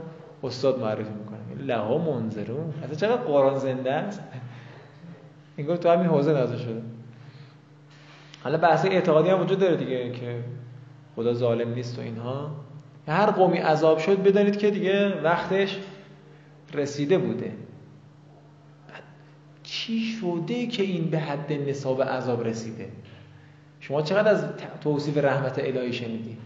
استاد 0.43 0.81
معرفی 0.81 1.13
می‌کنه. 1.19 1.40
لها 1.61 1.99
منظرون 1.99 2.75
اصلا 2.83 2.95
چقدر 2.95 3.23
قرآن 3.23 3.59
زنده 3.59 3.93
است؟ 3.93 4.23
این 5.57 5.77
تو 5.77 5.89
همین 5.89 6.07
حوزه 6.07 6.33
نازل 6.33 6.57
شده. 6.57 6.83
حالا 8.45 8.59
بحث 8.59 8.85
اعتقادی 8.85 9.29
هم 9.29 9.41
وجود 9.41 9.59
داره 9.59 9.77
دیگه 9.77 10.13
که 10.13 10.45
خدا 11.17 11.35
ظالم 11.35 11.75
نیست 11.75 11.99
و 11.99 12.03
اینها. 12.03 12.51
هر 13.07 13.31
قومی 13.31 13.59
عذاب 13.59 13.99
شد 13.99 14.23
بدانید 14.23 14.57
که 14.57 14.71
دیگه 14.71 15.23
وقتش 15.23 15.79
رسیده 16.75 17.19
بوده. 17.19 17.53
چی 19.63 20.01
شده 20.01 20.67
که 20.67 20.83
این 20.83 21.11
به 21.11 21.19
حد 21.19 21.53
نصاب 21.53 22.03
عذاب 22.03 22.45
رسیده؟ 22.45 22.89
شما 23.81 24.03
چقدر 24.03 24.31
از 24.31 24.45
توصیف 24.81 25.19
رحمت 25.19 25.59
الهی 25.59 25.93
شنیدی؟ 25.93 26.37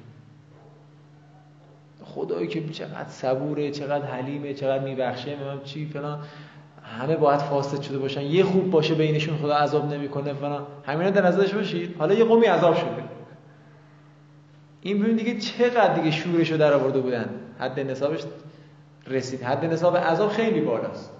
خدایی 2.14 2.46
که 2.46 2.68
چقدر 2.68 3.08
صبوره 3.08 3.70
چقدر 3.70 4.04
حلیمه 4.04 4.54
چقدر 4.54 4.84
میبخشه 4.84 5.36
من 5.44 5.60
چی 5.64 5.86
فلان. 5.86 6.18
همه 6.82 7.16
باید 7.16 7.40
فاسد 7.40 7.80
شده 7.80 7.98
باشن. 7.98 8.22
یه 8.22 8.44
خوب 8.44 8.70
باشه 8.70 8.94
بینشون 8.94 9.36
خدا 9.36 9.54
عذاب 9.54 9.92
نمی‌کنه 9.92 10.32
فلان. 10.32 10.66
همینا 10.86 11.10
در 11.10 11.26
نظرش 11.26 11.54
باشید. 11.54 11.96
حالا 11.98 12.14
یه 12.14 12.24
قومی 12.24 12.46
عذاب 12.46 12.74
شده. 12.74 12.88
این 14.80 15.02
ببین 15.02 15.16
دیگه 15.16 15.38
چقدر 15.38 15.94
دیگه 15.94 16.10
شورش 16.10 16.50
رو 16.50 16.56
در 16.56 16.72
آورده 16.72 17.00
بودن. 17.00 17.30
حد 17.58 17.80
نصابش 17.80 18.20
رسید. 19.06 19.42
حد 19.42 19.64
نصاب 19.64 19.96
عذاب 19.96 20.30
خیلی 20.30 20.60
بالاست. 20.60 21.13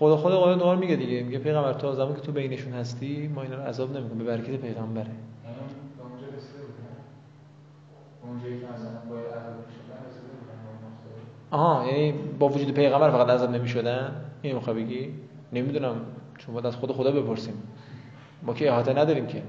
خدا 0.00 0.16
خدا 0.16 0.40
قرآن 0.40 0.58
دوباره 0.58 0.78
میگه 0.78 0.96
دیگه. 0.96 1.22
میگه 1.22 1.38
پیغمبر 1.38 1.72
تو 1.72 1.92
زمانی 1.92 2.14
که 2.14 2.20
تو 2.20 2.32
بینشون 2.32 2.72
هستی 2.72 3.28
ما 3.28 3.42
اینا 3.42 3.56
رو 3.56 3.62
عذاب 3.62 3.96
نمی‌کنیم. 3.96 4.18
به 4.18 4.24
برکت 4.24 4.56
پیغمبره. 4.56 5.10
آها 11.50 11.86
یعنی 11.86 12.12
با 12.38 12.48
وجود 12.48 12.74
پیغمبر 12.74 13.10
فقط 13.10 13.30
عذاب 13.30 13.50
نمی‌شدن؟ 13.50 14.24
این 14.42 14.54
می‌خوای 14.54 14.84
بگی؟ 14.84 15.14
نمی‌دونم. 15.52 15.96
چون 16.38 16.54
باید 16.54 16.66
از 16.66 16.76
خود 16.76 16.92
خدا 16.92 17.10
بپرسیم. 17.10 17.62
ما 18.42 18.54
که 18.54 18.70
احاطه 18.70 18.92
نداریم 18.92 19.26
که. 19.26 19.42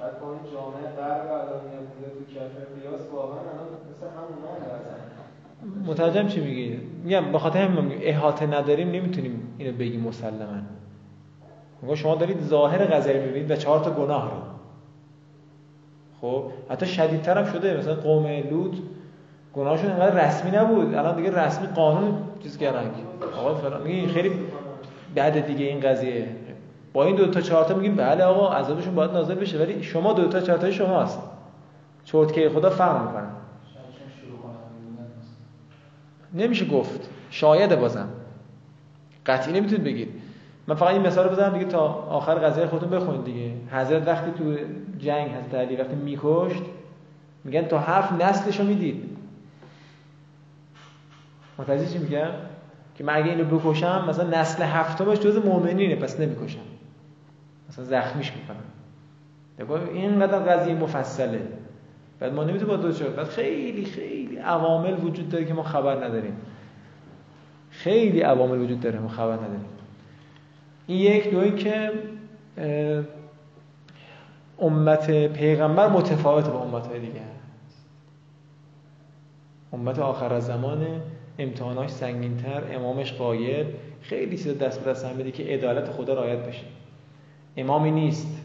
بعد 0.00 0.20
با 0.20 0.32
این 0.32 0.40
جامعه 0.52 0.96
غرب 0.96 1.32
الان 1.32 1.60
تو 2.00 3.16
الان 3.16 3.36
مترجم 5.86 6.28
چی 6.28 6.40
میگی؟ 6.40 6.80
میگم 7.04 7.32
به 7.32 7.38
خاطر 7.38 7.58
همین 7.58 7.98
احاطه 8.02 8.46
نداریم 8.46 8.90
نمی‌تونیم 8.90 9.54
اینو 9.58 9.72
بگیم 9.72 10.00
مسلما. 10.00 10.62
میگم 11.82 11.94
شما 11.94 12.14
دارید 12.14 12.42
ظاهر 12.42 12.84
قضیه 12.84 13.20
می‌بینید 13.20 13.50
و 13.50 13.56
چهار 13.56 13.80
تا 13.80 13.90
گناه 13.90 14.30
رو. 14.30 14.40
خب 16.20 16.44
حتی 16.70 16.86
شدیدتر 16.86 17.38
هم 17.38 17.52
شده. 17.52 17.76
مثلا 17.76 17.94
قوم 17.94 18.26
لوط 18.26 18.76
گناهشون 19.54 19.90
انقدر 19.90 20.26
رسمی 20.26 20.50
نبود. 20.50 20.94
الان 20.94 21.16
دیگه 21.16 21.44
رسمی 21.44 21.66
قانون 21.66 22.14
چیز 22.42 22.58
کردن 22.58 22.90
آقا 23.38 23.54
فلان 23.54 23.82
میگه 23.82 24.08
خیلی 24.08 24.30
بعد 25.14 25.46
دیگه 25.46 25.64
این 25.64 25.80
قضیه. 25.80 26.26
با 26.92 27.04
این 27.04 27.16
دو 27.16 27.26
تا 27.26 27.40
چهار 27.40 27.64
تا 27.64 27.74
میگیم 27.74 27.96
بله 27.96 28.24
آقا 28.24 28.52
عذابشون 28.52 28.94
باید 28.94 29.10
نازل 29.10 29.34
بشه. 29.34 29.58
ولی 29.58 29.82
شما 29.82 30.12
دو 30.12 30.28
تا 30.28 30.40
چهار 30.40 30.58
تا 30.58 30.70
شماست. 30.70 31.29
چرتکه 32.04 32.50
خدا 32.50 32.70
فهم 32.70 33.06
می‌کنن 33.06 33.30
نمیشه 36.34 36.66
گفت. 36.66 37.08
شاید 37.30 37.80
بازم. 37.80 38.08
قطعی 39.26 39.52
نمی‌تونید 39.52 39.84
بگید. 39.84 40.08
من 40.66 40.74
فقط 40.74 40.92
این 40.92 41.06
مثال 41.06 41.24
رو 41.24 41.30
بزنم 41.30 41.52
دیگه 41.52 41.64
تا 41.64 41.86
آخر 41.88 42.34
قضیه 42.34 42.66
خودتون 42.66 42.90
بخونید 42.90 43.24
دیگه. 43.24 43.52
حضرت 43.72 44.06
وقتی 44.08 44.30
تو 44.30 44.56
جنگ 44.98 45.30
هست 45.30 45.54
علی 45.54 45.76
وقتی 45.76 45.94
میکشت 45.94 46.62
میگن 47.44 47.62
تا 47.62 47.78
هفت 47.78 48.12
نسلشو 48.12 48.64
می‌دید. 48.64 49.16
متوجه 51.58 51.86
چی 51.86 51.98
میگم؟ 51.98 52.30
که 52.94 53.04
من 53.04 53.14
اگه 53.14 53.30
اینو 53.30 53.58
بکشم 53.58 54.04
مثلا 54.08 54.40
نسل 54.40 54.62
هفتمش 54.62 55.18
جز 55.18 55.36
مؤمنینه 55.36 55.96
پس 55.96 56.20
نمی‌کشم. 56.20 56.60
مثلا 57.68 57.84
زخمیش 57.84 58.32
می‌کنم. 58.32 59.84
اینقدر 59.94 60.38
قضیه 60.38 60.74
مفصله. 60.74 61.42
بعد 62.20 62.34
ما 62.34 62.44
نمی‌تونیم 62.44 62.76
با 62.76 62.82
دو 62.82 62.92
شد 62.92 63.14
بعد 63.14 63.26
خیلی 63.26 63.84
خیلی 63.84 64.36
عوامل 64.36 65.04
وجود 65.04 65.28
داره 65.28 65.44
که 65.44 65.54
ما 65.54 65.62
خبر 65.62 66.04
نداریم. 66.04 66.36
خیلی 67.70 68.20
عوامل 68.20 68.58
وجود 68.58 68.80
داره 68.80 68.98
ما 68.98 69.08
خبر 69.08 69.34
نداریم. 69.34 69.64
این 70.86 70.98
یک. 70.98 71.30
دوی 71.30 71.50
که 71.50 71.92
امت 74.58 75.26
پیغمبر 75.26 75.88
متفاوت 75.88 76.48
با 76.48 76.58
امت 76.58 76.86
های 76.86 77.00
دیگه. 77.00 77.20
امت 79.72 79.98
آخر 79.98 80.32
از 80.32 80.46
زمان 80.46 80.86
امتحاناش 81.38 81.90
سنگینتر 81.90 82.62
امامش 82.74 83.12
قاید 83.12 83.66
خیلی 84.02 84.36
چیز 84.36 84.58
دست 84.58 84.84
به 84.84 84.90
دست 84.90 85.04
هم 85.04 85.30
که 85.30 85.42
عدالت 85.42 85.90
خدا 85.90 86.14
رعایت 86.14 86.48
بشه. 86.48 86.64
امامی 87.56 87.90
نیست. 87.90 88.39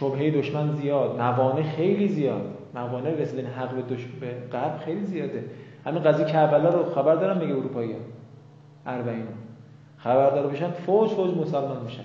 شبهه 0.00 0.30
دشمن 0.30 0.72
زیاد 0.76 1.16
موانع 1.18 1.62
خیلی 1.62 2.08
زیاد. 2.08 2.42
موانع 2.74 3.10
رسیدن 3.10 3.48
حق 3.48 3.74
به, 3.74 3.94
دش... 3.94 4.06
به 4.20 4.34
غرب 4.52 4.78
خیلی 4.84 5.04
زیاده. 5.04 5.44
همین 5.84 6.02
قضیه 6.02 6.26
کربلا 6.26 6.68
رو 6.68 6.94
خبر 6.94 7.14
دارم 7.14 7.38
میگه 7.38 7.52
اروپایی 7.52 7.96
اربعین. 8.86 9.26
خبردار 9.98 10.46
بشن 10.46 10.70
فوج 10.70 11.10
فوج 11.10 11.36
مسلمان 11.36 11.82
میشن. 11.84 12.04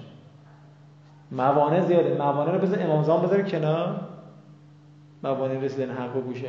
موانع 1.32 1.82
زیاده. 1.82 2.16
موانع 2.18 2.52
رو 2.52 2.60
بذار 2.60 2.82
امام 2.82 3.04
زمان 3.04 3.22
بذاره 3.22 3.44
کنار. 3.44 4.02
موانع 5.24 5.60
رسیدن 5.60 5.92
حق 5.94 6.14
گوشه 6.14 6.48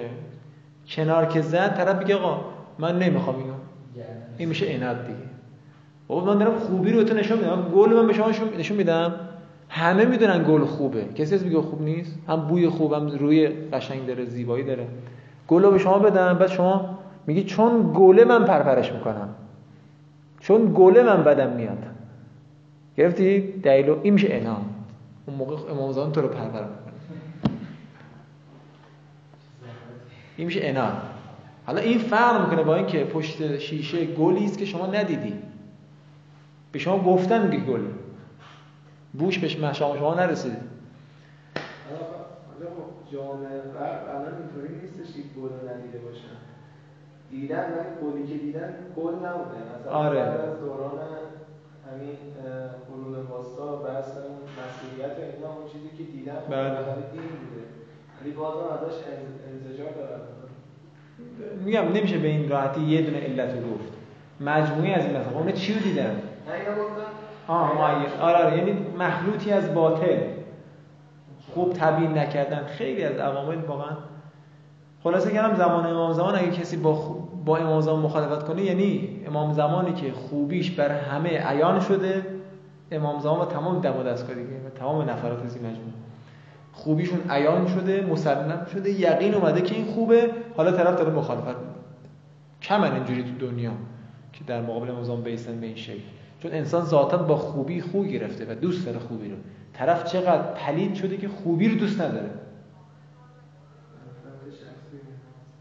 کنار 0.89 1.27
که 1.27 1.41
زد 1.41 1.77
طرف 1.77 2.03
بگه 2.03 2.17
آقا 2.17 2.45
من 2.79 2.99
نمی‌خوام 2.99 3.37
اینو. 3.37 3.53
این 4.39 4.49
میشه 4.49 4.75
عناد 4.75 5.07
دیگه. 5.07 5.19
بابا 6.09 6.35
من 6.35 6.39
دارم 6.39 6.59
خوبی 6.59 6.93
رو 6.93 7.05
تو 7.05 7.15
نشون 7.15 7.39
میدم. 7.39 7.63
گل 7.75 7.93
من 7.93 8.07
به 8.07 8.13
شما 8.13 8.29
نشون 8.59 8.77
میدم. 8.77 9.15
همه 9.69 10.05
می‌دونن 10.05 10.45
گل 10.49 10.65
خوبه. 10.65 11.05
کسی 11.05 11.35
از 11.35 11.45
میگه 11.45 11.61
خوب 11.61 11.83
نیست؟ 11.83 12.19
هم 12.29 12.37
بوی 12.37 12.69
خوب 12.69 12.93
هم 12.93 13.09
روی 13.09 13.49
قشنگ 13.49 14.07
داره 14.07 14.25
زیبایی 14.25 14.65
داره. 14.65 14.87
گل 15.49 15.63
رو 15.63 15.71
به 15.71 15.79
شما 15.79 15.99
بدم 15.99 16.39
بعد 16.39 16.49
شما 16.49 16.99
میگی 17.27 17.45
چون 17.45 17.93
گله 17.95 18.25
من 18.25 18.45
پرپرش 18.45 18.93
می‌کنم. 18.93 19.29
چون 20.41 20.73
گله 20.75 21.03
من 21.03 21.25
بدم 21.25 21.53
میاد. 21.53 21.79
گرفتی؟ 22.97 23.41
دلیلو 23.41 23.97
این 24.03 24.15
میشه 24.15 24.29
انام 24.31 24.65
اون 25.27 25.37
موقع 25.37 25.73
امام 25.73 26.13
تو 26.13 26.21
رو 26.21 26.29
پرپر 26.29 26.61
می‌کنه. 26.61 26.93
این 30.37 30.47
میشه 30.47 30.61
انام 30.63 30.93
حالا 31.67 31.81
این 31.81 31.99
فرق 31.99 32.41
می‌کنه 32.41 32.63
با 32.63 32.75
اینکه 32.75 33.05
پشت 33.05 33.59
شیشه 33.59 34.05
گلی 34.05 34.45
است 34.45 34.59
که 34.59 34.65
شما 34.65 34.87
ندیدی. 34.87 35.33
به 36.73 36.79
شما 36.79 36.99
گفتن 36.99 37.49
میگه 37.49 37.65
گل 37.65 37.81
بوش 39.19 39.39
بهش 39.39 39.57
شما 39.57 39.73
شما 39.73 40.15
نرسیده 40.15 40.57
جامعه 43.13 43.61
غرب 43.61 44.03
الان 44.09 44.35
اینطوری 44.41 44.81
نیستش 44.83 45.15
که 45.15 45.23
گل 45.41 45.71
ندیده 45.71 45.99
باشن. 45.99 46.37
دیدن 47.31 47.65
ولی 47.73 48.13
گلی 48.13 48.27
که 48.27 48.39
دیدن 48.45 48.75
گل 48.97 49.15
نبوده. 49.15 49.59
مثلا 49.81 49.93
آره. 49.93 50.21
از 50.21 50.61
دوران 50.61 50.99
همین 51.91 52.17
قرون 52.89 53.15
وسطا 53.15 53.77
بحث 53.77 54.09
مسئولیت 54.59 55.19
و 55.19 55.37
اینا 55.37 55.53
اون 55.53 55.67
چیزی 55.73 55.89
که 55.99 56.13
دیدن 56.13 56.39
بله. 56.51 56.71
دین 57.13 57.23
بوده. 57.23 57.65
ولی 58.21 58.31
بازم 58.31 58.59
ازش 58.59 58.95
انزجار 59.49 59.91
دارن. 59.91 60.21
میگم 61.65 61.93
نمیشه 61.93 62.19
به 62.19 62.29
این 62.29 62.49
راحتی 62.49 62.81
یه 62.81 63.03
دونه 63.03 63.19
علت 63.19 63.55
رو 63.55 63.71
گفت. 63.71 63.93
مجموعی 64.41 64.93
از 64.93 65.05
این 65.05 65.17
مثلا 65.17 65.39
اون 65.39 65.53
چی 65.53 65.75
رو 65.75 65.81
دیدن؟ 65.81 66.05
نه 66.05 66.53
اینا 66.53 66.83
گفتن 66.83 67.16
آه 67.49 67.75
معین 67.75 68.09
آره, 68.21 68.37
آره. 68.37 68.59
یعنی 68.59 68.87
مخلوطی 68.99 69.53
از 69.53 69.75
باطل. 69.75 70.19
خوب 71.55 71.73
تبیین 71.73 72.19
نکردن. 72.19 72.67
خیلی 72.67 73.05
از 73.05 73.17
عوامل 73.17 73.57
واقعا 73.57 73.97
خلاصه 75.03 75.33
کردم 75.33 75.57
زمان 75.57 75.87
امام 75.87 76.13
زمان 76.13 76.37
اگه 76.37 76.51
کسی 76.51 76.77
با, 76.77 76.93
با 77.45 77.57
امام 77.57 77.81
زمان 77.81 78.01
مخالفت 78.01 78.47
کنه 78.47 78.63
یعنی 78.63 79.21
امام 79.27 79.53
زمانی 79.53 79.93
که 79.93 80.13
خوبیش 80.13 80.71
بر 80.71 80.91
همه 80.91 81.49
عیان 81.49 81.81
شده 81.81 82.27
امام 82.91 83.21
زمان 83.21 83.41
و 83.41 83.45
تمام 83.45 83.81
دم 83.81 83.97
و 83.97 84.03
دیگه 84.03 84.67
و 84.67 84.71
تمام 84.79 85.11
نفرات 85.11 85.45
از 85.45 85.57
این 85.57 85.67
مجموعه. 85.67 85.93
خوبیشون 86.73 87.21
عیان 87.31 87.67
شده 87.67 88.07
مسلم 88.11 88.67
شده 88.73 88.91
یقین 88.91 89.35
اومده 89.35 89.61
که 89.61 89.75
این 89.75 89.85
خوبه 89.85 90.31
حالا 90.57 90.73
طرف 90.73 90.99
داره 90.99 91.11
مخالفت 91.13 91.57
کمن 92.63 92.93
اینجوری 92.93 93.23
تو 93.23 93.47
دنیا 93.47 93.73
که 94.33 94.45
در 94.45 94.61
مقابل 94.61 94.91
امام 94.91 95.05
زمان 95.05 95.23
بیستن 95.23 95.61
به 95.61 95.67
این 95.67 95.77
شکل. 95.77 96.16
چون 96.43 96.53
انسان 96.53 96.85
ذاتا 96.85 97.17
با 97.17 97.37
خوبی 97.37 97.81
خوب 97.81 98.07
گرفته 98.07 98.47
و 98.53 98.55
دوست 98.55 98.87
داره 98.87 98.99
خوبی 98.99 99.29
رو. 99.29 99.37
طرف 99.73 100.13
چقدر 100.13 100.53
پلید 100.53 100.95
شده 100.95 101.17
که 101.17 101.29
خوبی 101.29 101.69
رو 101.69 101.75
دوست 101.75 102.01
نداره. 102.01 102.31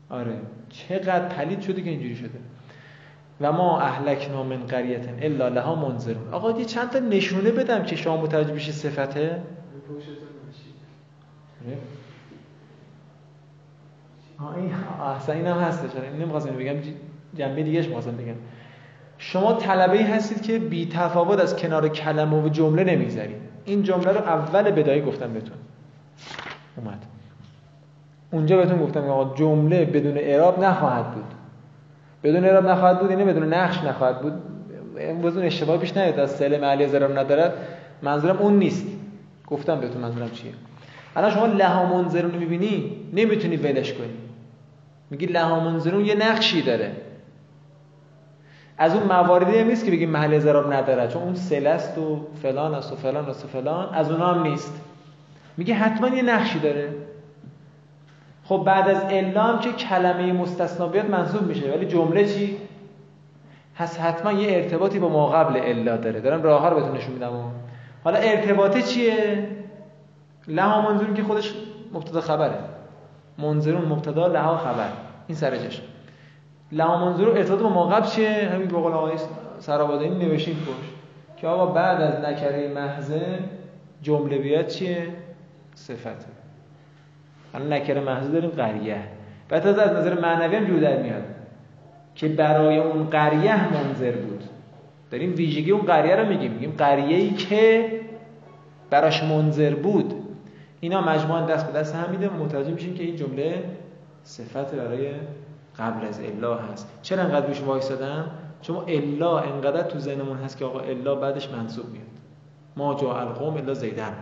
آره. 0.10 0.38
چقدر 0.70 1.28
پلید 1.28 1.62
شده 1.62 1.82
که 1.82 1.90
اینجوری 1.90 2.16
شده. 2.16 2.40
و 3.42 3.52
ما 3.52 3.80
اهلکنا 3.80 4.44
من 4.44 4.58
قریه 4.58 5.16
الا 5.22 5.48
لها 5.48 5.76
منذرون 5.76 6.34
آقا 6.34 6.60
یه 6.60 6.66
چند 6.66 6.90
تا 6.90 7.00
نشونه 7.00 7.52
بدم 7.52 7.84
که 7.84 7.96
شما 7.96 8.22
متوجه 8.22 8.54
بشی 8.54 8.72
صفته. 8.72 9.42
آه 14.40 14.58
این 14.58 14.72
احسن 15.02 15.34
اینم 15.34 15.58
هستش. 15.58 15.96
این 15.96 16.22
نمی‌خواستم 16.22 16.56
بگم. 16.56 16.76
جنبه 17.38 17.64
دیگهش 17.64 17.88
بگم. 17.88 18.36
شما 19.28 19.54
طلبه 19.54 20.04
هستید 20.04 20.42
که 20.42 20.60
بی 20.60 20.86
تفاوت 20.86 21.40
از 21.40 21.56
کنار 21.56 21.88
کلمه 21.88 22.42
و 22.44 22.50
جمله 22.50 22.84
نمیگذرید. 22.84 23.38
این 23.66 23.84
جمله 23.84 24.12
رو 24.12 24.18
اول 24.18 24.72
بدایی 24.72 25.02
گفتم 25.02 25.34
بهتون. 25.34 25.58
اومد. 26.78 27.06
اونجا 28.32 28.58
بهتون 28.58 28.80
گفتم 28.80 29.10
آقا 29.10 29.36
جمله 29.36 29.86
بدون 29.86 30.18
اعراب 30.18 30.64
نخواهد 30.64 31.12
بود. 31.12 31.26
بدون 32.24 32.46
اعراب 32.46 32.68
نخواهد 32.68 33.00
بود 33.00 33.10
یعنی 33.10 33.24
بدون 33.24 33.54
نقش 33.54 33.84
نخواهد 33.84 34.22
بود. 34.22 34.34
اون 34.98 35.44
اشتباه 35.44 35.78
پیش 35.78 35.98
نیاد. 35.98 36.20
از 36.20 36.32
سلم 36.32 36.66
علی 36.66 36.88
ضرر 36.88 37.20
ندارد. 37.20 37.54
منظورم 38.02 38.38
اون 38.38 38.60
نیست. 38.60 38.88
گفتم 39.48 39.80
بهتون 39.80 40.02
منظورم 40.02 40.32
چیه. 40.32 40.52
الان 41.16 41.32
شما 41.32 41.46
لها 41.46 42.02
رو 42.02 42.40
می‌بینی؟ 42.40 42.92
نمی‌تونی 43.14 43.58
ولش 43.58 43.94
کنی. 43.94 44.14
میگی 45.10 45.26
لها 45.26 45.60
منظرون 45.60 46.06
یه 46.06 46.16
نقشی 46.16 46.62
داره. 46.62 46.92
از 48.78 48.96
اون 48.96 49.04
مواردی 49.04 49.58
هم 49.58 49.68
نیست 49.68 49.86
که 49.86 49.92
بگیم 49.92 50.10
محل 50.10 50.34
اضراب 50.34 50.74
نداره 50.74 51.08
چون 51.08 51.22
اون 51.24 51.36
سلست 51.36 51.98
و 51.98 52.28
فلان 52.42 52.76
است 52.76 52.92
و 52.92 52.96
فلان 52.96 53.30
است 53.30 53.46
و 53.46 53.48
فلان 53.48 53.94
از 53.94 54.12
اونها 54.12 54.34
هم 54.34 54.44
نیست. 54.44 54.82
میگه 55.58 55.74
حتما 55.74 56.08
یه 56.08 56.22
نقشی 56.22 56.60
داره. 56.60 56.90
خب 58.44 58.64
بعد 58.66 58.90
از 58.90 59.04
الا 59.10 59.44
هم 59.44 59.60
که 59.60 59.72
کلمه 59.72 60.34
مستثنا 60.34 60.88
بیاد 60.88 61.10
منصوب 61.10 61.42
میشه 61.42 61.72
ولی 61.72 61.86
جمله 61.86 62.28
چی؟ 62.28 62.58
هست 63.78 64.00
حتما 64.00 64.32
یه 64.32 64.56
ارتباطی 64.56 65.00
با 65.00 65.10
ما 65.10 65.28
قبل 65.28 65.60
الا 65.64 65.98
داره. 65.98 66.20
دارم 66.22 66.44
راه 66.44 66.62
ها 66.62 66.70
رو 66.70 66.76
بهتون 66.76 66.98
نشون 66.98 67.14
میدم. 67.14 67.52
حالا 68.04 68.18
ارتباطه 68.18 68.82
چیه؟ 68.82 69.48
لها 70.48 70.82
منظورون 70.82 71.14
که 71.14 71.24
خودش 71.24 71.54
مبتدا 71.94 72.22
خبره. 72.22 72.58
منظرون 73.38 73.86
مبتدا 73.86 74.28
لها 74.28 74.58
خبر. 74.58 74.90
این 75.28 75.38
سرجش 75.38 75.82
لها 76.76 77.06
منظور 77.06 77.30
ارتباط 77.30 77.60
با 77.60 77.70
ما 77.70 77.86
قبل 77.88 78.08
چیه؟ 78.08 78.50
همین 78.54 78.68
به 78.68 78.78
قول 78.78 78.94
آقای 78.94 79.14
سرابادانی 79.60 80.26
نوشین 80.26 80.56
پشت 80.56 80.94
که 81.38 81.48
آقا 81.48 81.66
بعد 81.66 82.02
از 82.02 82.26
نکره 82.26 82.68
محضه 82.68 83.40
جمله 84.02 84.38
بیاد 84.38 84.68
چیه؟ 84.68 85.08
صفته 85.76 86.10
الان 87.54 87.74
نکره 87.74 88.02
محض 88.02 88.32
داریم 88.32 88.50
قریه 88.50 88.98
بعد 89.50 89.68
از 89.68 89.92
نظر 89.92 90.20
معنوی 90.20 90.56
هم 90.56 90.66
جور 90.66 90.98
میاد 90.98 91.24
که 92.16 92.28
برای 92.28 92.78
اون 92.78 93.10
قریه 93.10 93.74
منظر 93.74 94.12
بود. 94.12 94.44
داریم 95.12 95.36
ویژگی 95.36 95.72
اون 95.72 95.86
قریه 95.86 96.16
رو 96.16 96.28
میگیم. 96.28 96.52
میگیم 96.52 96.74
قریه 96.78 97.18
ای 97.18 97.30
که 97.30 97.92
براش 98.90 99.24
منظر 99.24 99.76
بود. 99.76 100.14
اینا 100.80 101.02
مجموعا 101.02 101.42
دست 101.42 101.72
به 101.72 101.80
دست 101.80 101.96
هم 101.96 102.12
میده 102.12 102.30
متوجه 102.30 102.72
میشیم 102.72 102.94
که 102.94 103.04
این 103.04 103.16
جمله 103.16 103.64
صفت 104.24 104.76
برای 104.76 105.10
قبل 105.80 106.08
از 106.08 106.20
الا 106.20 106.56
هست. 106.56 106.90
چرا 107.02 107.24
انقدر 107.24 107.48
بیش 107.48 107.62
وایسادم؟ 107.62 108.32
چون 108.62 108.78
الا 108.88 109.40
انقدر 109.40 109.82
تو 109.82 110.00
ذهنمون 110.00 110.38
هست 110.38 110.58
که 110.58 110.66
آقا 110.66 110.80
الا 110.80 111.16
بعدش 111.16 111.50
منصوب 111.50 111.86
میاد. 111.90 112.06
ما 112.78 112.94
جا 112.94 113.20
القوم 113.20 113.54
الا 113.54 113.74
زیدن. 113.74 114.14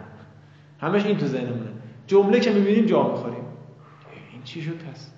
همش 0.80 1.06
این 1.06 1.18
تو 1.18 1.26
ذهنمونه. 1.26 1.70
جمله 2.08 2.39
که 2.39 2.51
می‌بینیم 2.51 2.86
جا 2.86 3.08
می‌خوریم. 3.08 3.43
این 4.34 4.43
چی 4.43 4.62
شد 4.62 4.82
هست 4.91 5.14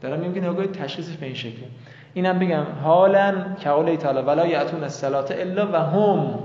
دارم 0.00 0.20
میگم 0.20 0.34
که 0.34 0.40
نگاه 0.40 0.66
تشخیصش 0.66 1.16
به 1.16 1.26
این 1.26 1.34
شکله. 1.34 1.68
اینم 2.14 2.38
بگم 2.38 2.64
حالا 2.82 3.54
که 3.60 3.70
قول 3.70 3.96
تعالی 3.96 4.20
ولا 4.20 4.46
یاتون 4.46 4.82
الصلاه 4.82 5.24
الا 5.30 5.72
و 5.72 5.76
هم 5.76 6.38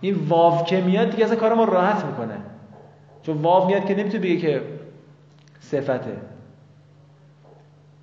این 0.00 0.14
واو 0.28 0.64
که 0.64 0.80
میاد 0.80 1.10
دیگه 1.10 1.24
اصلا 1.24 1.36
کار 1.36 1.54
ما 1.54 1.64
راحت 1.64 2.04
می‌کنه. 2.04 2.36
چون 3.22 3.36
واو 3.36 3.66
میاد 3.66 3.84
که 3.84 3.94
نمی‌تونه 3.94 4.22
بگه 4.22 4.36
که 4.36 4.62
صفته. 5.60 6.16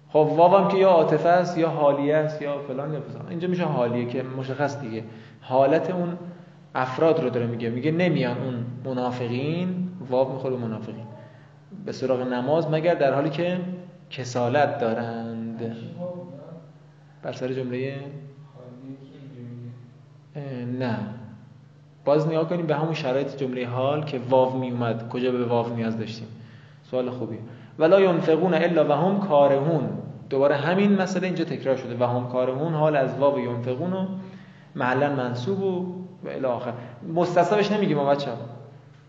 خب 0.09 0.15
واو 0.15 0.55
هم 0.55 0.67
که 0.67 0.77
یا 0.77 0.89
عاطفه 0.89 1.29
است 1.29 1.57
یا 1.57 1.69
حالیه 1.69 2.15
است 2.15 2.41
یا 2.41 2.59
فلان 2.59 2.93
یا 2.93 3.01
فلان. 3.01 3.29
اینجا 3.29 3.47
میشه 3.47 3.63
حالیه 3.63 4.05
که 4.05 4.23
مشخص 4.23 4.79
دیگه. 4.79 5.03
حالت 5.41 5.89
اون 5.89 6.17
افراد 6.75 7.23
رو 7.23 7.29
داره 7.29 7.47
میگه. 7.47 7.69
میگه 7.69 7.91
نمیان 7.91 8.37
اون 8.37 8.65
منافقین 8.85 9.89
واب 10.09 10.33
می‌خوره 10.33 10.55
منافقین. 10.55 11.05
به 11.85 11.91
سراغ 11.91 12.21
نماز 12.21 12.67
مگر 12.71 12.95
در 12.95 13.13
حالی 13.13 13.29
که 13.29 13.59
کسالت 14.09 14.79
دارند. 14.79 15.75
بر 17.23 17.31
سر 17.31 17.53
جمله 17.53 17.99
نه. 20.79 20.97
باز 22.05 22.27
نگاه 22.27 22.49
کنیم 22.49 22.65
به 22.65 22.75
همون 22.75 22.93
شرایط 22.93 23.37
جمله 23.37 23.67
حال 23.67 24.03
که 24.03 24.19
واو 24.29 24.57
می 24.57 24.71
اومد 24.71 25.09
کجا 25.09 25.31
به 25.31 25.45
واو 25.45 25.75
نیاز 25.75 25.97
داشتیم. 25.97 26.27
سوال 26.91 27.09
خوبی 27.09 27.37
ولا 27.79 28.01
ینفقون 28.01 28.53
الا 28.53 28.85
و 28.85 28.91
هم 28.91 29.19
کارهون. 29.19 29.89
دوباره 30.29 30.55
همین 30.55 31.01
مسئله 31.01 31.27
اینجا 31.27 31.43
تکرار 31.43 31.75
شده. 31.75 31.97
و 31.99 32.07
هم 32.07 32.27
کارهون 32.27 32.73
حال 32.73 32.95
از 32.95 33.17
واو 33.17 33.39
ینفقون 33.39 33.93
و 33.93 34.05
محلا 34.75 35.15
منصوب 35.15 35.63
و 35.63 35.85
و 36.23 36.29
الی 36.29 36.45
آخر. 36.45 36.73
مستثنا 37.15 37.57
بهش 37.57 37.71
نمیگیم 37.71 38.05
بچا 38.05 38.31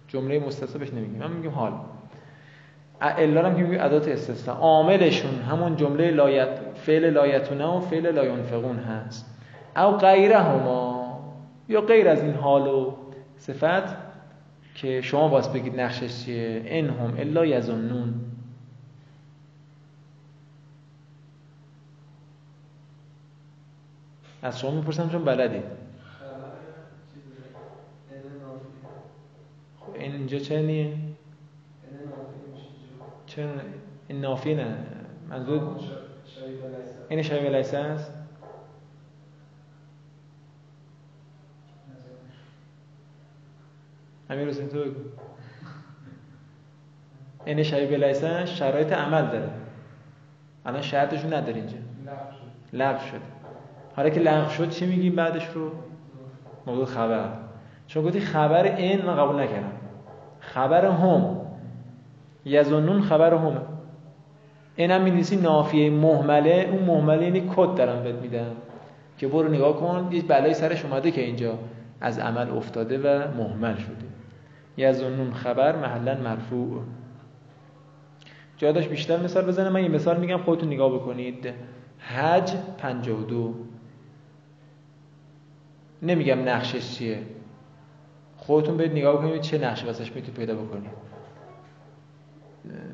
جمله 0.08 0.38
مستثنا 0.38 0.78
بهش 0.78 0.92
نمیگیم. 0.92 1.18
من 1.18 1.30
میگیم 1.30 1.50
حال. 1.50 1.72
الا 3.00 3.46
هم 3.46 3.56
که 3.56 3.62
میگیم 3.62 3.80
ادات 3.80 4.08
استثنا 4.08 4.54
عاملشون 4.54 5.42
همون 5.50 5.76
جمله 5.76 6.10
لایت 6.10 6.48
فعل 6.74 7.10
لایتونه 7.10 7.66
و 7.66 7.80
فعل 7.80 8.14
لاینفقون 8.14 8.76
هست. 8.78 9.36
او 9.76 9.90
غیره 9.90 10.38
هما 10.38 10.98
یا 11.68 11.80
غیر 11.80 12.08
از 12.08 12.22
این 12.22 12.34
حال 12.34 12.68
و 12.68 12.92
صفت 13.36 13.96
که 14.74 15.00
شما 15.00 15.28
باز 15.28 15.52
بگید 15.52 15.80
نقشش 15.80 16.24
چیه. 16.24 16.62
ان 16.66 16.90
هم 16.90 17.14
الا 17.18 17.46
یظنون. 17.46 18.14
از 24.42 24.60
شما 24.60 24.70
می‌پرسم 24.70 25.08
چون 25.08 25.24
بلدید 25.24 25.64
این 29.94 30.12
اینجا 30.12 30.38
چه 30.38 30.62
نیه؟ 30.62 30.96
چه 33.26 33.48
این 34.08 34.20
نافی 34.20 34.54
نه. 34.54 34.76
منظور 35.28 35.80
این 37.08 37.22
شبیه 37.22 37.50
لیسه 37.50 37.78
است؟ 37.78 38.12
همین 44.30 44.46
رو 44.46 44.52
تو 44.52 44.84
بگو. 44.84 45.00
این 47.44 47.62
شبیه 47.62 47.98
لیسه 47.98 48.46
شرایط 48.46 48.92
عمل 48.92 49.26
داره. 49.26 49.50
الان 50.66 50.82
شرطشون 50.82 51.32
نداره 51.32 51.54
اینجا. 51.54 51.76
لغو 52.72 53.06
شد 53.06 53.37
حالا 53.98 54.10
که 54.10 54.20
لغو 54.20 54.50
شد 54.50 54.70
چی 54.70 54.86
میگیم 54.86 55.14
بعدش 55.14 55.46
رو؟ 55.46 55.70
موضوع 56.66 56.84
خبر. 56.84 57.28
چون 57.86 58.04
گفتی 58.04 58.20
خبر 58.20 58.64
این 58.76 59.04
من 59.04 59.16
قبول 59.16 59.40
نکردم. 59.40 59.72
خبر 60.40 60.84
هم. 60.84 61.40
یزنون 62.44 63.02
خبر 63.02 63.34
هم. 63.34 63.62
این 64.76 64.90
هم 64.90 65.02
می‌نویسی 65.02 65.36
نافیه 65.36 65.90
محمله. 65.90 66.68
اون 66.72 66.82
محمله 66.82 67.22
یعنی 67.22 67.40
کد 67.56 67.74
دارم 67.74 68.02
بهت 68.02 68.14
میدم. 68.14 68.50
که 69.16 69.28
برو 69.28 69.48
نگاه 69.48 69.76
کن. 69.76 70.08
یه 70.12 70.22
بلای 70.22 70.54
سرش 70.54 70.84
اومده 70.84 71.10
که 71.10 71.20
اینجا 71.20 71.58
از 72.00 72.18
عمل 72.18 72.50
افتاده 72.50 72.98
و 72.98 73.36
محمل 73.36 73.76
شده. 73.76 74.06
یزنون 74.76 75.32
خبر 75.32 75.76
محلا 75.76 76.14
مرفوع. 76.14 76.82
جا 78.56 78.72
بیشتر 78.72 79.16
مثال 79.16 79.44
بزنم 79.44 79.72
من 79.72 79.82
یه 79.82 79.88
مثال 79.88 80.20
میگم 80.20 80.38
خودتون 80.38 80.68
نگاه 80.68 80.94
بکنید. 80.94 81.54
حج 81.98 82.52
52 82.78 83.54
نمیگم 86.02 86.48
نقشش 86.48 86.94
چیه. 86.98 87.18
خودتون 88.36 88.76
برید 88.76 88.92
نگاه 88.92 89.16
بکنید 89.16 89.40
چه 89.40 89.58
نقشی 89.58 89.86
واسش 89.86 90.12
می‌تونید 90.12 90.34
پیدا 90.34 90.54
بکنید. 90.54 90.90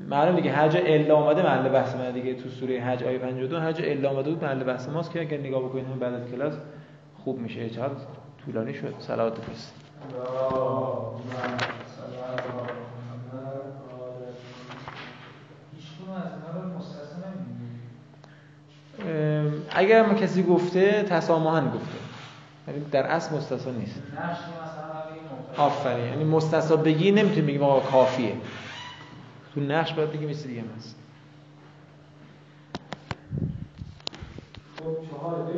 معلوم 0.08 0.36
دیگه 0.36 0.52
هر 0.52 0.68
جا 0.68 0.80
الا 0.80 1.16
اومده 1.16 1.42
محل 1.42 1.68
بحث 1.68 1.94
من 1.94 2.12
دیگه 2.12 2.34
تو 2.34 2.48
سوره 2.48 2.80
حج 2.80 3.04
آیه 3.04 3.18
52 3.18 3.60
هر 3.60 3.72
جا 3.72 3.84
الا 3.84 4.10
اومده 4.10 4.30
بود 4.30 4.44
محل 4.44 4.64
بحث 4.64 4.88
ماست 4.88 5.10
که 5.10 5.20
اگر 5.20 5.38
نگاه 5.38 5.62
بکنید 5.62 5.86
هم 5.86 5.98
بعد 5.98 6.14
از 6.14 6.30
کلاس 6.30 6.54
خوب 7.24 7.38
میشه. 7.38 7.70
چقدر 7.70 7.94
طولانی 8.44 8.74
شد. 8.74 8.94
صلوات 8.98 9.40
بفرست 9.40 9.74
اگر 19.70 20.06
ما 20.06 20.14
کسی 20.14 20.42
گفته 20.42 21.02
تسامحاً 21.02 21.60
گفته. 21.60 22.03
یعنی 22.68 22.84
در 22.90 23.06
اصل 23.06 23.36
مستثنا 23.36 23.72
نیست. 23.72 24.02
آفرین. 25.56 26.04
یعنی 26.06 26.24
مستثنا 26.24 26.76
بگی 26.76 27.10
نمی‌تونی 27.12 27.46
بگی 27.46 27.58
آقا 27.58 27.80
کافیه. 27.80 28.36
تو 29.54 29.60
نقش 29.60 29.92
باید 29.92 30.12
بگیم 30.12 30.28
مثل 30.28 30.48
دیگه 30.48 30.62
هست. 30.76 30.96
خب 34.78 34.96
چهار. 35.10 35.50